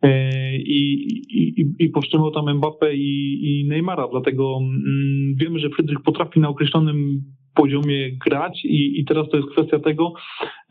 e, 0.01 0.55
i, 0.57 1.07
i, 1.29 1.65
i 1.79 1.89
powstrzymał 1.89 2.31
tam 2.31 2.45
Mbappé 2.45 2.93
i, 2.93 3.39
i 3.43 3.67
Neymara, 3.67 4.07
dlatego 4.12 4.60
mm, 4.62 5.36
wiemy, 5.36 5.60
że 5.60 5.69
Frydrych 5.69 6.01
potrafi 6.01 6.39
na 6.39 6.49
określonym 6.49 7.23
poziomie 7.55 8.12
grać 8.25 8.65
i, 8.65 8.99
i 8.99 9.05
teraz 9.05 9.29
to 9.29 9.38
jest 9.38 9.49
kwestia 9.49 9.79
tego, 9.79 10.13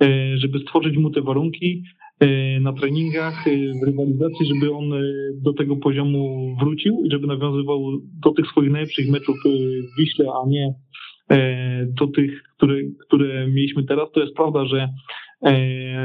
e, 0.02 0.38
żeby 0.38 0.58
stworzyć 0.58 0.96
mu 0.96 1.10
te 1.10 1.22
warunki, 1.22 1.82
na 2.60 2.72
treningach, 2.72 3.46
e, 3.46 3.50
w 3.50 3.86
rywalizacji, 3.86 4.46
żeby 4.46 4.72
on 4.72 4.92
e, 4.92 4.98
do 5.34 5.52
tego 5.52 5.76
poziomu 5.76 6.54
wrócił 6.60 7.04
i 7.04 7.10
żeby 7.10 7.26
nawiązywał 7.26 7.80
do 8.22 8.30
tych 8.30 8.46
swoich 8.46 8.70
najlepszych 8.70 9.10
meczów 9.10 9.36
w 9.44 10.00
Wiśle, 10.00 10.26
a 10.44 10.48
nie 10.48 10.74
do 11.98 12.06
tych, 12.06 12.42
które, 12.56 12.74
które 13.06 13.48
mieliśmy 13.48 13.84
teraz. 13.84 14.12
To 14.12 14.20
jest 14.20 14.34
prawda, 14.34 14.64
że 14.64 14.88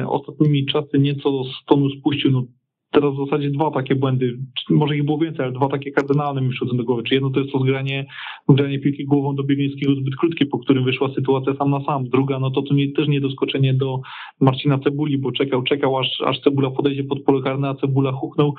ostatnimi 0.07 0.65
czasy 0.65 0.99
nieco 0.99 1.43
z 1.43 1.65
tonu 1.65 1.89
spuścił. 1.89 2.31
No, 2.31 2.43
teraz 2.91 3.13
w 3.13 3.25
zasadzie 3.25 3.49
dwa 3.49 3.71
takie 3.71 3.95
błędy, 3.95 4.37
może 4.69 4.95
ich 4.95 5.05
było 5.05 5.17
więcej, 5.17 5.45
ale 5.45 5.53
dwa 5.53 5.67
takie 5.67 5.91
kardynalne 5.91 6.41
mi 6.41 6.49
przychodzą 6.49 6.77
do 6.77 6.83
głowy. 6.83 7.03
Czy 7.03 7.13
jedno 7.13 7.29
to 7.29 7.39
jest 7.39 7.51
to 7.51 7.59
zgranie, 7.59 8.05
zgranie 8.49 8.79
piłki 8.79 9.05
głową 9.05 9.35
do 9.35 9.43
Biegańskiego 9.43 9.95
zbyt 9.95 10.15
krótkie, 10.15 10.45
po 10.45 10.59
którym 10.59 10.85
wyszła 10.85 11.13
sytuacja 11.15 11.55
sam 11.55 11.71
na 11.71 11.83
sam. 11.83 12.09
Druga, 12.09 12.39
no 12.39 12.51
to 12.51 12.61
to 12.61 12.73
nie, 12.73 12.91
też 12.91 13.07
niedoskoczenie 13.07 13.73
do 13.73 14.01
Marcina 14.41 14.79
Cebuli, 14.79 15.17
bo 15.17 15.31
czekał, 15.31 15.63
czekał, 15.63 15.97
aż, 15.97 16.21
aż 16.25 16.39
Cebula 16.39 16.71
podejdzie 16.71 17.03
pod 17.03 17.23
pole 17.23 17.41
karne, 17.41 17.69
a 17.69 17.75
Cebula 17.75 18.11
huknął 18.11 18.53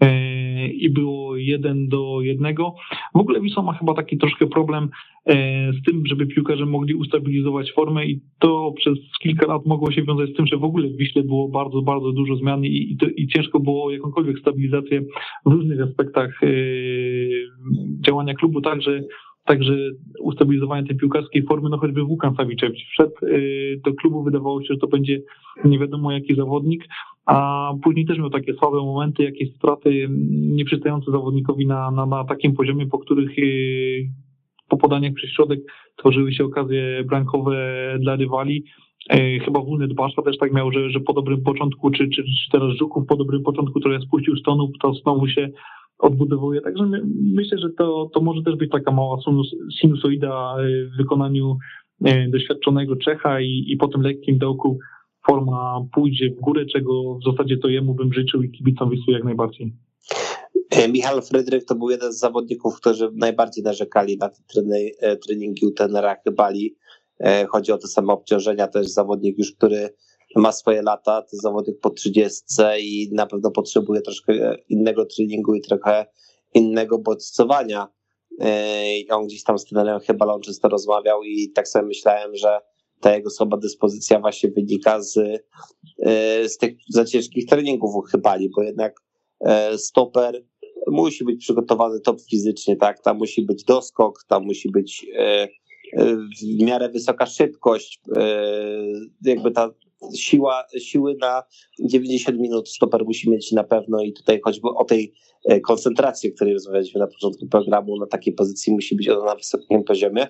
E, 0.00 0.08
i 0.68 0.90
było 0.90 1.36
jeden 1.36 1.88
do 1.88 2.20
jednego. 2.20 2.74
W 3.14 3.18
ogóle 3.18 3.40
Wisła 3.40 3.62
ma 3.62 3.72
chyba 3.72 3.94
taki 3.94 4.18
troszkę 4.18 4.46
problem 4.46 4.88
e, 5.26 5.34
z 5.72 5.84
tym, 5.84 6.06
żeby 6.06 6.26
piłkarze 6.26 6.66
mogli 6.66 6.94
ustabilizować 6.94 7.72
formę 7.72 8.06
i 8.06 8.20
to 8.38 8.72
przez 8.76 8.98
kilka 9.22 9.46
lat 9.46 9.66
mogło 9.66 9.92
się 9.92 10.02
wiązać 10.02 10.30
z 10.30 10.36
tym, 10.36 10.46
że 10.46 10.56
w 10.56 10.64
ogóle 10.64 10.88
w 10.88 10.96
Wiśle 10.96 11.22
było 11.22 11.48
bardzo, 11.48 11.82
bardzo 11.82 12.12
dużo 12.12 12.36
zmian 12.36 12.64
i, 12.64 12.92
i, 12.92 12.96
to, 12.96 13.06
i 13.16 13.26
ciężko 13.26 13.60
było 13.60 13.90
jakąkolwiek 13.90 14.38
stabilizację 14.38 15.00
w 15.46 15.52
różnych 15.52 15.80
aspektach 15.80 16.42
e, 16.42 16.46
działania 18.00 18.34
klubu, 18.34 18.60
także 18.60 19.04
Także 19.44 19.76
ustabilizowanie 20.20 20.86
tej 20.86 20.96
piłkarskiej 20.96 21.42
formy, 21.42 21.68
no 21.70 21.78
choćby 21.78 22.02
Łukan 22.02 22.34
Sawiczewicz 22.36 22.86
wszedł 22.88 23.12
y, 23.22 23.80
do 23.84 23.94
klubu, 23.94 24.22
wydawało 24.22 24.62
się, 24.62 24.68
że 24.70 24.76
to 24.76 24.86
będzie 24.86 25.20
nie 25.64 25.78
wiadomo 25.78 26.12
jaki 26.12 26.34
zawodnik, 26.34 26.84
a 27.26 27.70
później 27.82 28.06
też 28.06 28.18
miał 28.18 28.30
takie 28.30 28.54
słabe 28.54 28.76
momenty, 28.76 29.22
jakieś 29.22 29.54
straty 29.56 30.08
nieprzystające 30.30 31.10
zawodnikowi 31.10 31.66
na, 31.66 31.90
na, 31.90 32.06
na 32.06 32.24
takim 32.24 32.54
poziomie, 32.54 32.86
po 32.86 32.98
których 32.98 33.38
y, 33.38 34.08
po 34.68 34.76
podaniach 34.76 35.14
przez 35.14 35.30
środek 35.30 35.60
tworzyły 35.96 36.32
się 36.32 36.44
okazje 36.44 37.04
blankowe 37.04 37.56
dla 38.00 38.16
rywali. 38.16 38.64
Chyba 39.44 39.60
Wólny 39.60 39.88
Dbasza 39.88 40.22
też 40.22 40.38
tak 40.38 40.52
miał, 40.52 40.72
że, 40.72 40.90
że 40.90 41.00
po 41.00 41.12
dobrym 41.12 41.42
początku, 41.42 41.90
czy, 41.90 42.08
czy, 42.08 42.22
czy 42.24 42.50
teraz 42.52 42.76
Żuków 42.76 43.06
po 43.06 43.16
dobrym 43.16 43.42
początku 43.42 43.80
trochę 43.80 44.00
spuścił 44.00 44.36
stonów, 44.36 44.70
to 44.82 44.94
znowu 44.94 45.28
się 45.28 45.48
odbudowuje. 45.98 46.60
Także 46.60 46.86
my, 46.86 47.02
myślę, 47.34 47.58
że 47.58 47.70
to, 47.78 48.10
to 48.14 48.20
może 48.20 48.42
też 48.42 48.56
być 48.56 48.70
taka 48.70 48.92
mała 48.92 49.16
sinusoida 49.80 50.56
w 50.94 50.96
wykonaniu 50.96 51.56
doświadczonego 52.28 52.96
Czecha 52.96 53.40
i, 53.40 53.64
i 53.68 53.76
po 53.76 53.88
tym 53.88 54.00
lekkim 54.00 54.38
dołku 54.38 54.78
forma 55.26 55.80
pójdzie 55.92 56.30
w 56.30 56.40
górę, 56.40 56.66
czego 56.72 57.18
w 57.18 57.24
zasadzie 57.30 57.56
to 57.56 57.68
jemu 57.68 57.94
bym 57.94 58.12
życzył 58.12 58.42
i 58.42 58.50
kibicom 58.50 58.90
Wisły 58.90 59.14
jak 59.14 59.24
najbardziej. 59.24 59.72
E, 60.70 60.88
Michał 60.88 61.22
Frydrych 61.22 61.64
to 61.64 61.74
był 61.74 61.90
jeden 61.90 62.12
z 62.12 62.18
zawodników, 62.18 62.76
którzy 62.76 63.10
najbardziej 63.14 63.64
narzekali 63.64 64.18
na 64.18 64.28
te 64.28 64.62
e, 65.00 65.16
treningi 65.16 65.66
u 65.66 65.70
tenera 65.70 66.16
Chybali. 66.24 66.76
E, 67.20 67.46
chodzi 67.46 67.72
o 67.72 67.78
te 67.78 67.88
same 67.88 68.12
obciążenia, 68.12 68.68
to 68.68 68.78
jest 68.78 68.94
zawodnik 68.94 69.38
już, 69.38 69.52
który 69.52 69.88
ma 70.36 70.52
swoje 70.52 70.82
lata, 70.82 71.22
to 71.22 71.36
zawodnik 71.36 71.80
po 71.80 71.90
30 71.90 72.42
i 72.80 73.10
na 73.12 73.26
pewno 73.26 73.50
potrzebuje 73.50 74.00
troszkę 74.00 74.56
innego 74.68 75.06
treningu 75.06 75.54
i 75.54 75.60
trochę 75.60 76.06
innego 76.54 76.98
bodźcowania. 76.98 77.88
On 79.10 79.26
gdzieś 79.26 79.42
tam 79.42 79.58
z 79.58 79.64
trenerem 79.64 80.00
Chybalą 80.00 80.40
często 80.40 80.68
rozmawiał 80.68 81.22
i 81.22 81.52
tak 81.54 81.68
sobie 81.68 81.86
myślałem, 81.86 82.36
że 82.36 82.60
ta 83.00 83.14
jego 83.14 83.30
słaba 83.30 83.56
dyspozycja 83.56 84.20
właśnie 84.20 84.50
wynika 84.50 85.02
z, 85.02 85.14
z 86.46 86.56
tych 86.58 86.76
za 86.88 87.04
ciężkich 87.04 87.46
treningów 87.46 87.94
u 87.94 88.00
Chybali, 88.00 88.50
bo 88.56 88.62
jednak 88.62 89.00
stoper 89.76 90.44
musi 90.86 91.24
być 91.24 91.40
przygotowany 91.40 92.00
top 92.00 92.20
fizycznie, 92.30 92.76
tak? 92.76 93.00
Tam 93.00 93.18
musi 93.18 93.42
być 93.42 93.64
doskok, 93.64 94.24
tam 94.28 94.44
musi 94.44 94.70
być 94.70 95.06
e, 95.18 95.22
e, 95.22 95.48
w 96.16 96.62
miarę 96.62 96.88
wysoka 96.88 97.26
szybkość, 97.26 98.00
e, 98.16 98.22
jakby 99.22 99.50
ta 99.50 99.70
siła, 100.16 100.64
siły 100.78 101.16
na 101.20 101.42
90 101.80 102.38
minut 102.38 102.68
stoper 102.68 103.04
musi 103.04 103.30
mieć 103.30 103.52
na 103.52 103.64
pewno 103.64 104.02
i 104.02 104.12
tutaj 104.12 104.40
choćby 104.44 104.68
o 104.68 104.84
tej 104.84 105.14
koncentracji, 105.66 106.30
o 106.30 106.34
której 106.34 106.54
rozmawialiśmy 106.54 107.00
na 107.00 107.06
początku 107.06 107.46
programu, 107.46 107.96
na 107.96 108.06
takiej 108.06 108.34
pozycji 108.34 108.72
musi 108.72 108.96
być 108.96 109.08
ona 109.08 109.24
na 109.24 109.34
wysokim 109.34 109.84
poziomie. 109.84 110.28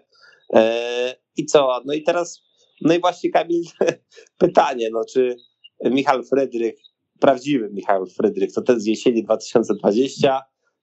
I 1.36 1.46
co? 1.46 1.80
No 1.86 1.94
i 1.94 2.02
teraz, 2.02 2.42
no 2.80 2.94
i 2.94 3.00
właśnie 3.00 3.30
Kamil, 3.30 3.62
pytanie, 4.38 4.88
no 4.92 5.00
czy 5.12 5.36
Michał 5.84 6.22
Fredrych 6.22 6.74
prawdziwy 7.20 7.70
Michał 7.72 8.06
Frydrych, 8.06 8.52
to 8.52 8.62
ten 8.62 8.80
z 8.80 8.86
jesieni 8.86 9.24
2020 9.24 10.42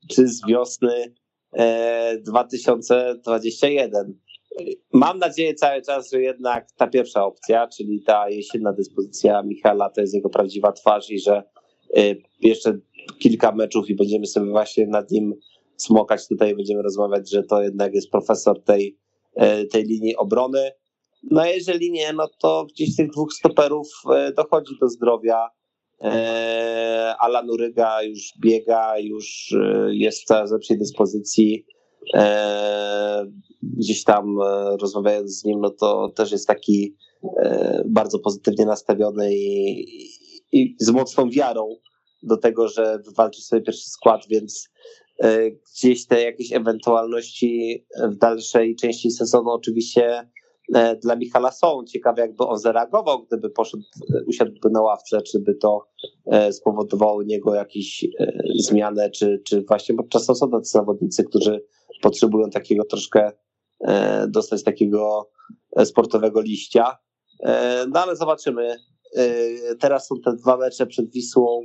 czy 0.10 0.28
z 0.28 0.46
wiosny 0.48 1.14
2021. 2.22 4.20
Mam 4.94 5.20
nadzieję 5.20 5.54
cały 5.54 5.82
czas, 5.82 6.12
że 6.12 6.22
jednak 6.22 6.72
ta 6.72 6.88
pierwsza 6.88 7.26
opcja, 7.26 7.68
czyli 7.68 8.02
ta 8.02 8.30
jesienna 8.30 8.74
dyspozycja 8.74 9.44
Michała, 9.44 9.90
to 9.90 10.02
jest 10.02 10.14
jego 10.14 10.30
prawdziwa 10.30 10.72
twarz 10.72 11.10
i 11.10 11.20
że 11.20 11.44
e, 11.98 12.16
jeszcze 12.42 12.80
kilka 13.20 13.52
meczów 13.52 13.90
i 13.90 13.96
będziemy 13.96 14.28
sobie 14.28 14.52
właśnie 14.52 14.88
nad 14.88 15.12
nim 15.12 15.34
smokać 15.78 16.28
tutaj, 16.28 16.56
będziemy 16.56 16.82
rozmawiać, 16.82 17.32
że 17.32 17.44
to 17.44 17.62
jednak 17.62 17.94
jest 17.94 18.12
profesor 18.12 18.64
tej, 18.64 18.98
e, 19.36 19.66
tej 19.66 19.84
linii 19.84 20.16
obrony. 20.16 20.72
No 21.24 21.46
jeżeli 21.46 21.92
nie, 21.92 22.14
no 22.14 22.28
to 22.42 22.66
gdzieś 22.66 22.96
tych 22.96 23.12
dwóch 23.12 23.34
stoperów 23.34 23.88
dochodzi 24.38 24.74
do 24.82 24.90
zdrowia 24.90 25.50
Alan 27.20 27.50
Uryga 27.50 28.04
już 28.04 28.34
biega, 28.40 29.00
już 29.00 29.56
jest 29.88 30.22
w 30.22 30.26
coraz 30.26 30.52
lepszej 30.52 30.78
dyspozycji. 30.78 31.66
E, 32.14 33.26
gdzieś 33.64 34.04
tam 34.04 34.38
rozmawiając 34.82 35.40
z 35.40 35.46
nim, 35.46 35.62
no 35.62 35.70
to 35.70 36.10
też 36.10 36.32
jest 36.32 36.48
taki 36.48 36.96
bardzo 37.86 38.20
pozytywnie 38.20 38.66
nastawiony 38.66 39.36
i, 39.36 39.86
i 40.52 40.76
z 40.80 40.90
mocną 40.90 41.30
wiarą 41.30 41.76
do 42.24 42.38
tego, 42.38 42.68
że 42.68 43.00
wywalczy 43.06 43.42
sobie 43.42 43.62
pierwszy 43.62 43.90
skład, 43.90 44.22
więc 44.30 44.70
gdzieś 45.74 46.08
te 46.08 46.22
jakieś 46.22 46.54
ewentualności 46.54 47.86
w 48.10 48.16
dalszej 48.16 48.76
części 48.76 49.12
sezonu 49.12 49.50
oczywiście 49.50 50.28
E, 50.74 50.96
dla 50.96 51.16
Michala 51.16 51.52
są. 51.52 51.84
Ciekawe, 51.84 52.22
jakby 52.22 52.44
on 52.44 52.58
zareagował, 52.58 53.24
gdyby 53.24 53.50
poszedł, 53.50 53.84
e, 54.16 54.24
usiadłby 54.28 54.70
na 54.70 54.82
ławce, 54.82 55.22
czy 55.22 55.40
by 55.40 55.56
to 55.56 55.88
e, 56.26 56.54
spowodowało 56.54 57.16
u 57.16 57.22
niego 57.22 57.56
jakieś 57.56 58.06
zmianę, 58.60 59.10
czy, 59.10 59.42
czy 59.46 59.62
właśnie, 59.62 59.96
bo 59.96 60.04
czasem 60.04 60.36
są 60.36 60.52
tacy 60.52 60.72
zawodnicy, 60.72 61.24
którzy 61.24 61.66
potrzebują 62.02 62.50
takiego 62.50 62.84
troszkę 62.84 63.32
dostać 64.28 64.64
takiego 64.64 65.30
sportowego 65.84 66.42
liścia. 66.42 66.98
No 67.88 68.00
ale 68.00 68.16
zobaczymy. 68.16 68.76
Teraz 69.80 70.08
są 70.08 70.16
te 70.26 70.34
dwa 70.36 70.58
mecze 70.58 70.88
przed 70.88 71.12
Wisłą, 71.12 71.62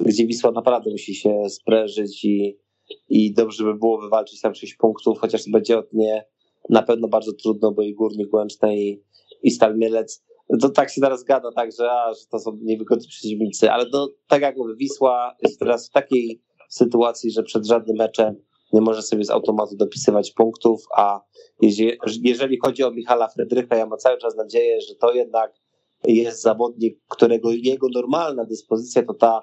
gdzie 0.00 0.26
Wisła 0.26 0.50
naprawdę 0.50 0.90
musi 0.90 1.14
się 1.14 1.50
sprężyć 1.50 2.24
i, 2.24 2.58
i 3.08 3.32
dobrze 3.32 3.64
by 3.64 3.74
było 3.74 4.00
wywalczyć 4.00 4.40
tam 4.40 4.54
6 4.54 4.74
punktów, 4.74 5.18
chociaż 5.18 5.50
będzie 5.50 5.78
od 5.78 5.92
nie 5.92 6.24
na 6.70 6.82
pewno 6.82 7.08
bardzo 7.08 7.32
trudno, 7.32 7.72
bo 7.72 7.82
i 7.82 7.94
Górnik 7.94 8.34
Łęczna 8.34 8.72
i, 8.72 9.02
i 9.42 9.50
Stal 9.50 9.76
Mielec, 9.76 10.24
to 10.60 10.68
tak 10.68 10.90
się 10.90 11.00
teraz 11.00 11.24
gada, 11.24 11.52
tak, 11.52 11.70
że, 11.78 11.90
a, 11.92 12.14
że 12.14 12.26
to 12.30 12.38
są 12.38 12.58
niewygodni 12.62 13.08
przeciwnicy, 13.08 13.70
ale 13.70 13.90
to, 13.90 14.08
tak 14.28 14.42
jak 14.42 14.56
mówię, 14.56 14.74
Wisła 14.76 15.36
jest 15.42 15.58
teraz 15.58 15.88
w 15.88 15.92
takiej 15.92 16.42
sytuacji, 16.68 17.30
że 17.30 17.42
przed 17.42 17.66
żadnym 17.66 17.96
meczem 17.96 18.34
nie 18.72 18.80
może 18.80 19.02
sobie 19.02 19.24
z 19.24 19.30
automatu 19.30 19.76
dopisywać 19.76 20.30
punktów, 20.30 20.84
a 20.96 21.20
jeżeli, 22.22 22.58
chodzi 22.64 22.84
o 22.84 22.90
Michala 22.90 23.28
Fredrycha, 23.28 23.76
ja 23.76 23.86
mam 23.86 23.98
cały 23.98 24.18
czas 24.18 24.36
nadzieję, 24.36 24.80
że 24.88 24.94
to 24.94 25.14
jednak 25.14 25.52
jest 26.04 26.42
zawodnik, 26.42 26.98
którego 27.08 27.50
jego 27.52 27.86
normalna 27.94 28.44
dyspozycja 28.44 29.02
to 29.02 29.14
ta 29.14 29.42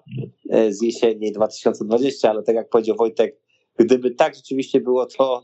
e, 0.50 0.74
z 0.74 0.82
jesieni 0.82 1.32
2020, 1.32 2.30
ale 2.30 2.44
tak 2.44 2.56
jak 2.56 2.70
powiedział 2.70 2.96
Wojtek, 2.96 3.42
gdyby 3.78 4.12
tak 4.12 4.36
rzeczywiście 4.36 4.82
było, 4.82 5.06
to 5.06 5.42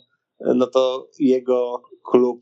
no 0.56 0.68
to 0.68 1.08
jego 1.20 1.82
klub 2.04 2.42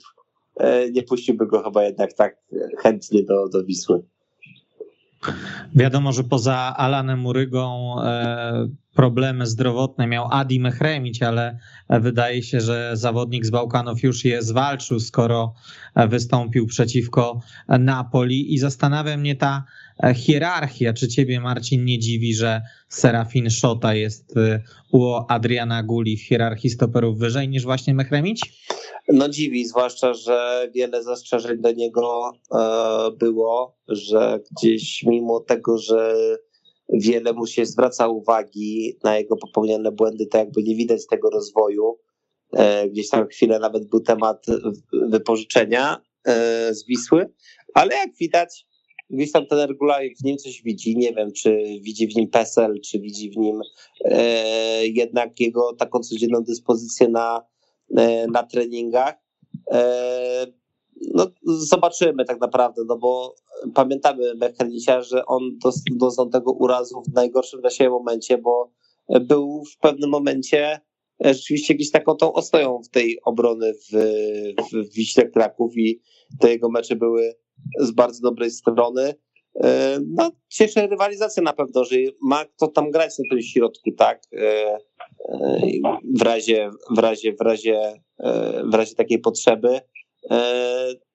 e, 0.56 0.92
nie 0.92 1.04
puściłby 1.04 1.48
go 1.48 1.64
chyba 1.64 1.84
jednak 1.84 2.14
tak 2.14 2.38
chętnie 2.78 3.24
do, 3.24 3.50
do 3.50 3.64
Wisły. 3.64 4.04
Wiadomo, 5.76 6.12
że 6.12 6.24
poza 6.24 6.74
Alanem 6.78 7.26
Urygą 7.26 7.96
e, 8.02 8.68
problemy 9.00 9.46
zdrowotne 9.46 10.08
miał 10.08 10.28
Adi 10.32 10.60
Mehremić, 10.60 11.24
ale 11.24 11.60
wydaje 11.90 12.44
się, 12.44 12.62
że 12.62 12.92
zawodnik 12.94 13.46
z 13.46 13.50
Bałkanów 13.50 14.04
już 14.04 14.26
je 14.26 14.42
zwalczył, 14.42 15.00
skoro 15.00 15.54
wystąpił 16.10 16.68
przeciwko 16.68 17.42
Napoli 17.68 18.54
i 18.54 18.58
zastanawia 18.58 19.18
mnie 19.18 19.36
ta 19.36 19.64
hierarchia. 20.16 20.94
Czy 20.94 21.08
ciebie, 21.08 21.40
Marcin, 21.40 21.86
nie 21.86 22.00
dziwi, 22.00 22.34
że 22.34 22.62
Serafin 22.90 23.50
Szota 23.50 23.94
jest 23.94 24.36
u 24.92 25.14
Adriana 25.28 25.84
Guli 25.84 26.18
w 26.18 26.28
hierarchii 26.28 26.70
stoperów 26.70 27.20
wyżej 27.20 27.50
niż 27.50 27.64
właśnie 27.64 27.94
Mehremić? 27.94 28.42
No 29.08 29.30
dziwi, 29.30 29.68
zwłaszcza, 29.68 30.14
że 30.14 30.70
wiele 30.76 31.04
zastrzeżeń 31.04 31.62
do 31.62 31.72
niego 31.72 32.32
e, 32.32 32.58
było, 33.20 33.78
że 33.88 34.40
gdzieś 34.52 35.04
mimo 35.04 35.40
tego, 35.40 35.78
że 35.78 36.16
wiele 36.94 37.34
mu 37.34 37.48
się 37.48 37.66
zwraca 37.66 38.08
uwagi 38.08 38.98
na 39.04 39.18
jego 39.18 39.38
popełnione 39.38 39.92
błędy, 39.92 40.28
to 40.28 40.38
jakby 40.38 40.64
nie 40.64 40.76
widać 40.76 41.08
tego 41.08 41.30
rozwoju. 41.30 42.00
E, 42.54 42.90
gdzieś 42.90 43.10
tam 43.10 43.28
chwilę 43.28 43.60
nawet 43.60 43.90
był 43.90 44.00
temat 44.00 44.46
wypożyczenia 45.10 46.02
e, 46.28 46.74
z 46.74 46.86
Wisły, 46.86 47.34
ale 47.74 47.96
jak 47.96 48.10
widać, 48.20 48.66
gdzieś 49.10 49.32
tam 49.32 49.46
ten 49.48 49.60
Regula 49.60 50.00
w 50.22 50.24
nim 50.24 50.38
coś 50.38 50.62
widzi. 50.62 50.98
Nie 50.98 51.14
wiem, 51.14 51.32
czy 51.32 51.64
widzi 51.82 52.08
w 52.08 52.16
nim 52.16 52.30
PESEL, 52.30 52.74
czy 52.86 53.00
widzi 53.00 53.32
w 53.32 53.38
nim 53.38 53.62
e, 54.06 54.88
jednak 54.88 55.40
jego 55.40 55.74
taką 55.74 56.00
codzienną 56.00 56.44
dyspozycję 56.44 57.08
na, 57.08 57.42
na 58.32 58.44
treningach. 58.44 59.16
E, 61.02 61.10
no, 61.14 61.28
zobaczymy 61.46 62.26
tak 62.26 62.40
naprawdę, 62.40 62.82
no 62.88 62.98
bo 62.98 63.36
pamiętamy 63.74 64.36
Mechanicia, 64.36 65.02
że 65.02 65.26
on 65.26 65.42
doznał 65.92 66.30
tego 66.30 66.52
urazu 66.52 67.02
w 67.02 67.14
najgorszym 67.14 67.62
dla 67.62 67.70
siebie 67.70 67.90
momencie, 67.90 68.38
bo 68.38 68.72
był 69.22 69.64
w 69.66 69.78
pewnym 69.78 70.10
momencie 70.10 70.80
rzeczywiście 71.20 71.76
gdzieś 71.76 71.92
taką 71.92 72.16
tą 72.16 72.34
ostoją 72.34 72.82
w 72.84 72.90
tej 72.90 73.20
obrony 73.26 73.74
w, 73.74 73.92
w 74.74 74.94
Wiśle 74.94 75.30
Kraków 75.30 75.78
i 75.78 76.02
te 76.40 76.50
jego 76.50 76.70
mecze 76.70 76.96
były 76.96 77.36
z 77.80 77.92
bardzo 77.92 78.22
dobrej 78.22 78.52
strony. 78.52 79.14
E, 79.64 80.00
no, 80.08 80.32
cieszy 80.50 80.88
rywalizacja 80.88 81.44
na 81.44 81.54
pewno, 81.54 81.84
że 81.84 81.96
ma 82.22 82.46
kto 82.46 82.68
tam 82.68 82.92
grać 82.92 83.20
na 83.20 83.26
tym 83.30 83.42
środku, 83.42 83.92
tak? 83.92 84.22
E, 84.34 84.78
e, 85.30 85.62
w 86.16 86.22
razie, 86.22 86.70
w 86.96 87.00
razie, 87.00 87.34
w 87.34 87.42
razie, 87.42 87.94
w 88.72 88.74
razie 88.74 88.96
takiej 88.96 89.20
potrzeby. 89.20 89.82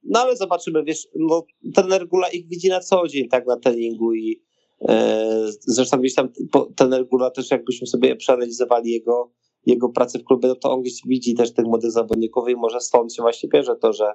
No 0.02 0.20
ale 0.20 0.36
zobaczymy, 0.36 0.84
wiesz, 0.84 1.08
no, 1.14 1.46
ten 1.74 1.92
Regula 1.92 2.28
ich 2.28 2.48
widzi 2.48 2.68
na 2.68 2.80
co 2.80 3.08
dzień, 3.08 3.28
tak, 3.28 3.46
na 3.46 3.56
treningu 3.56 4.14
i 4.14 4.42
zresztą 5.60 5.98
gdzieś 5.98 6.14
tam 6.14 6.28
ten 6.76 6.94
Regula 6.94 7.30
też 7.30 7.50
jakbyśmy 7.50 7.86
sobie 7.86 8.16
przeanalizowali 8.16 8.90
jego, 8.90 9.32
jego 9.66 9.88
pracę 9.88 10.18
w 10.18 10.24
klubie, 10.24 10.48
no 10.48 10.54
to 10.54 10.72
on 10.72 10.80
gdzieś 10.82 11.00
widzi 11.06 11.34
też 11.34 11.54
tych 11.54 11.64
młodych 11.64 11.90
zawodników 11.90 12.48
i 12.48 12.56
może 12.56 12.80
stąd 12.80 13.14
się 13.14 13.22
właśnie 13.22 13.48
bierze 13.48 13.76
to, 13.76 13.92
że 13.92 14.12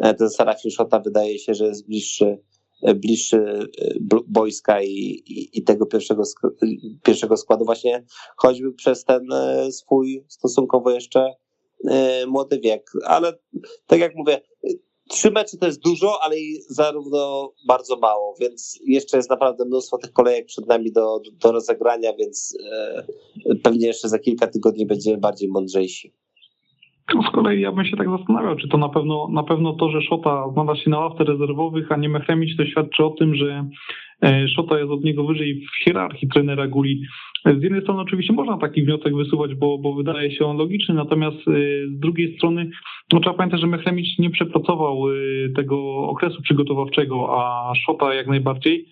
E, 0.00 0.14
ten 0.14 0.30
Serafin 0.30 0.70
Szota 0.70 1.00
wydaje 1.00 1.38
się, 1.38 1.54
że 1.54 1.66
jest 1.66 1.86
bliższy 1.86 2.38
bliższy 2.94 3.68
boiska 4.26 4.82
i, 4.82 4.88
i, 5.26 5.58
i 5.58 5.62
tego 5.62 5.86
pierwszego, 5.86 6.22
pierwszego 7.02 7.36
składu. 7.36 7.64
Właśnie 7.64 8.04
choćby 8.36 8.72
przez 8.72 9.04
ten 9.04 9.26
swój 9.70 10.24
stosunkowo 10.28 10.90
jeszcze 10.90 11.34
młody 12.26 12.60
wiek. 12.60 12.90
Ale 13.04 13.38
tak 13.86 14.00
jak 14.00 14.14
mówię, 14.14 14.40
trzy 15.08 15.30
mecze 15.30 15.56
to 15.56 15.66
jest 15.66 15.80
dużo, 15.80 16.22
ale 16.22 16.40
i 16.40 16.62
zarówno 16.68 17.52
bardzo 17.68 17.96
mało, 17.96 18.34
więc 18.40 18.78
jeszcze 18.86 19.16
jest 19.16 19.30
naprawdę 19.30 19.64
mnóstwo 19.64 19.98
tych 19.98 20.12
kolejek 20.12 20.46
przed 20.46 20.66
nami 20.66 20.92
do, 20.92 21.20
do 21.32 21.52
rozegrania, 21.52 22.12
więc 22.16 22.58
pewnie 23.62 23.86
jeszcze 23.86 24.08
za 24.08 24.18
kilka 24.18 24.46
tygodni 24.46 24.86
będziemy 24.86 25.18
bardziej 25.18 25.48
mądrzejsi. 25.48 26.14
Z 27.28 27.30
kolei 27.30 27.60
ja 27.60 27.72
bym 27.72 27.84
się 27.84 27.96
tak 27.96 28.10
zastanawiał, 28.10 28.56
czy 28.56 28.68
to 28.68 28.78
na 28.78 28.88
pewno, 28.88 29.28
na 29.32 29.42
pewno 29.42 29.72
to, 29.72 29.90
że 29.90 30.02
Szota 30.02 30.44
znalazł 30.52 30.80
się 30.80 30.90
na 30.90 30.98
ławce 30.98 31.24
rezerwowych, 31.24 31.92
a 31.92 31.96
nie 31.96 32.08
Mechremić, 32.08 32.56
to 32.56 32.66
świadczy 32.66 33.04
o 33.04 33.10
tym, 33.10 33.34
że 33.34 33.64
e, 34.22 34.48
Szota 34.48 34.78
jest 34.78 34.90
od 34.90 35.04
niego 35.04 35.24
wyżej 35.24 35.54
w 35.54 35.84
hierarchii 35.84 36.28
trenera 36.28 36.66
Guli. 36.66 37.02
Z 37.44 37.62
jednej 37.62 37.82
strony 37.82 38.00
oczywiście 38.00 38.32
można 38.32 38.58
taki 38.58 38.82
wniosek 38.82 39.16
wysuwać, 39.16 39.54
bo, 39.54 39.78
bo 39.78 39.94
wydaje 39.94 40.32
się 40.32 40.46
on 40.46 40.56
logiczny, 40.56 40.94
natomiast 40.94 41.36
e, 41.36 41.52
z 41.86 41.98
drugiej 41.98 42.36
strony 42.36 42.70
no, 43.12 43.20
trzeba 43.20 43.36
pamiętać, 43.36 43.60
że 43.60 43.66
Mechremić 43.66 44.18
nie 44.18 44.30
przepracował 44.30 45.08
e, 45.08 45.12
tego 45.56 45.96
okresu 46.08 46.42
przygotowawczego, 46.42 47.42
a 47.42 47.72
Szota 47.86 48.14
jak 48.14 48.26
najbardziej. 48.26 48.86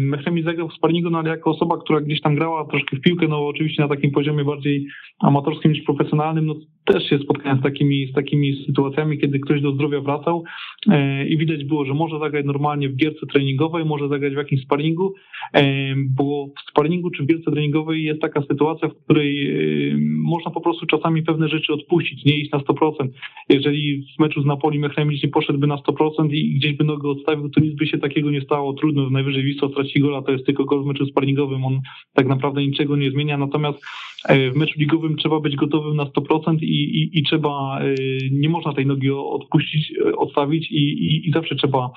Mechremi 0.00 0.42
zagrał 0.42 0.68
w 0.68 0.74
sparringu, 0.74 1.10
no 1.10 1.18
ale 1.18 1.30
jako 1.30 1.50
osoba, 1.50 1.78
która 1.78 2.00
gdzieś 2.00 2.20
tam 2.20 2.34
grała 2.34 2.64
troszkę 2.64 2.96
w 2.96 3.00
piłkę, 3.00 3.28
no 3.28 3.46
oczywiście 3.46 3.82
na 3.82 3.88
takim 3.88 4.10
poziomie 4.10 4.44
bardziej 4.44 4.86
amatorskim 5.20 5.72
niż 5.72 5.84
profesjonalnym, 5.84 6.46
no 6.46 6.54
też 6.84 7.08
się 7.08 7.18
spotkałem 7.18 7.58
z 7.58 7.62
takimi, 7.62 8.06
z 8.06 8.12
takimi 8.12 8.64
sytuacjami, 8.66 9.18
kiedy 9.18 9.38
ktoś 9.38 9.60
do 9.60 9.72
zdrowia 9.72 10.00
wracał 10.00 10.44
e, 10.88 11.26
i 11.26 11.36
widać 11.36 11.64
było, 11.64 11.84
że 11.84 11.94
może 11.94 12.18
zagrać 12.18 12.46
normalnie 12.46 12.88
w 12.88 12.96
gierce 12.96 13.26
treningowej, 13.26 13.84
może 13.84 14.08
zagrać 14.08 14.32
w 14.32 14.36
jakimś 14.36 14.62
sparingu, 14.62 15.14
e, 15.54 15.64
bo 15.96 16.46
w 16.46 16.70
sparingu 16.70 17.10
czy 17.10 17.22
w 17.22 17.26
gierce 17.26 17.50
treningowej 17.50 18.04
jest 18.04 18.20
taka 18.20 18.42
sytuacja, 18.42 18.88
w 18.88 19.04
której 19.04 19.50
e, 19.50 19.96
można 20.22 20.50
po 20.50 20.60
prostu 20.60 20.86
czasami 20.86 21.22
pewne 21.22 21.48
rzeczy 21.48 21.72
odpuścić, 21.72 22.24
nie 22.24 22.36
iść 22.36 22.52
na 22.52 22.58
100%. 22.58 23.08
Jeżeli 23.48 24.06
w 24.16 24.20
meczu 24.20 24.42
z 24.42 24.46
Napoli 24.46 24.78
Mechremicz 24.78 25.22
nie 25.22 25.28
poszedłby 25.28 25.66
na 25.66 25.76
100% 25.76 26.32
i 26.32 26.54
gdzieś 26.54 26.72
by 26.72 26.84
nogę 26.84 27.08
odstawił, 27.08 27.50
to 27.50 27.60
nic 27.60 27.74
by 27.74 27.86
się 27.86 27.98
takiego 27.98 28.30
nie 28.30 28.40
stało. 28.40 28.72
Trudno, 28.72 29.10
najwyżej 29.10 29.42
Wisła 29.42 29.68
straci 29.68 30.00
gola, 30.00 30.22
to 30.22 30.32
jest 30.32 30.46
tylko 30.46 30.64
gol 30.64 30.82
w 30.82 30.86
meczu 30.86 31.06
sparingowym, 31.06 31.64
on 31.64 31.80
tak 32.14 32.26
naprawdę 32.26 32.62
niczego 32.62 32.96
nie 32.96 33.10
zmienia, 33.10 33.38
natomiast 33.38 33.84
w 34.28 34.56
meczu 34.56 34.78
ligowym 34.78 35.16
trzeba 35.16 35.40
być 35.40 35.56
gotowym 35.56 35.96
na 35.96 36.04
100% 36.04 36.56
i, 36.60 36.64
i, 36.64 37.18
i 37.18 37.22
trzeba, 37.22 37.80
nie 38.30 38.48
można 38.48 38.72
tej 38.72 38.86
nogi 38.86 39.10
odpuścić, 39.10 39.92
odstawić 40.16 40.70
i, 40.70 40.76
i, 40.76 41.28
i 41.28 41.32
zawsze 41.32 41.56
trzeba 41.56 41.90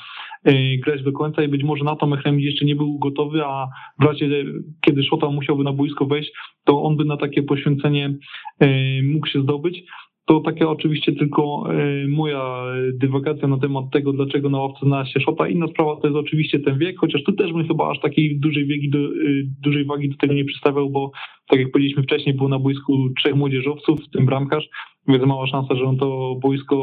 grać 0.83 1.03
do 1.03 1.11
końca 1.11 1.43
i 1.43 1.47
być 1.47 1.63
może 1.63 1.83
na 1.83 1.95
to 1.95 2.07
Mechrem 2.07 2.39
jeszcze 2.39 2.65
nie 2.65 2.75
był 2.75 2.99
gotowy, 2.99 3.45
a 3.45 3.67
w 3.99 4.03
razie 4.03 4.29
kiedy 4.81 5.03
Szota 5.03 5.29
musiałby 5.29 5.63
na 5.63 5.73
boisko 5.73 6.05
wejść, 6.05 6.31
to 6.63 6.83
on 6.83 6.97
by 6.97 7.05
na 7.05 7.17
takie 7.17 7.43
poświęcenie 7.43 8.15
mógł 9.03 9.27
się 9.27 9.41
zdobyć. 9.41 9.83
To 10.25 10.39
taka 10.39 10.69
oczywiście 10.69 11.13
tylko 11.13 11.63
e, 11.73 12.07
moja 12.07 12.63
dywagacja 12.93 13.47
na 13.47 13.57
temat 13.57 13.85
tego, 13.91 14.13
dlaczego 14.13 14.49
na 14.49 14.59
ławce 14.59 14.79
znalazł 14.85 15.11
się 15.11 15.19
Szota. 15.19 15.47
Inna 15.47 15.67
sprawa 15.67 15.95
to 15.95 16.07
jest 16.07 16.17
oczywiście 16.17 16.59
ten 16.59 16.77
wiek, 16.77 16.99
chociaż 16.99 17.23
tu 17.23 17.31
też 17.31 17.53
bym 17.53 17.67
chyba 17.67 17.89
aż 17.89 17.99
takiej 17.99 18.39
dużej, 18.39 18.65
wiegi 18.65 18.89
do, 18.89 18.99
e, 18.99 19.11
dużej 19.61 19.85
wagi 19.85 20.09
do 20.09 20.17
tego 20.17 20.33
nie 20.33 20.45
przystawiał, 20.45 20.89
bo 20.89 21.11
tak 21.47 21.59
jak 21.59 21.71
powiedzieliśmy 21.71 22.03
wcześniej, 22.03 22.35
było 22.35 22.49
na 22.49 22.59
boisku 22.59 23.09
trzech 23.17 23.35
młodzieżowców, 23.35 23.99
w 23.99 24.09
tym 24.09 24.25
bramkarz, 24.25 24.69
więc 25.07 25.25
mała 25.25 25.47
szansa, 25.47 25.75
że 25.75 25.85
on 25.85 25.97
to 25.97 26.35
boisko 26.41 26.75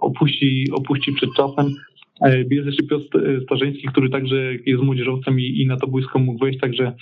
opuści, 0.00 0.66
opuści 0.72 1.12
przed 1.12 1.30
czasem. 1.36 1.74
E, 2.20 2.38
jest 2.38 2.66
jeszcze 2.66 2.82
Piotr 2.82 3.06
Starzyński, 3.44 3.88
który 3.88 4.10
także 4.10 4.36
jest 4.66 4.82
młodzieżowcem 4.82 5.40
i, 5.40 5.44
i 5.44 5.66
na 5.66 5.76
to 5.76 5.86
boisko 5.86 6.18
mógł 6.18 6.38
wejść, 6.38 6.60
także 6.60 6.92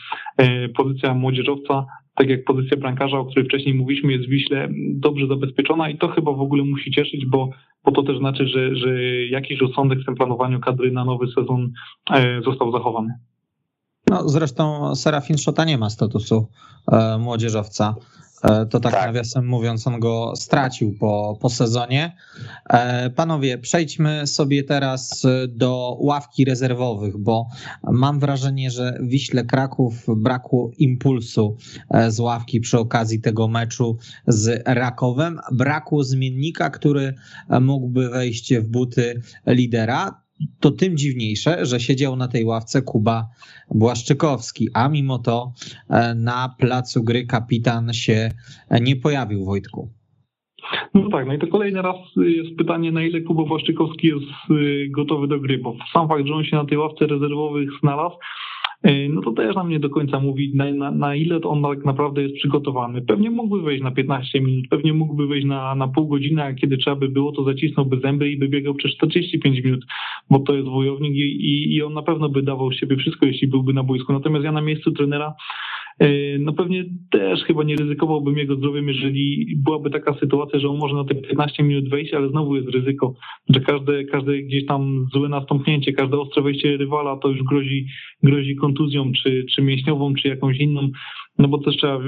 pozycja 0.77 1.15
młodzieżowca 1.15 1.87
tak 2.21 2.29
jak 2.29 2.45
pozycja 2.45 2.77
brankarza, 2.77 3.19
o 3.19 3.25
której 3.25 3.45
wcześniej 3.45 3.75
mówiliśmy, 3.75 4.13
jest 4.13 4.27
w 4.27 4.31
Wiśle 4.31 4.69
dobrze 4.95 5.27
zabezpieczona 5.27 5.91
i 5.91 5.99
to 5.99 6.09
chyba 6.09 6.33
w 6.33 6.41
ogóle 6.41 6.65
musi 6.65 6.91
cieszyć, 6.91 7.27
bo, 7.27 7.51
bo 7.85 7.93
to 7.93 8.03
też 8.03 8.19
znaczy, 8.19 8.47
że, 8.47 8.77
że 8.77 9.03
jakiś 9.31 9.61
rozsądek 9.61 9.99
w 10.01 10.05
tym 10.05 10.15
planowaniu 10.15 10.61
kadry 10.61 10.93
na 10.93 11.05
nowy 11.05 11.27
sezon 11.27 11.73
e, 12.11 12.43
został 12.43 12.73
zachowany. 12.73 13.15
No, 14.11 14.29
zresztą 14.29 14.95
Serafin 14.95 15.39
Szota 15.39 15.65
nie 15.65 15.79
ma 15.79 15.91
statusu 15.91 16.47
e, 16.93 17.19
młodzieżowca. 17.19 17.95
E, 18.45 18.67
to 18.67 18.81
tak, 18.81 18.93
tak, 18.93 19.07
nawiasem 19.07 19.47
mówiąc, 19.47 19.87
on 19.87 20.01
go 20.01 20.33
stracił 20.37 20.93
po, 20.93 21.39
po 21.41 21.51
sezonie. 21.51 22.17
E, 22.71 23.11
panowie, 23.11 23.59
przejdźmy 23.59 24.27
sobie 24.27 24.65
teraz 24.65 25.27
do 25.49 25.97
ławki 26.01 26.45
rezerwowych, 26.45 27.19
bo 27.19 27.47
mam 27.83 28.21
wrażenie, 28.21 28.71
że 28.71 28.99
Wiśle 29.03 29.45
Kraków 29.45 30.05
brakło 30.17 30.71
impulsu 30.79 31.57
e, 31.91 32.11
z 32.11 32.21
ławki 32.21 32.61
przy 32.61 32.79
okazji 32.79 33.21
tego 33.21 33.49
meczu 33.49 33.99
z 34.27 34.63
Rakowem. 34.67 35.41
Brakło 35.53 36.05
zmiennika, 36.05 36.71
który 36.71 37.15
mógłby 37.61 38.09
wejść 38.09 38.55
w 38.55 38.69
buty 38.69 39.23
lidera 39.47 40.30
to 40.61 40.71
tym 40.71 40.97
dziwniejsze, 40.97 41.67
że 41.67 41.81
siedział 41.81 42.17
na 42.17 42.29
tej 42.29 42.45
ławce 42.45 42.83
Kuba 42.83 43.27
Błaszczykowski, 43.71 44.69
a 44.75 44.89
mimo 44.89 45.19
to 45.19 45.53
e, 45.91 46.15
na 46.15 46.55
placu 46.59 47.05
gry 47.05 47.27
kapitan 47.27 47.93
się 47.93 48.31
nie 48.81 48.97
pojawił, 48.97 49.45
Wojtku. 49.45 49.89
No 50.95 51.09
tak, 51.11 51.27
no 51.27 51.35
i 51.35 51.39
to 51.39 51.47
kolejny 51.47 51.83
raz 51.83 51.97
jest 52.17 52.57
pytanie, 52.59 52.93
na 52.93 53.03
ile 53.03 53.21
Kuba 53.21 53.45
Błaszczykowski 53.45 54.07
jest 54.07 54.51
y, 54.51 54.89
gotowy 54.91 55.29
do 55.29 55.41
gry, 55.41 55.59
bo 55.59 55.77
sam 55.93 56.09
fakt, 56.09 56.27
że 56.27 56.35
on 56.35 56.45
się 56.45 56.57
na 56.57 56.65
tej 56.65 56.79
ławce 56.79 57.07
rezerwowych 57.07 57.69
znalazł, 57.81 58.17
E, 58.17 58.60
no 58.85 59.23
to 59.23 59.33
też 59.33 59.57
nam 59.57 59.69
nie 59.69 59.81
do 59.81 59.91
końca 59.91 60.21
mówi, 60.21 60.53
na, 60.55 60.73
na, 60.73 60.91
na, 60.91 61.15
ile 61.15 61.41
on 61.41 61.63
tak 61.63 61.85
naprawdę 61.85 62.23
jest 62.23 62.35
przygotowany. 62.35 63.03
Pewnie 63.03 63.31
mógłby 63.31 63.63
wejść 63.63 63.83
na 63.83 63.91
15 63.91 64.41
minut, 64.41 64.65
pewnie 64.71 64.93
mógłby 64.93 65.27
wejść 65.27 65.47
na, 65.47 65.75
na 65.75 65.89
pół 65.89 66.09
godziny, 66.09 66.45
a 66.45 66.55
kiedy 66.55 66.77
trzeba 66.77 66.97
by 66.97 67.09
było, 67.09 67.33
to 67.33 67.45
zacisnąłby 67.45 68.01
zęby 68.01 68.31
i 68.31 68.39
by 68.39 68.49
biegał 68.49 68.75
przez 68.75 68.93
45 68.97 69.65
minut, 69.65 69.85
bo 70.31 70.39
to 70.39 70.55
jest 70.55 70.69
wojownik 70.69 71.15
i, 71.15 71.19
i, 71.19 71.75
i 71.75 71.83
on 71.83 71.93
na 71.93 72.03
pewno 72.03 72.29
by 72.29 72.43
dawał 72.43 72.73
siebie 72.73 72.97
wszystko, 72.97 73.27
jeśli 73.27 73.49
byłby 73.49 73.73
na 73.73 73.83
boisku. 73.83 74.13
Natomiast 74.13 74.45
ja 74.45 74.53
na 74.53 74.63
miejscu 74.63 74.93
trenera 74.93 75.35
no 76.39 76.53
pewnie 76.53 76.85
też 77.11 77.45
chyba 77.45 77.65
nie 77.65 77.77
ryzykowałbym 77.77 78.39
jego 78.39 78.57
zdrowiem, 78.57 78.89
jeżeli 78.89 79.55
byłaby 79.57 79.91
taka 79.91 80.15
sytuacja, 80.15 80.59
że 80.59 80.69
on 80.69 80.79
może 80.79 80.95
na 80.95 81.05
te 81.05 81.15
15 81.15 81.63
minut 81.63 81.89
wejść, 81.89 82.15
ale 82.15 82.29
znowu 82.29 82.57
jest 82.57 82.69
ryzyko, 82.69 83.15
że 83.49 83.61
każde, 83.61 84.05
każde 84.05 84.39
gdzieś 84.39 84.67
tam 84.67 85.07
złe 85.13 85.29
nastąpnięcie, 85.29 85.93
każde 85.93 86.21
ostre 86.21 86.43
wejście 86.43 86.77
rywala 86.77 87.17
to 87.17 87.29
już 87.29 87.43
grozi, 87.43 87.87
grozi 88.23 88.57
kontuzją, 88.57 89.13
czy, 89.23 89.45
czy 89.55 89.63
mięśniową, 89.63 90.15
czy 90.15 90.29
jakąś 90.29 90.57
inną. 90.57 90.91
No 91.41 91.49
bo 91.49 91.59
też 91.59 91.77
trzeba 91.77 91.99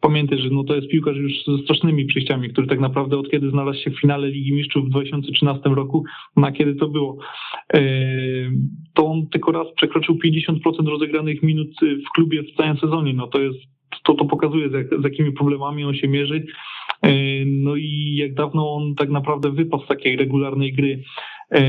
pamiętać, 0.00 0.40
że 0.40 0.50
no 0.50 0.64
to 0.64 0.74
jest 0.74 0.88
piłkarz 0.88 1.16
już 1.16 1.32
ze 1.46 1.62
strasznymi 1.62 2.04
przejściami, 2.04 2.48
który 2.48 2.66
tak 2.66 2.80
naprawdę 2.80 3.18
od 3.18 3.30
kiedy 3.30 3.50
znalazł 3.50 3.78
się 3.78 3.90
w 3.90 4.00
finale 4.00 4.28
Ligi 4.28 4.52
Mistrzów 4.52 4.86
w 4.86 4.90
2013 4.90 5.68
roku, 5.68 6.04
na 6.36 6.52
kiedy 6.52 6.74
to 6.74 6.88
było, 6.88 7.18
e, 7.74 7.80
to 8.94 9.06
on 9.06 9.28
tylko 9.28 9.52
raz 9.52 9.66
przekroczył 9.76 10.18
50% 10.24 10.88
rozegranych 10.88 11.42
minut 11.42 11.68
w 11.80 12.14
klubie 12.14 12.42
w 12.42 12.56
całym 12.56 12.76
sezonie. 12.76 13.14
No 13.14 13.26
to 13.26 13.40
jest, 13.40 13.58
to, 14.04 14.14
to 14.14 14.24
pokazuje 14.24 14.68
z, 14.68 15.00
z 15.00 15.04
jakimi 15.04 15.32
problemami 15.32 15.84
on 15.84 15.94
się 15.94 16.08
mierzy. 16.08 16.46
E, 17.02 17.12
no 17.46 17.76
i 17.76 18.14
jak 18.16 18.34
dawno 18.34 18.74
on 18.74 18.94
tak 18.94 19.10
naprawdę 19.10 19.50
wypadł 19.50 19.84
z 19.84 19.88
takiej 19.88 20.16
regularnej 20.16 20.72
gry. 20.72 21.02
E, 21.52 21.62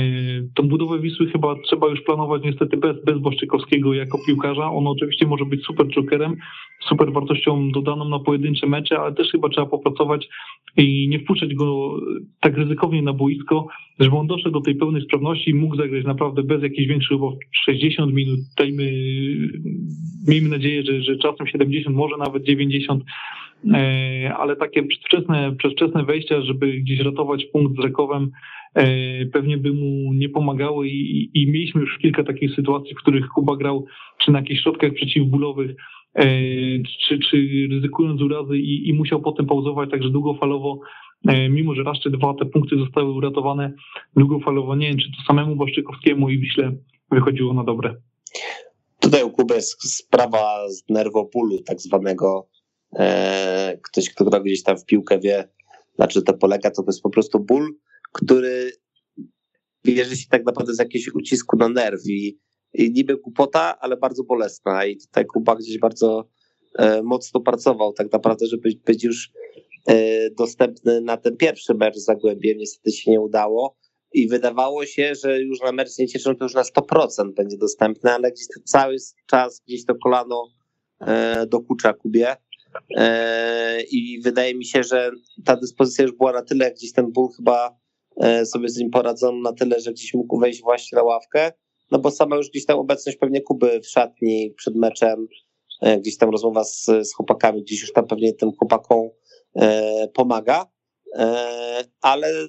tą 0.55 0.67
budowę 0.67 0.99
Wisły 0.99 1.27
chyba 1.27 1.55
trzeba 1.65 1.87
już 1.87 2.01
planować 2.01 2.43
niestety 2.43 2.77
bez, 2.77 3.03
bez 3.05 3.17
Boszczykowskiego 3.17 3.93
jako 3.93 4.19
piłkarza. 4.27 4.71
On 4.71 4.87
oczywiście 4.87 5.27
może 5.27 5.45
być 5.45 5.65
super 5.65 5.87
jokerem, 5.87 6.35
super 6.87 7.13
wartością 7.13 7.71
dodaną 7.71 8.09
na 8.09 8.19
pojedyncze 8.19 8.67
mecze, 8.67 8.99
ale 8.99 9.13
też 9.13 9.31
chyba 9.31 9.49
trzeba 9.49 9.67
popracować 9.67 10.27
i 10.77 11.07
nie 11.09 11.19
wpuszczać 11.19 11.55
go 11.55 11.99
tak 12.39 12.57
ryzykownie 12.57 13.01
na 13.01 13.13
boisko, 13.13 13.67
żeby 13.99 14.15
on 14.15 14.27
doszedł 14.27 14.51
do 14.51 14.61
tej 14.61 14.75
pełnej 14.75 15.01
sprawności 15.01 15.49
i 15.49 15.55
mógł 15.55 15.75
zagrać 15.75 16.05
naprawdę 16.05 16.43
bez 16.43 16.63
jakichś 16.63 16.87
większych 16.87 17.17
obaw 17.17 17.33
60 17.65 18.13
minut. 18.13 18.39
Dajmy, 18.57 18.91
miejmy 20.27 20.49
nadzieję, 20.49 20.83
że, 20.83 21.01
że 21.01 21.17
czasem 21.17 21.47
70, 21.47 21.95
może 21.95 22.17
nawet 22.17 22.43
90 22.43 23.03
e, 23.73 24.33
ale 24.37 24.55
takie 24.55 24.83
przedwczesne, 24.83 25.55
przedwczesne 25.57 26.03
wejścia, 26.03 26.41
żeby 26.41 26.71
gdzieś 26.71 26.99
ratować 26.99 27.45
punkt 27.45 27.75
z 27.75 27.83
Rekowem, 27.83 28.31
E, 28.31 28.56
pewnie 29.33 29.57
by 29.57 29.73
mu 29.73 30.13
nie 30.13 30.29
pomagały 30.29 30.87
i, 30.87 31.31
i 31.33 31.51
mieliśmy 31.51 31.81
już 31.81 31.97
kilka 31.97 32.23
takich 32.23 32.55
sytuacji, 32.55 32.95
w 32.95 32.97
których 32.97 33.27
Kuba 33.27 33.55
grał 33.55 33.85
czy 34.17 34.31
na 34.31 34.39
jakichś 34.39 34.61
środkach 34.61 34.93
przeciwbólowych, 34.93 35.75
e, 36.15 36.25
czy, 37.07 37.19
czy 37.19 37.67
ryzykując 37.71 38.21
urazy 38.21 38.57
i, 38.57 38.89
i 38.89 38.93
musiał 38.93 39.21
potem 39.21 39.45
pauzować 39.45 39.91
także 39.91 40.09
długofalowo, 40.09 40.79
e, 41.27 41.49
mimo 41.49 41.75
że 41.75 41.83
raz 41.83 41.99
czy 41.99 42.09
dwa 42.09 42.33
te 42.33 42.45
punkty 42.45 42.77
zostały 42.77 43.13
uratowane 43.13 43.73
długofalowo. 44.15 44.75
Nie 44.75 44.87
wiem, 44.87 44.97
czy 44.97 45.11
to 45.11 45.17
samemu 45.27 45.55
Błaszczykowskiemu 45.55 46.29
i 46.29 46.39
Wiśle 46.39 46.71
wychodziło 47.11 47.53
na 47.53 47.63
dobre. 47.63 47.95
Tutaj 48.99 49.23
u 49.23 49.31
Kuby 49.31 49.55
jest 49.55 49.97
sprawa 49.97 50.69
z 50.69 50.89
nerwopulu 50.89 51.61
tak 51.65 51.81
zwanego. 51.81 52.47
Ktoś, 53.83 54.09
kto 54.09 54.41
gdzieś 54.41 54.63
tam 54.63 54.77
w 54.77 54.85
piłkę 54.85 55.19
wie, 55.19 55.49
na 55.99 56.07
czym 56.07 56.23
to 56.23 56.33
polega, 56.33 56.71
to 56.71 56.83
jest 56.87 57.01
po 57.01 57.09
prostu 57.09 57.39
ból, 57.39 57.73
który 58.11 58.71
bierze 59.85 60.15
się 60.15 60.27
tak 60.29 60.45
naprawdę 60.45 60.73
z 60.73 60.79
jakiegoś 60.79 61.07
ucisku 61.13 61.57
na 61.57 61.69
nerw 61.69 62.01
i, 62.05 62.39
i 62.73 62.91
niby 62.91 63.17
głupota, 63.17 63.79
ale 63.79 63.97
bardzo 63.97 64.23
bolesna. 64.23 64.85
I 64.85 64.97
tutaj 64.97 65.25
Kuba 65.25 65.55
gdzieś 65.55 65.79
bardzo 65.79 66.29
e, 66.75 67.03
mocno 67.03 67.39
pracował 67.39 67.93
tak 67.93 68.11
naprawdę, 68.11 68.45
żeby 68.45 68.69
być 68.85 69.03
już 69.03 69.31
e, 69.87 70.29
dostępny 70.29 71.01
na 71.01 71.17
ten 71.17 71.37
pierwszy 71.37 71.73
mecz 71.73 71.95
z 71.95 72.05
Zagłębiem, 72.05 72.57
niestety 72.57 72.91
się 72.91 73.11
nie 73.11 73.21
udało. 73.21 73.77
I 74.13 74.27
wydawało 74.27 74.85
się, 74.85 75.15
że 75.23 75.41
już 75.41 75.61
na 75.61 75.71
mecz 75.71 75.97
nie 75.97 76.07
cieszą, 76.07 76.35
to 76.35 76.45
już 76.45 76.53
na 76.53 76.63
100% 76.63 77.33
będzie 77.33 77.57
dostępny, 77.57 78.11
ale 78.11 78.31
gdzieś 78.31 78.45
cały 78.65 78.95
czas 79.25 79.61
gdzieś 79.67 79.85
to 79.85 79.95
kolano 79.95 80.47
e, 80.99 81.45
dokucza 81.47 81.93
Kubie. 81.93 82.35
E, 82.97 83.81
i 83.83 84.21
wydaje 84.21 84.55
mi 84.55 84.65
się, 84.65 84.83
że 84.83 85.11
ta 85.45 85.55
dyspozycja 85.55 86.03
już 86.03 86.13
była 86.13 86.31
na 86.33 86.41
tyle, 86.41 86.65
jak 86.65 86.75
gdzieś 86.75 86.93
ten 86.93 87.11
ból 87.11 87.29
chyba 87.37 87.77
sobie 88.45 88.69
z 88.69 88.77
nim 88.77 88.89
poradzono 88.89 89.41
na 89.41 89.53
tyle, 89.53 89.79
że 89.79 89.91
gdzieś 89.91 90.13
mógł 90.13 90.39
wejść 90.39 90.61
właśnie 90.61 90.95
na 90.95 91.03
ławkę, 91.03 91.51
no 91.91 91.99
bo 91.99 92.11
sama 92.11 92.35
już 92.35 92.49
gdzieś 92.49 92.65
tam 92.65 92.79
obecność 92.79 93.17
pewnie 93.17 93.41
Kuby 93.41 93.79
w 93.81 93.87
szatni 93.87 94.53
przed 94.57 94.75
meczem, 94.75 95.27
e, 95.81 95.99
gdzieś 95.99 96.17
tam 96.17 96.29
rozmowa 96.29 96.63
z, 96.63 96.85
z 96.85 97.13
chłopakami, 97.13 97.61
gdzieś 97.63 97.81
już 97.81 97.93
tam 97.93 98.07
pewnie 98.07 98.33
tym 98.33 98.51
chłopakom 98.51 99.09
e, 99.55 100.07
pomaga, 100.13 100.65
e, 101.15 101.83
ale 102.01 102.47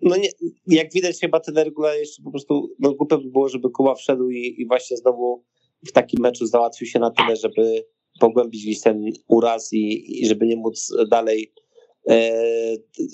no 0.00 0.16
nie, 0.16 0.28
jak 0.66 0.92
widać 0.92 1.20
chyba 1.20 1.40
ten 1.40 1.56
regula 1.56 1.94
jeszcze 1.94 2.22
po 2.22 2.30
prostu, 2.30 2.68
no 2.78 2.92
głupio 2.94 3.18
by 3.18 3.30
było, 3.30 3.48
żeby 3.48 3.70
Kuba 3.70 3.94
wszedł 3.94 4.30
i, 4.30 4.54
i 4.58 4.66
właśnie 4.66 4.96
znowu 4.96 5.44
w 5.88 5.92
takim 5.92 6.20
meczu 6.20 6.46
załatwił 6.46 6.86
się 6.86 6.98
na 6.98 7.10
tyle, 7.10 7.36
żeby 7.36 7.86
pogłębić 8.20 8.62
gdzieś 8.62 8.80
ten 8.80 9.04
uraz 9.28 9.72
i, 9.72 10.04
i 10.22 10.26
żeby 10.26 10.46
nie 10.46 10.56
móc 10.56 10.92
dalej 11.10 11.52
e, 11.56 11.65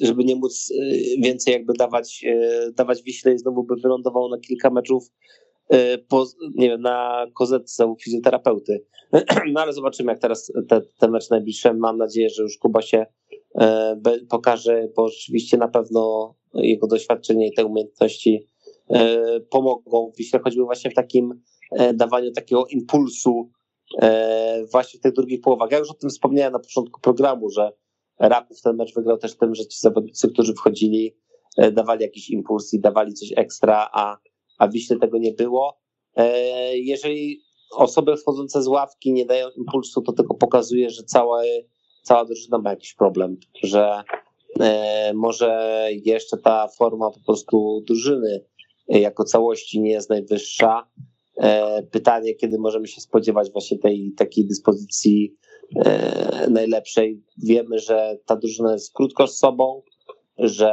żeby 0.03 0.25
nie 0.25 0.37
móc 0.37 0.73
e, 0.73 1.23
więcej 1.23 1.53
jakby 1.53 1.73
dawać, 1.73 2.25
e, 2.29 2.73
dawać 2.73 3.03
Wiśle 3.03 3.35
i 3.35 3.39
znowu 3.39 3.65
by 3.65 3.75
wylądował 3.77 4.29
na 4.29 4.39
kilka 4.39 4.71
meczów 4.71 5.13
po, 6.09 6.27
nie 6.55 6.69
wiem, 6.69 6.81
na 6.81 7.27
kozetce 7.35 7.87
u 7.87 7.97
fizjoterapeuty. 7.97 8.85
No 9.53 9.61
ale 9.61 9.73
zobaczymy, 9.73 10.13
jak 10.13 10.21
teraz 10.21 10.53
te, 10.69 10.81
te 10.99 11.09
mecze 11.09 11.27
najbliższe. 11.31 11.75
Mam 11.75 11.99
nadzieję, 11.99 12.31
że 12.31 12.43
już 12.43 12.59
Kuba 12.59 12.83
się 12.83 13.07
pokaże, 14.31 14.89
bo 14.97 15.09
rzeczywiście 15.09 15.57
na 15.57 15.69
pewno 15.69 16.35
jego 16.55 16.87
doświadczenie 16.87 17.49
i 17.49 17.53
te 17.53 17.65
umiejętności 17.65 18.47
pomogą 19.51 20.13
Wiśle, 20.19 20.41
choćby 20.45 20.65
właśnie 20.65 20.91
w 20.91 20.95
takim 20.95 21.43
dawaniu 21.95 22.33
takiego 22.33 22.67
impulsu 22.67 23.51
właśnie 24.73 25.01
w 25.01 25.03
tych 25.03 25.13
drugich 25.13 25.41
połowach. 25.41 25.71
Ja 25.71 25.79
już 25.79 25.91
o 25.91 25.95
tym 25.95 26.11
wspomniałem 26.11 26.53
na 26.53 26.59
początku 26.59 27.01
programu, 27.01 27.51
że 27.51 27.73
Raków 28.19 28.61
ten 28.61 28.77
mecz 28.77 28.95
wygrał 28.95 29.19
też 29.19 29.37
tym, 29.37 29.55
że 29.55 29.67
ci 29.67 29.79
zawodnicy, 29.79 30.29
którzy 30.29 30.55
wchodzili, 30.55 31.17
dawali 31.73 32.03
jakiś 32.03 32.31
impuls 32.31 32.75
i 32.75 32.81
dawali 32.81 33.15
coś 33.15 33.33
ekstra, 33.37 33.89
a, 33.93 34.17
a 34.59 34.69
Wiśle 34.69 34.99
tego 34.99 35.19
nie 35.19 35.33
było. 35.33 35.81
Jeżeli 36.73 37.43
osoby 37.77 38.17
wchodzące 38.17 38.63
z 38.63 38.67
ławki 38.67 39.13
nie 39.13 39.27
dają 39.27 39.49
impulsu, 39.57 40.03
to 40.03 40.13
tylko 40.13 40.35
pokazuje, 40.35 40.91
że 40.91 41.03
cała, 41.03 41.43
cała 42.03 42.25
drużyna 42.25 42.59
ma 42.59 42.71
jakiś 42.71 42.95
problem, 42.95 43.37
że 43.63 44.03
może 45.15 45.89
jeszcze 46.05 46.37
ta 46.39 46.69
forma 46.69 47.11
po 47.11 47.21
prostu 47.27 47.83
drużyny 47.87 48.45
jako 48.89 49.25
całości 49.25 49.81
nie 49.81 49.91
jest 49.91 50.11
najwyższa, 50.11 50.87
E, 51.37 51.83
pytanie, 51.83 52.35
kiedy 52.35 52.59
możemy 52.59 52.89
się 52.89 53.01
spodziewać 53.01 53.53
właśnie 53.53 53.79
tej 53.79 54.13
takiej 54.17 54.47
dyspozycji 54.47 55.35
e, 55.35 55.52
najlepszej. 56.51 57.23
Wiemy, 57.43 57.79
że 57.79 58.19
ta 58.27 58.37
drużyna 58.37 58.73
jest 58.73 58.93
krótko 58.95 59.27
z 59.27 59.39
sobą, 59.39 59.83
że 60.39 60.73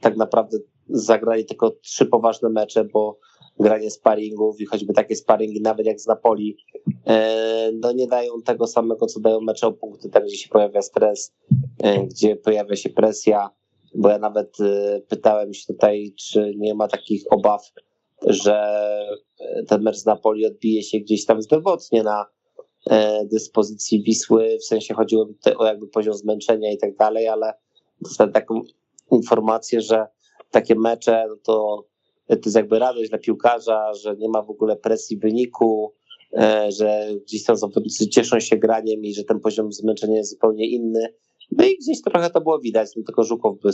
tak 0.00 0.16
naprawdę 0.16 0.58
zagrali 0.88 1.44
tylko 1.44 1.70
trzy 1.70 2.06
poważne 2.06 2.48
mecze, 2.48 2.84
bo 2.84 3.18
granie 3.60 3.90
sparingów 3.90 4.60
i 4.60 4.66
choćby 4.66 4.92
takie 4.92 5.16
sparingi, 5.16 5.60
nawet 5.60 5.86
jak 5.86 6.00
z 6.00 6.06
Napoli, 6.06 6.56
e, 7.06 7.70
no 7.80 7.92
nie 7.92 8.06
dają 8.06 8.42
tego 8.44 8.66
samego, 8.66 9.06
co 9.06 9.20
dają 9.20 9.40
mecze 9.40 9.66
o 9.66 9.72
punkty, 9.72 10.10
tam 10.10 10.22
gdzie 10.22 10.36
się 10.36 10.48
pojawia 10.48 10.82
stres, 10.82 11.34
gdzie 12.10 12.36
pojawia 12.36 12.76
się 12.76 12.90
presja, 12.90 13.50
bo 13.94 14.08
ja 14.08 14.18
nawet 14.18 14.56
pytałem 15.08 15.54
się 15.54 15.66
tutaj, 15.66 16.14
czy 16.18 16.54
nie 16.56 16.74
ma 16.74 16.88
takich 16.88 17.24
obaw, 17.30 17.72
że 18.26 18.84
ten 19.68 19.82
mecz 19.82 19.96
z 19.96 20.06
Napoli 20.06 20.46
odbije 20.46 20.82
się 20.82 20.98
gdzieś 20.98 21.26
tam 21.26 21.42
zdrowotnie 21.42 22.02
na 22.02 22.22
e, 22.22 22.41
dyspozycji 23.24 24.02
Wisły, 24.02 24.58
w 24.58 24.64
sensie 24.64 24.94
chodziło 24.94 25.28
o 25.56 25.66
jakby 25.66 25.88
poziom 25.88 26.14
zmęczenia 26.14 26.72
i 26.72 26.78
tak 26.78 26.96
dalej, 26.96 27.28
ale 27.28 27.52
dostałem 28.00 28.32
taką 28.32 28.62
informację, 29.12 29.80
że 29.80 30.06
takie 30.50 30.74
mecze 30.74 31.24
no 31.28 31.36
to, 31.36 31.86
to 32.28 32.40
jest 32.44 32.56
jakby 32.56 32.78
radość 32.78 33.10
dla 33.10 33.18
piłkarza, 33.18 33.94
że 33.94 34.16
nie 34.16 34.28
ma 34.28 34.42
w 34.42 34.50
ogóle 34.50 34.76
presji 34.76 35.18
wyniku, 35.18 35.92
e, 36.32 36.72
że 36.72 37.06
gdzieś 37.26 37.44
tam 37.44 37.56
zawodnicy 37.56 38.08
cieszą 38.08 38.40
się 38.40 38.56
graniem 38.56 39.04
i 39.04 39.14
że 39.14 39.24
ten 39.24 39.40
poziom 39.40 39.72
zmęczenia 39.72 40.16
jest 40.16 40.30
zupełnie 40.30 40.66
inny. 40.66 41.14
No 41.52 41.64
i 41.64 41.76
gdzieś 41.78 42.02
trochę 42.02 42.30
to 42.30 42.40
było 42.40 42.58
widać, 42.58 42.90
no 42.96 43.02
tylko 43.06 43.24
Żukow 43.24 43.58
by 43.62 43.70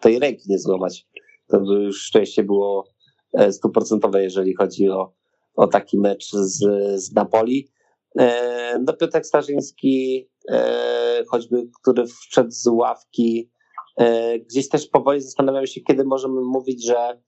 tej 0.00 0.18
ręki 0.18 0.42
nie 0.48 0.58
złamać. 0.58 1.06
To 1.48 1.60
by 1.60 1.74
już 1.74 2.02
szczęście 2.02 2.42
było 2.42 2.94
E, 3.34 3.52
stuprocentowe, 3.52 4.22
jeżeli 4.22 4.54
chodzi 4.54 4.88
o, 4.88 5.12
o 5.56 5.66
taki 5.66 5.98
mecz 5.98 6.30
z, 6.32 6.58
z 7.02 7.12
Napoli. 7.12 7.68
E, 8.18 8.78
no 8.86 8.92
Piotrek 8.92 9.26
Starzyński, 9.26 10.28
e, 10.50 11.24
choćby, 11.28 11.68
który 11.82 12.06
wszedł 12.06 12.50
z 12.50 12.66
ławki, 12.66 13.50
gdzieś 14.50 14.68
też 14.68 14.86
powoli 14.86 15.20
zastanawiam 15.20 15.66
się, 15.66 15.80
kiedy 15.80 16.04
możemy 16.04 16.40
mówić, 16.40 16.86
że 16.86 17.20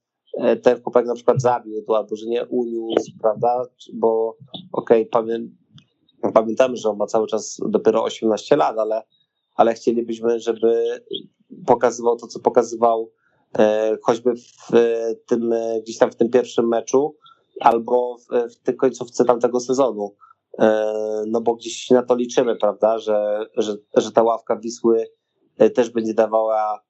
ten 0.63 0.81
chłopak 0.81 1.05
na 1.05 1.15
przykład 1.15 1.41
zabił 1.41 1.95
albo 1.95 2.15
że 2.15 2.25
nie 2.25 2.45
uniósł, 2.45 3.11
prawda? 3.21 3.63
Bo 3.93 4.37
okej, 4.71 5.01
okay, 5.01 5.05
pamię 5.05 5.39
pamiętamy, 6.33 6.77
że 6.77 6.89
on 6.89 6.97
ma 6.97 7.05
cały 7.05 7.27
czas 7.27 7.57
dopiero 7.69 8.03
18 8.03 8.55
lat, 8.55 8.79
ale, 8.79 9.03
ale 9.55 9.73
chcielibyśmy, 9.73 10.39
żeby 10.39 11.01
pokazywał 11.65 12.17
to, 12.17 12.27
co 12.27 12.39
pokazywał 12.39 13.11
E, 13.59 13.97
choćby 14.03 14.35
w 14.35 14.71
tym, 15.25 15.53
e, 15.53 15.81
gdzieś 15.81 15.97
tam 15.97 16.11
w 16.11 16.15
tym 16.15 16.29
pierwszym 16.29 16.67
meczu, 16.67 17.15
albo 17.59 18.17
w, 18.17 18.53
w 18.53 18.57
tej 18.57 18.75
końcówce 18.75 19.25
tamtego 19.25 19.59
sezonu. 19.59 20.15
E, 20.59 20.93
no 21.27 21.41
bo 21.41 21.55
gdzieś 21.55 21.89
na 21.89 22.03
to 22.03 22.15
liczymy, 22.15 22.55
prawda, 22.55 22.99
że, 22.99 23.45
że, 23.57 23.75
że 23.97 24.11
ta 24.11 24.23
ławka 24.23 24.55
Wisły 24.55 25.05
też 25.75 25.89
będzie 25.89 26.13
dawała, 26.13 26.83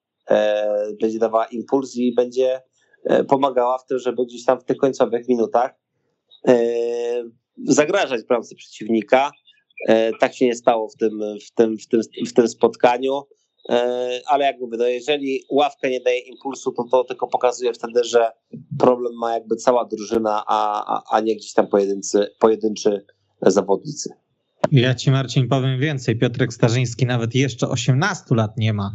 będzie 1.00 1.18
dawała 1.18 1.46
impuls 1.46 1.96
i 1.96 2.14
będzie 2.14 2.62
pomagała 3.28 3.78
w 3.78 3.86
tym, 3.86 3.98
żeby 3.98 4.24
gdzieś 4.26 4.44
tam 4.44 4.60
w 4.60 4.64
tych 4.64 4.76
końcowych 4.76 5.28
minutach 5.28 5.74
zagrażać 7.64 8.22
bramce 8.22 8.54
przeciwnika. 8.54 9.30
Tak 10.20 10.34
się 10.34 10.46
nie 10.46 10.54
stało 10.54 10.88
w 10.88 10.96
tym, 10.96 11.20
w 11.46 11.54
tym, 11.54 11.78
w 11.78 11.88
tym, 11.88 12.00
w 12.26 12.32
tym 12.32 12.48
spotkaniu. 12.48 13.22
E, 13.68 14.20
ale 14.26 14.44
jak 14.44 14.60
mówię, 14.60 14.76
no 14.78 14.86
jeżeli 14.86 15.44
ławka 15.50 15.88
nie 15.88 16.00
daje 16.00 16.18
impulsu, 16.18 16.72
to 16.72 16.84
to 16.90 17.04
tylko 17.04 17.26
pokazuje 17.26 17.72
wtedy, 17.72 18.04
że 18.04 18.30
problem 18.78 19.12
ma 19.20 19.34
jakby 19.34 19.56
cała 19.56 19.84
drużyna, 19.84 20.44
a, 20.46 20.84
a, 20.96 21.02
a 21.10 21.20
nie 21.20 21.36
gdzieś 21.36 21.52
tam 21.52 21.66
pojedyncy, 21.66 22.26
pojedynczy 22.38 23.06
zawodnicy. 23.42 24.10
Ja 24.72 24.94
ci 24.94 25.10
Marcin 25.10 25.48
powiem 25.48 25.80
więcej. 25.80 26.18
Piotrek 26.18 26.52
Starzyński 26.52 27.06
nawet 27.06 27.34
jeszcze 27.34 27.68
18 27.68 28.34
lat 28.34 28.56
nie 28.56 28.72
ma. 28.72 28.92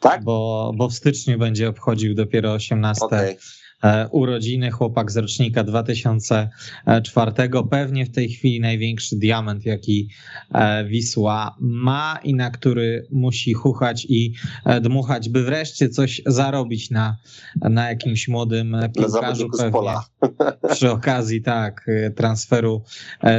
Tak? 0.00 0.24
Bo, 0.24 0.72
bo 0.76 0.88
w 0.88 0.94
styczniu 0.94 1.38
będzie 1.38 1.68
obchodził 1.68 2.14
dopiero 2.14 2.52
18. 2.52 3.04
Okay. 3.04 3.36
E, 3.84 4.08
urodziny, 4.08 4.70
chłopak 4.70 5.12
z 5.12 5.16
rocznika 5.16 5.64
2004. 5.64 7.32
Pewnie 7.70 8.06
w 8.06 8.10
tej 8.10 8.28
chwili 8.28 8.60
największy 8.60 9.16
diament, 9.16 9.66
jaki 9.66 10.08
e, 10.54 10.84
Wisła 10.84 11.56
ma 11.60 12.18
i 12.24 12.34
na 12.34 12.50
który 12.50 13.06
musi 13.10 13.54
chuchać 13.54 14.06
i 14.08 14.32
e, 14.64 14.80
dmuchać, 14.80 15.28
by 15.28 15.42
wreszcie 15.42 15.88
coś 15.88 16.22
zarobić 16.26 16.90
na, 16.90 17.16
na 17.60 17.88
jakimś 17.88 18.28
młodym 18.28 18.76
piłkarzu 18.96 19.48
pewnie. 19.58 19.90
Przy 20.74 20.90
okazji 20.90 21.42
tak, 21.42 21.86
transferu 22.16 22.82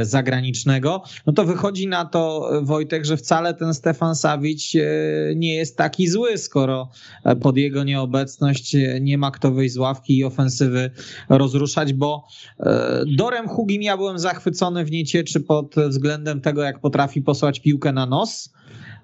zagranicznego. 0.02 1.02
No 1.26 1.32
to 1.32 1.44
wychodzi 1.44 1.86
na 1.86 2.04
to, 2.04 2.50
Wojtek, 2.62 3.04
że 3.04 3.16
wcale 3.16 3.54
ten 3.54 3.74
Stefan 3.74 4.14
Sawić 4.14 4.76
nie 5.36 5.54
jest 5.54 5.76
taki 5.76 6.08
zły, 6.08 6.38
skoro 6.38 6.90
pod 7.40 7.56
jego 7.56 7.84
nieobecność 7.84 8.76
nie 9.00 9.18
ma 9.18 9.30
kto 9.30 9.50
wyjść 9.50 9.74
z 9.74 9.78
ławki 9.78 10.18
i 10.18 10.24
ofensywy 10.28 10.90
rozruszać, 11.28 11.92
bo 11.92 12.26
e, 12.60 13.02
Dorem 13.16 13.48
Hugim 13.48 13.82
ja 13.82 13.96
byłem 13.96 14.18
zachwycony 14.18 14.84
w 14.84 14.90
niecieczy 14.90 15.40
pod 15.40 15.74
względem 15.88 16.40
tego, 16.40 16.62
jak 16.62 16.80
potrafi 16.80 17.22
posłać 17.22 17.60
piłkę 17.60 17.92
na 17.92 18.06
nos. 18.06 18.52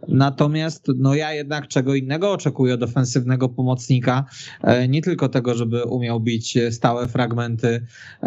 Natomiast 0.08 0.86
no 0.96 1.14
ja 1.14 1.32
jednak 1.32 1.68
czego 1.68 1.94
innego 1.94 2.32
oczekuję 2.32 2.74
od 2.74 2.82
ofensywnego 2.82 3.48
pomocnika. 3.48 4.24
E, 4.62 4.88
nie 4.88 5.02
tylko 5.02 5.28
tego, 5.28 5.54
żeby 5.54 5.84
umiał 5.84 6.20
bić 6.20 6.58
stałe 6.70 7.08
fragmenty 7.08 7.86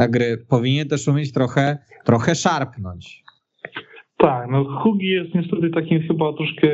gry. 0.10 0.46
Powinien 0.48 0.88
też 0.88 1.08
umieć 1.08 1.32
trochę, 1.32 1.78
trochę 2.06 2.36
szarpnąć. 2.36 3.27
Tak, 4.18 4.50
no 4.52 4.64
Hugi 4.64 5.08
jest 5.08 5.36
niestety 5.36 5.70
takim 5.70 6.02
chyba 6.02 6.34
troszkę 6.34 6.70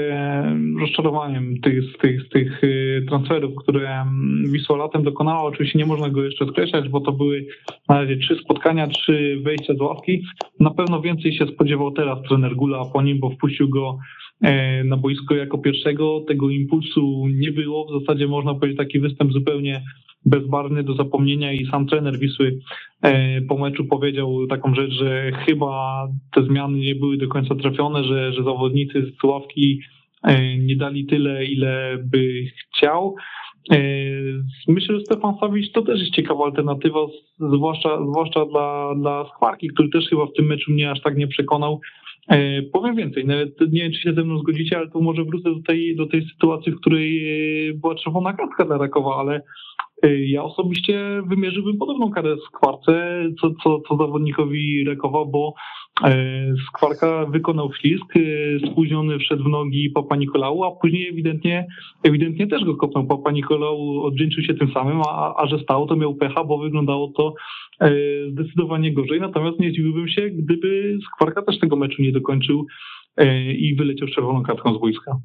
rozczarowaniem 0.80 1.62
tych, 1.62 1.98
tych, 1.98 2.30
tych 2.30 2.64
y, 2.64 3.06
transferów, 3.10 3.56
które 3.56 4.06
Wisła 4.52 4.78
latem 4.78 5.04
dokonała. 5.04 5.44
Oczywiście 5.44 5.80
nie 5.80 5.86
można 5.86 6.10
go 6.10 6.24
jeszcze 6.24 6.46
skreślać, 6.46 6.90
bo 6.90 7.02
to 7.02 7.12
były 7.12 7.46
na 7.90 8.02
razie 8.02 8.18
trzy 8.18 8.36
spotkania, 8.36 8.88
trzy 8.88 9.42
wejścia 9.44 9.74
z 9.74 9.82
ławki. 9.82 10.24
Na 10.60 10.72
pewno 10.72 11.02
więcej 11.02 11.34
się 11.34 11.48
spodziewał 11.48 11.92
teraz 11.92 12.24
trener 12.28 12.56
Gula 12.56 12.86
po 12.94 13.02
nim, 13.02 13.20
bo 13.20 13.30
wpuścił 13.30 13.70
go 13.70 13.98
e, 14.42 14.84
na 14.84 14.98
boisko 14.98 15.36
jako 15.36 15.58
pierwszego. 15.58 16.22
Tego 16.28 16.50
impulsu 16.50 17.28
nie 17.28 17.52
było. 17.52 17.86
W 17.86 18.00
zasadzie 18.00 18.28
można 18.28 18.54
powiedzieć 18.54 18.78
taki 18.78 19.00
występ 19.00 19.32
zupełnie 19.32 19.84
bezbarwny 20.26 20.84
do 20.84 20.94
zapomnienia 20.94 21.52
i 21.52 21.66
sam 21.66 21.88
trener 21.88 22.20
Wisły 22.20 22.60
e, 23.02 23.42
po 23.42 23.58
meczu 23.58 23.86
powiedział 23.86 24.48
taką 24.48 24.76
rzecz, 24.76 24.92
że 24.92 25.32
chyba 25.32 26.08
te 26.34 26.44
zmiany 26.44 26.78
nie 26.78 26.96
były 26.96 27.18
do 27.18 27.28
końca 27.28 27.56
trafione, 27.56 28.04
że, 28.04 28.34
że 28.34 28.44
zawodnicy 28.44 29.02
z 29.02 29.20
Sławki 29.20 29.80
e, 30.24 30.58
nie 30.58 30.76
dali 30.76 31.06
tyle, 31.06 31.46
ile 31.46 31.98
by 32.06 32.44
chciał. 32.56 33.16
E, 33.72 33.78
myślę, 34.68 34.96
że 34.96 35.06
Stefan 35.06 35.36
Sawicz 35.40 35.72
to 35.72 35.82
też 35.82 36.00
jest 36.00 36.14
ciekawa 36.14 36.46
alternatywa, 36.46 37.00
zwłaszcza, 37.40 37.98
zwłaszcza 38.12 38.46
dla, 38.46 38.96
dla 38.96 39.26
Skwarki, 39.36 39.68
który 39.68 39.90
też 39.90 40.10
chyba 40.10 40.26
w 40.26 40.34
tym 40.34 40.46
meczu 40.46 40.72
mnie 40.72 40.92
aż 40.92 41.02
tak 41.02 41.18
nie 41.18 41.28
przekonał. 41.28 41.82
Powiem 42.74 42.96
więcej, 42.96 43.26
nawet 43.26 43.60
nie 43.62 43.82
wiem, 43.82 43.92
czy 43.92 44.02
się 44.02 44.14
ze 44.14 44.24
mną 44.24 44.40
zgodzicie, 44.40 44.78
ale 44.78 44.90
to 44.90 45.00
może 45.00 45.24
wrócę 45.24 45.50
do 45.50 45.62
tej, 45.68 45.96
do 45.96 46.06
tej 46.06 46.26
sytuacji, 46.26 46.72
w 46.72 46.80
której 46.80 47.22
była 47.74 47.96
czerwona 47.96 48.34
kartka 48.34 48.66
dla 48.66 48.78
Rakowa, 48.78 49.16
ale 49.16 49.42
ja 50.08 50.44
osobiście 50.44 51.22
wymierzyłbym 51.30 51.78
podobną 51.78 52.12
karę 52.12 52.36
Skwarce, 52.48 53.24
co, 53.42 53.52
co, 53.64 53.80
co 53.88 53.98
zawodnikowi 53.98 54.84
Rekowa, 54.84 55.26
bo 55.26 55.54
e, 56.04 56.56
Skwarka 56.68 57.26
wykonał 57.26 57.74
ślizg, 57.74 58.16
y, 58.16 58.60
spóźniony 58.72 59.20
wszedł 59.20 59.44
w 59.44 59.50
nogi 59.50 59.90
Papa 59.90 60.16
Nikolału, 60.16 60.64
a 60.64 60.72
później 60.72 61.10
ewidentnie, 61.10 61.68
ewidentnie 62.04 62.48
też 62.48 62.66
go 62.66 62.76
kopnął. 62.76 63.08
Papa 63.08 63.32
Nikolał 63.32 64.04
odwdzięczył 64.04 64.44
się 64.44 64.54
tym 64.54 64.72
samym, 64.74 65.02
a, 65.02 65.36
a 65.38 65.48
że 65.48 65.60
stało, 65.60 65.88
to 65.88 65.96
miał 65.96 66.16
pecha, 66.16 66.44
bo 66.44 66.58
wyglądało 66.58 67.12
to 67.18 67.34
e, 67.82 67.92
zdecydowanie 68.32 68.94
gorzej. 68.94 69.22
Natomiast 69.22 69.60
nie 69.60 69.70
zdziwiłbym 69.70 70.08
się, 70.08 70.30
gdyby 70.30 71.00
Skwarka 71.06 71.42
też 71.42 71.60
tego 71.60 71.76
meczu 71.76 72.02
nie 72.02 72.12
dokończył 72.12 72.66
e, 73.18 73.54
i 73.54 73.76
wyleciał 73.76 74.08
z 74.08 74.12
czerwoną 74.12 74.44
kartką 74.44 74.76
z 74.76 74.80
boiska. 74.80 75.18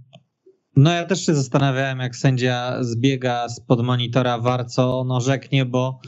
No 0.79 0.93
ja 0.93 1.05
też 1.05 1.27
się 1.27 1.35
zastanawiałem, 1.35 1.99
jak 1.99 2.17
sędzia 2.17 2.77
zbiega 2.81 3.49
spod 3.49 3.83
monitora 3.85 4.39
VAR, 4.39 4.67
co 4.67 5.01
ono 5.01 5.21
rzeknie, 5.21 5.65
bo, 5.65 6.01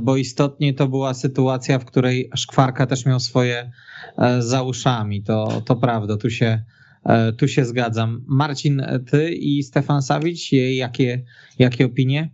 bo 0.00 0.16
istotnie 0.16 0.74
to 0.74 0.88
była 0.88 1.14
sytuacja, 1.14 1.78
w 1.78 1.84
której 1.84 2.30
Szkwarka 2.36 2.86
też 2.86 3.06
miał 3.06 3.20
swoje 3.20 3.70
e, 4.18 4.42
za 4.42 4.62
uszami. 4.62 5.22
To, 5.22 5.62
to 5.66 5.76
prawda, 5.76 6.16
tu 6.16 6.30
się, 6.30 6.62
e, 7.04 7.32
tu 7.32 7.48
się 7.48 7.64
zgadzam. 7.64 8.24
Marcin, 8.26 8.82
ty 9.10 9.30
i 9.30 9.62
Stefan 9.62 10.02
Sawicz, 10.02 10.52
jakie, 10.52 11.24
jakie 11.58 11.86
opinie? 11.86 12.30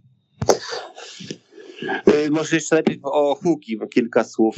E, 2.07 2.30
może 2.30 2.57
jeszcze 2.57 2.76
najpierw 2.76 3.01
o 3.03 3.34
Huki 3.34 3.78
kilka 3.95 4.24
słów. 4.24 4.57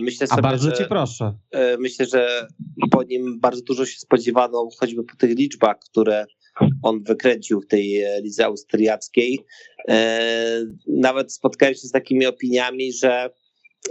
Myślę 0.00 0.26
sobie, 0.26 0.38
A 0.38 0.42
bardzo 0.42 0.70
że, 0.70 0.76
cię 0.76 0.84
proszę. 0.84 1.32
Myślę, 1.78 2.06
że 2.06 2.48
po 2.90 3.02
nim 3.02 3.40
bardzo 3.40 3.62
dużo 3.62 3.86
się 3.86 3.98
spodziewano, 3.98 4.68
choćby 4.80 5.04
po 5.04 5.16
tych 5.16 5.38
liczbach, 5.38 5.76
które 5.78 6.26
on 6.82 7.02
wykręcił 7.02 7.60
w 7.60 7.66
tej 7.66 8.02
e, 8.02 8.20
lidze 8.20 8.44
austriackiej. 8.44 9.38
E, 9.88 10.66
nawet 10.86 11.32
spotkałem 11.32 11.74
się 11.74 11.88
z 11.88 11.90
takimi 11.90 12.26
opiniami, 12.26 12.92
że 12.92 13.30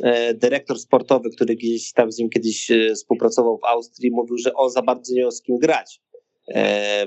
e, 0.02 0.34
dyrektor 0.34 0.80
sportowy, 0.80 1.30
który 1.30 1.56
gdzieś 1.56 1.94
tam 1.94 2.12
z 2.12 2.18
nim 2.18 2.30
kiedyś 2.30 2.72
współpracował 2.96 3.58
w 3.58 3.66
Austrii, 3.66 4.12
mówił, 4.12 4.38
że 4.38 4.54
on 4.54 4.70
za 4.70 4.82
bardzo 4.82 5.14
nie 5.14 5.22
miał 5.22 5.32
z 5.32 5.42
kim 5.42 5.58
grać 5.58 6.02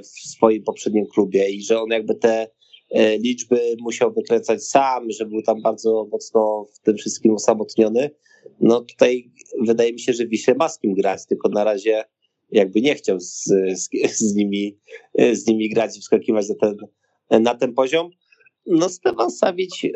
w 0.03 0.29
swoim 0.29 0.63
poprzednim 0.63 1.07
klubie 1.07 1.51
i 1.51 1.63
że 1.63 1.81
on 1.81 1.91
jakby 1.91 2.15
te 2.15 2.49
liczby 3.19 3.77
musiał 3.81 4.13
wykręcać 4.13 4.65
sam, 4.65 5.11
że 5.11 5.27
był 5.27 5.43
tam 5.43 5.63
bardzo 5.63 6.09
mocno 6.13 6.67
w 6.75 6.79
tym 6.81 6.97
wszystkim 6.97 7.35
osamotniony. 7.35 8.11
No 8.61 8.81
tutaj 8.81 9.31
wydaje 9.61 9.93
mi 9.93 10.01
się, 10.01 10.13
że 10.13 10.27
Wiśle 10.27 10.55
ma 10.55 10.69
z 10.69 10.79
kim 10.79 10.95
grać, 10.95 11.27
tylko 11.27 11.49
na 11.49 11.65
razie 11.65 12.05
jakby 12.51 12.81
nie 12.81 12.95
chciał 12.95 13.21
z, 13.21 13.45
z, 13.75 13.89
z, 14.19 14.35
nimi, 14.35 14.79
z 15.33 15.47
nimi 15.47 15.69
grać 15.69 15.97
i 15.97 16.01
wskakiwać 16.01 16.47
na 16.49 16.55
ten, 16.55 16.77
na 17.43 17.55
ten 17.55 17.75
poziom. 17.75 18.11
No 18.67 18.89
Stefan 18.89 19.31
Savic 19.31 19.85
e, 19.85 19.91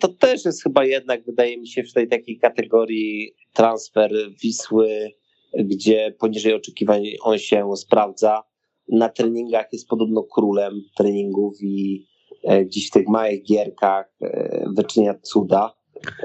to 0.00 0.08
też 0.08 0.44
jest 0.44 0.62
chyba 0.62 0.84
jednak, 0.84 1.24
wydaje 1.24 1.58
mi 1.58 1.68
się, 1.68 1.82
w 1.82 1.92
tej 1.92 2.08
takiej 2.08 2.38
kategorii 2.38 3.34
transfer 3.52 4.12
Wisły, 4.42 5.10
gdzie 5.58 6.14
poniżej 6.18 6.54
oczekiwań 6.54 7.02
on 7.22 7.38
się 7.38 7.70
sprawdza. 7.76 8.42
Na 8.88 9.08
treningach 9.08 9.66
jest 9.72 9.88
podobno 9.88 10.22
królem 10.22 10.82
treningów 10.96 11.62
i 11.62 12.06
e, 12.44 12.64
gdzieś 12.64 12.88
w 12.88 12.90
tych 12.90 13.08
małych 13.08 13.42
gierkach 13.42 14.06
e, 14.22 14.64
wyczynia 14.76 15.14
cuda. 15.22 15.74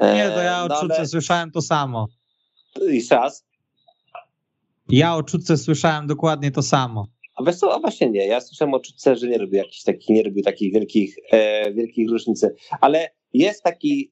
Nie, 0.01 0.31
to 0.35 0.41
ja 0.41 0.67
no, 0.69 0.75
ale... 0.75 1.07
słyszałem 1.07 1.51
to 1.51 1.61
samo. 1.61 2.07
I 2.91 3.01
raz. 3.11 3.45
Ja 4.89 5.15
o 5.15 5.23
Czutce 5.23 5.57
słyszałem 5.57 6.07
dokładnie 6.07 6.51
to 6.51 6.61
samo. 6.61 7.07
A 7.35 7.43
wiesz 7.43 7.55
co, 7.55 7.75
a 7.75 7.79
właśnie 7.79 8.09
nie. 8.09 8.27
Ja 8.27 8.41
słyszałem 8.41 8.73
o 8.73 8.79
Czutce, 8.79 9.15
że 9.15 9.27
nie 9.27 9.37
robił 9.37 9.55
jakichś 9.55 9.83
takich, 9.83 10.09
nie 10.09 10.23
robił 10.23 10.43
takich 10.43 10.73
wielkich, 10.73 11.15
e, 11.31 11.73
wielkich 11.73 12.09
różnicy. 12.09 12.55
Ale 12.81 13.09
jest 13.33 13.63
taki, 13.63 14.11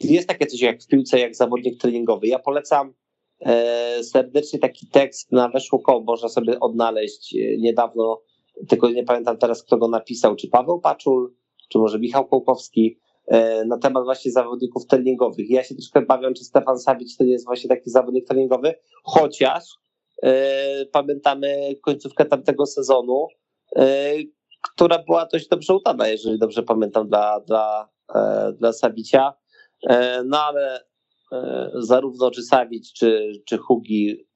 jest 0.00 0.28
takie 0.28 0.46
coś 0.46 0.60
jak 0.60 0.82
w 0.82 0.86
piłce, 0.86 1.18
jak 1.18 1.36
zawodnik 1.36 1.80
treningowy. 1.80 2.26
Ja 2.26 2.38
polecam 2.38 2.94
e, 3.40 4.04
serdecznie 4.04 4.58
taki 4.58 4.86
tekst 4.86 5.32
na 5.32 5.48
Weszło 5.48 6.02
można 6.06 6.28
sobie 6.28 6.60
odnaleźć 6.60 7.36
e, 7.36 7.58
niedawno, 7.58 8.22
tylko 8.68 8.90
nie 8.90 9.04
pamiętam 9.04 9.38
teraz, 9.38 9.62
kto 9.62 9.76
go 9.76 9.88
napisał, 9.88 10.36
czy 10.36 10.48
Paweł 10.48 10.80
Paczul, 10.80 11.34
czy 11.68 11.78
może 11.78 11.98
Michał 11.98 12.28
Kołkowski, 12.28 12.98
e, 13.26 13.64
na 13.64 13.78
temat 13.78 14.04
właśnie 14.04 14.32
zawodników 14.32 14.86
treningowych. 14.86 15.50
Ja 15.50 15.64
się 15.64 15.74
troszkę 15.74 16.02
bawię, 16.02 16.32
czy 16.36 16.44
Stefan 16.44 16.78
Sabic 16.78 17.16
to 17.16 17.24
nie 17.24 17.32
jest 17.32 17.46
właśnie 17.46 17.68
taki 17.68 17.90
zawodnik 17.90 18.26
treningowy, 18.26 18.74
chociaż 19.02 19.79
pamiętamy 20.92 21.74
końcówkę 21.82 22.24
tamtego 22.24 22.66
sezonu, 22.66 23.26
e, 23.76 24.12
która 24.74 24.98
była 24.98 25.26
dość 25.26 25.48
dobrze 25.48 25.74
udana, 25.74 26.08
jeżeli 26.08 26.38
dobrze 26.38 26.62
pamiętam, 26.62 27.08
dla, 27.08 27.40
dla, 27.40 27.88
e, 28.14 28.52
dla 28.52 28.72
Sabicia. 28.72 29.32
No 30.24 30.38
ale 30.38 30.84
zarówno 31.74 32.30
czy 32.30 32.42
Sabic, 32.42 32.92
czy, 32.92 33.32
czy 33.44 33.58
Hugi 33.58 34.26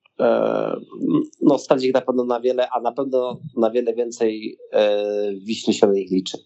no 1.42 1.58
stać 1.58 1.84
ich 1.84 1.94
na 1.94 2.00
pewno 2.00 2.24
na 2.24 2.40
wiele, 2.40 2.70
a 2.70 2.80
na 2.80 2.92
pewno 2.92 3.40
na 3.56 3.70
wiele 3.70 3.94
więcej 3.94 4.58
Wiśni 5.46 5.74
się 5.74 5.86
na 5.86 5.92
nich 5.92 6.10
liczy. 6.10 6.38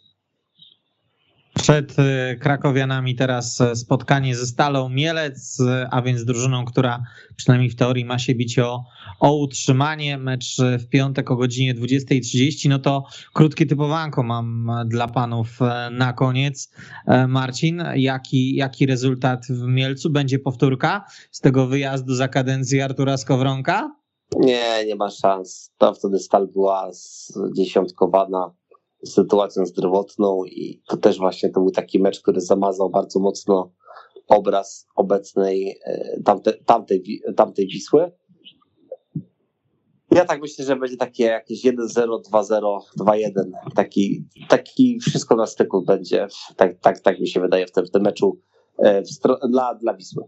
Przed 1.62 1.96
y, 1.98 2.38
Krakowianami 2.40 3.14
teraz 3.14 3.60
e, 3.60 3.76
spotkanie 3.76 4.36
ze 4.36 4.46
Stalą 4.46 4.88
Mielec, 4.88 5.58
a 5.90 6.02
więc 6.02 6.24
drużyną, 6.24 6.64
która 6.64 7.02
przynajmniej 7.36 7.70
w 7.70 7.76
teorii 7.76 8.04
ma 8.04 8.18
się 8.18 8.34
bić 8.34 8.58
o, 8.58 8.84
o 9.20 9.36
utrzymanie. 9.36 10.18
Mecz 10.18 10.56
w 10.78 10.88
piątek 10.88 11.30
o 11.30 11.36
godzinie 11.36 11.74
20.30. 11.74 12.68
No 12.68 12.78
to 12.78 13.04
krótkie 13.34 13.66
typowanko 13.66 14.22
mam 14.22 14.70
dla 14.86 15.08
panów 15.08 15.58
na 15.90 16.12
koniec. 16.12 16.70
Marcin, 17.28 17.84
jaki, 17.94 18.54
jaki 18.54 18.86
rezultat 18.86 19.46
w 19.46 19.66
Mielcu? 19.66 20.10
Będzie 20.10 20.38
powtórka 20.38 21.04
z 21.30 21.40
tego 21.40 21.66
wyjazdu 21.66 22.14
za 22.14 22.28
kadencji 22.28 22.80
Artura 22.80 23.16
Skowronka? 23.16 23.98
Nie, 24.36 24.84
nie 24.86 24.96
ma 24.96 25.10
szans. 25.10 25.72
To 25.78 25.94
wtedy 25.94 26.18
Stal 26.18 26.48
była 26.48 26.90
dziesiątkowana 27.56 28.54
sytuacją 29.04 29.66
zdrowotną 29.66 30.44
i 30.44 30.82
to 30.88 30.96
też 30.96 31.18
właśnie 31.18 31.50
to 31.50 31.60
był 31.60 31.70
taki 31.70 32.00
mecz, 32.00 32.20
który 32.20 32.40
zamazał 32.40 32.90
bardzo 32.90 33.20
mocno 33.20 33.72
obraz 34.28 34.86
obecnej 34.96 35.78
e, 35.84 36.20
tamte, 36.24 36.52
tamtej, 36.52 37.22
tamtej 37.36 37.66
Wisły. 37.66 38.12
Ja 40.10 40.24
tak 40.24 40.40
myślę, 40.40 40.64
że 40.64 40.76
będzie 40.76 40.96
takie 40.96 41.24
jakieś 41.24 41.64
1-0, 41.64 41.74
2-0, 42.32 42.78
2-1. 43.00 43.28
Taki, 43.74 44.24
taki 44.48 44.98
wszystko 45.00 45.36
na 45.36 45.46
styku 45.46 45.82
będzie. 45.82 46.28
Tak, 46.56 46.78
tak, 46.80 47.00
tak 47.00 47.20
mi 47.20 47.28
się 47.28 47.40
wydaje 47.40 47.66
w 47.66 47.72
tym, 47.72 47.86
w 47.86 47.90
tym 47.90 48.02
meczu 48.02 48.40
e, 48.78 49.02
w, 49.02 49.08
dla, 49.50 49.74
dla 49.74 49.94
Wisły. 49.94 50.24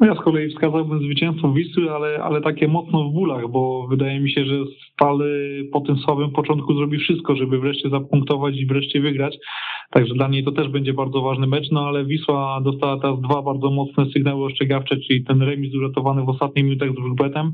Ja 0.00 0.14
z 0.14 0.18
kolei 0.18 0.50
wskazałbym 0.50 0.98
zwycięstwo 0.98 1.52
Wisły, 1.52 1.90
ale, 1.90 2.22
ale 2.22 2.40
takie 2.40 2.68
mocno 2.68 3.04
w 3.04 3.12
bólach, 3.12 3.48
bo 3.50 3.86
wydaje 3.86 4.20
mi 4.20 4.30
się, 4.30 4.44
że 4.44 4.54
Stal 4.92 5.18
po 5.72 5.80
tym 5.80 5.96
słabym 5.96 6.30
początku 6.30 6.74
zrobi 6.74 6.98
wszystko, 6.98 7.36
żeby 7.36 7.58
wreszcie 7.58 7.88
zapunktować 7.88 8.56
i 8.56 8.66
wreszcie 8.66 9.00
wygrać. 9.00 9.36
Także 9.90 10.14
dla 10.14 10.28
niej 10.28 10.44
to 10.44 10.52
też 10.52 10.68
będzie 10.68 10.92
bardzo 10.92 11.20
ważny 11.20 11.46
mecz, 11.46 11.70
no 11.70 11.86
ale 11.86 12.04
Wisła 12.04 12.60
dostała 12.60 13.00
teraz 13.00 13.20
dwa 13.20 13.42
bardzo 13.42 13.70
mocne 13.70 14.06
sygnały 14.06 14.44
ostrzegawcze, 14.44 14.96
czyli 14.96 15.24
ten 15.24 15.42
remis 15.42 15.74
uratowany 15.74 16.24
w 16.24 16.28
ostatnich 16.28 16.64
minutach 16.64 16.90
z 16.90 16.94
Wróżbetem, 16.94 17.52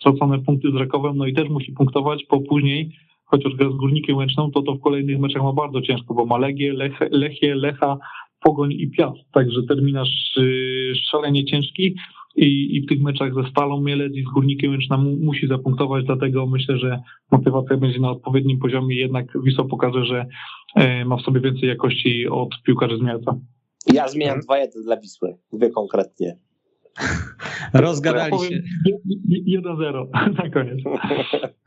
stracone 0.00 0.38
punkty 0.38 0.70
z 0.70 0.74
Rakowem, 0.74 1.16
no 1.16 1.26
i 1.26 1.34
też 1.34 1.48
musi 1.48 1.72
punktować, 1.72 2.26
bo 2.30 2.40
później 2.40 2.90
chociaż 3.30 3.54
gra 3.54 3.70
z 3.70 3.76
Górnikiem 3.76 4.16
Łęczną, 4.16 4.50
to 4.50 4.62
to 4.62 4.74
w 4.74 4.80
kolejnych 4.80 5.18
meczach 5.18 5.42
ma 5.42 5.52
bardzo 5.52 5.80
ciężko, 5.80 6.14
bo 6.14 6.26
ma 6.26 6.38
Legię, 6.38 6.72
Lech, 6.72 7.00
Lechie, 7.10 7.54
Lecha, 7.54 7.98
Pogoń 8.40 8.72
i 8.72 8.90
Piast. 8.90 9.32
Także 9.32 9.62
terminarz 9.68 10.36
y, 10.38 10.92
szalenie 11.10 11.44
ciężki. 11.44 11.94
i, 12.36 12.76
i 12.76 12.82
w 12.82 12.88
tych 12.88 13.00
meczach 13.00 13.34
ze 13.34 13.50
Stalą 13.50 13.80
Mielec 13.80 14.12
i 14.14 14.22
z 14.22 14.28
Górnikiem 14.34 14.70
Łęczna 14.70 14.96
mu, 14.96 15.16
musi 15.16 15.46
zapunktować, 15.46 16.04
dlatego 16.04 16.46
myślę, 16.46 16.78
że 16.78 17.00
motywacja 17.30 17.76
będzie 17.76 18.00
na 18.00 18.10
odpowiednim 18.10 18.58
poziomie, 18.58 18.96
jednak 18.96 19.26
Wisła 19.44 19.64
pokaże, 19.64 20.04
że 20.04 20.26
e, 20.76 21.04
ma 21.04 21.16
w 21.16 21.22
sobie 21.22 21.40
więcej 21.40 21.68
jakości 21.68 22.28
od 22.28 22.62
piłkarzy 22.66 22.96
z 22.98 23.00
Mielca. 23.00 23.36
Ja 23.92 24.08
zmieniam 24.08 24.40
2-1 24.40 24.66
dla 24.84 24.96
Wisły, 24.96 25.36
mówię 25.52 25.70
konkretnie. 25.70 26.36
Rozgadali 27.72 28.36
ja 28.42 28.48
się. 28.48 28.62
1-0 29.60 30.06
na 30.38 30.50
koniec. 30.50 30.78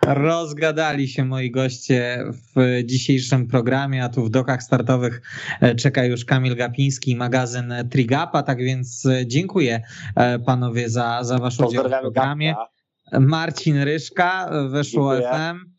Rozgadali 0.05 1.07
się 1.07 1.25
moi 1.25 1.51
goście 1.51 2.23
w 2.55 2.81
dzisiejszym 2.85 3.47
programie, 3.47 4.03
a 4.03 4.09
tu 4.09 4.23
w 4.23 4.29
dokach 4.29 4.63
startowych 4.63 5.21
e, 5.61 5.75
czeka 5.75 6.05
już 6.05 6.25
Kamil 6.25 6.55
Gapiński 6.55 7.11
i 7.11 7.15
magazyn 7.15 7.73
Trigapa, 7.91 8.43
tak 8.43 8.57
więc 8.57 9.05
e, 9.05 9.27
dziękuję 9.27 9.81
e, 10.15 10.39
panowie 10.39 10.89
za, 10.89 11.23
za 11.23 11.37
wasz 11.37 11.59
udział 11.59 11.83
w 11.83 12.01
programie. 12.01 12.49
Gapka. 12.49 12.73
Marcin 13.19 13.77
Ryszka, 13.77 14.49
Weszło 14.69 15.13
dziękuję. 15.13 15.33
FM, 15.33 15.73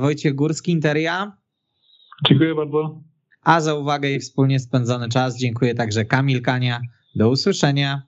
Wojciech 0.00 0.34
Górski, 0.34 0.72
Interia. 0.72 1.36
Dziękuję 2.28 2.54
bardzo. 2.54 3.00
A 3.42 3.60
za 3.60 3.74
uwagę 3.74 4.10
i 4.10 4.20
wspólnie 4.20 4.60
spędzony 4.60 5.08
czas 5.08 5.38
dziękuję 5.38 5.74
także 5.74 6.04
Kamil 6.04 6.42
Kania. 6.42 6.80
Do 7.14 7.30
usłyszenia. 7.30 8.05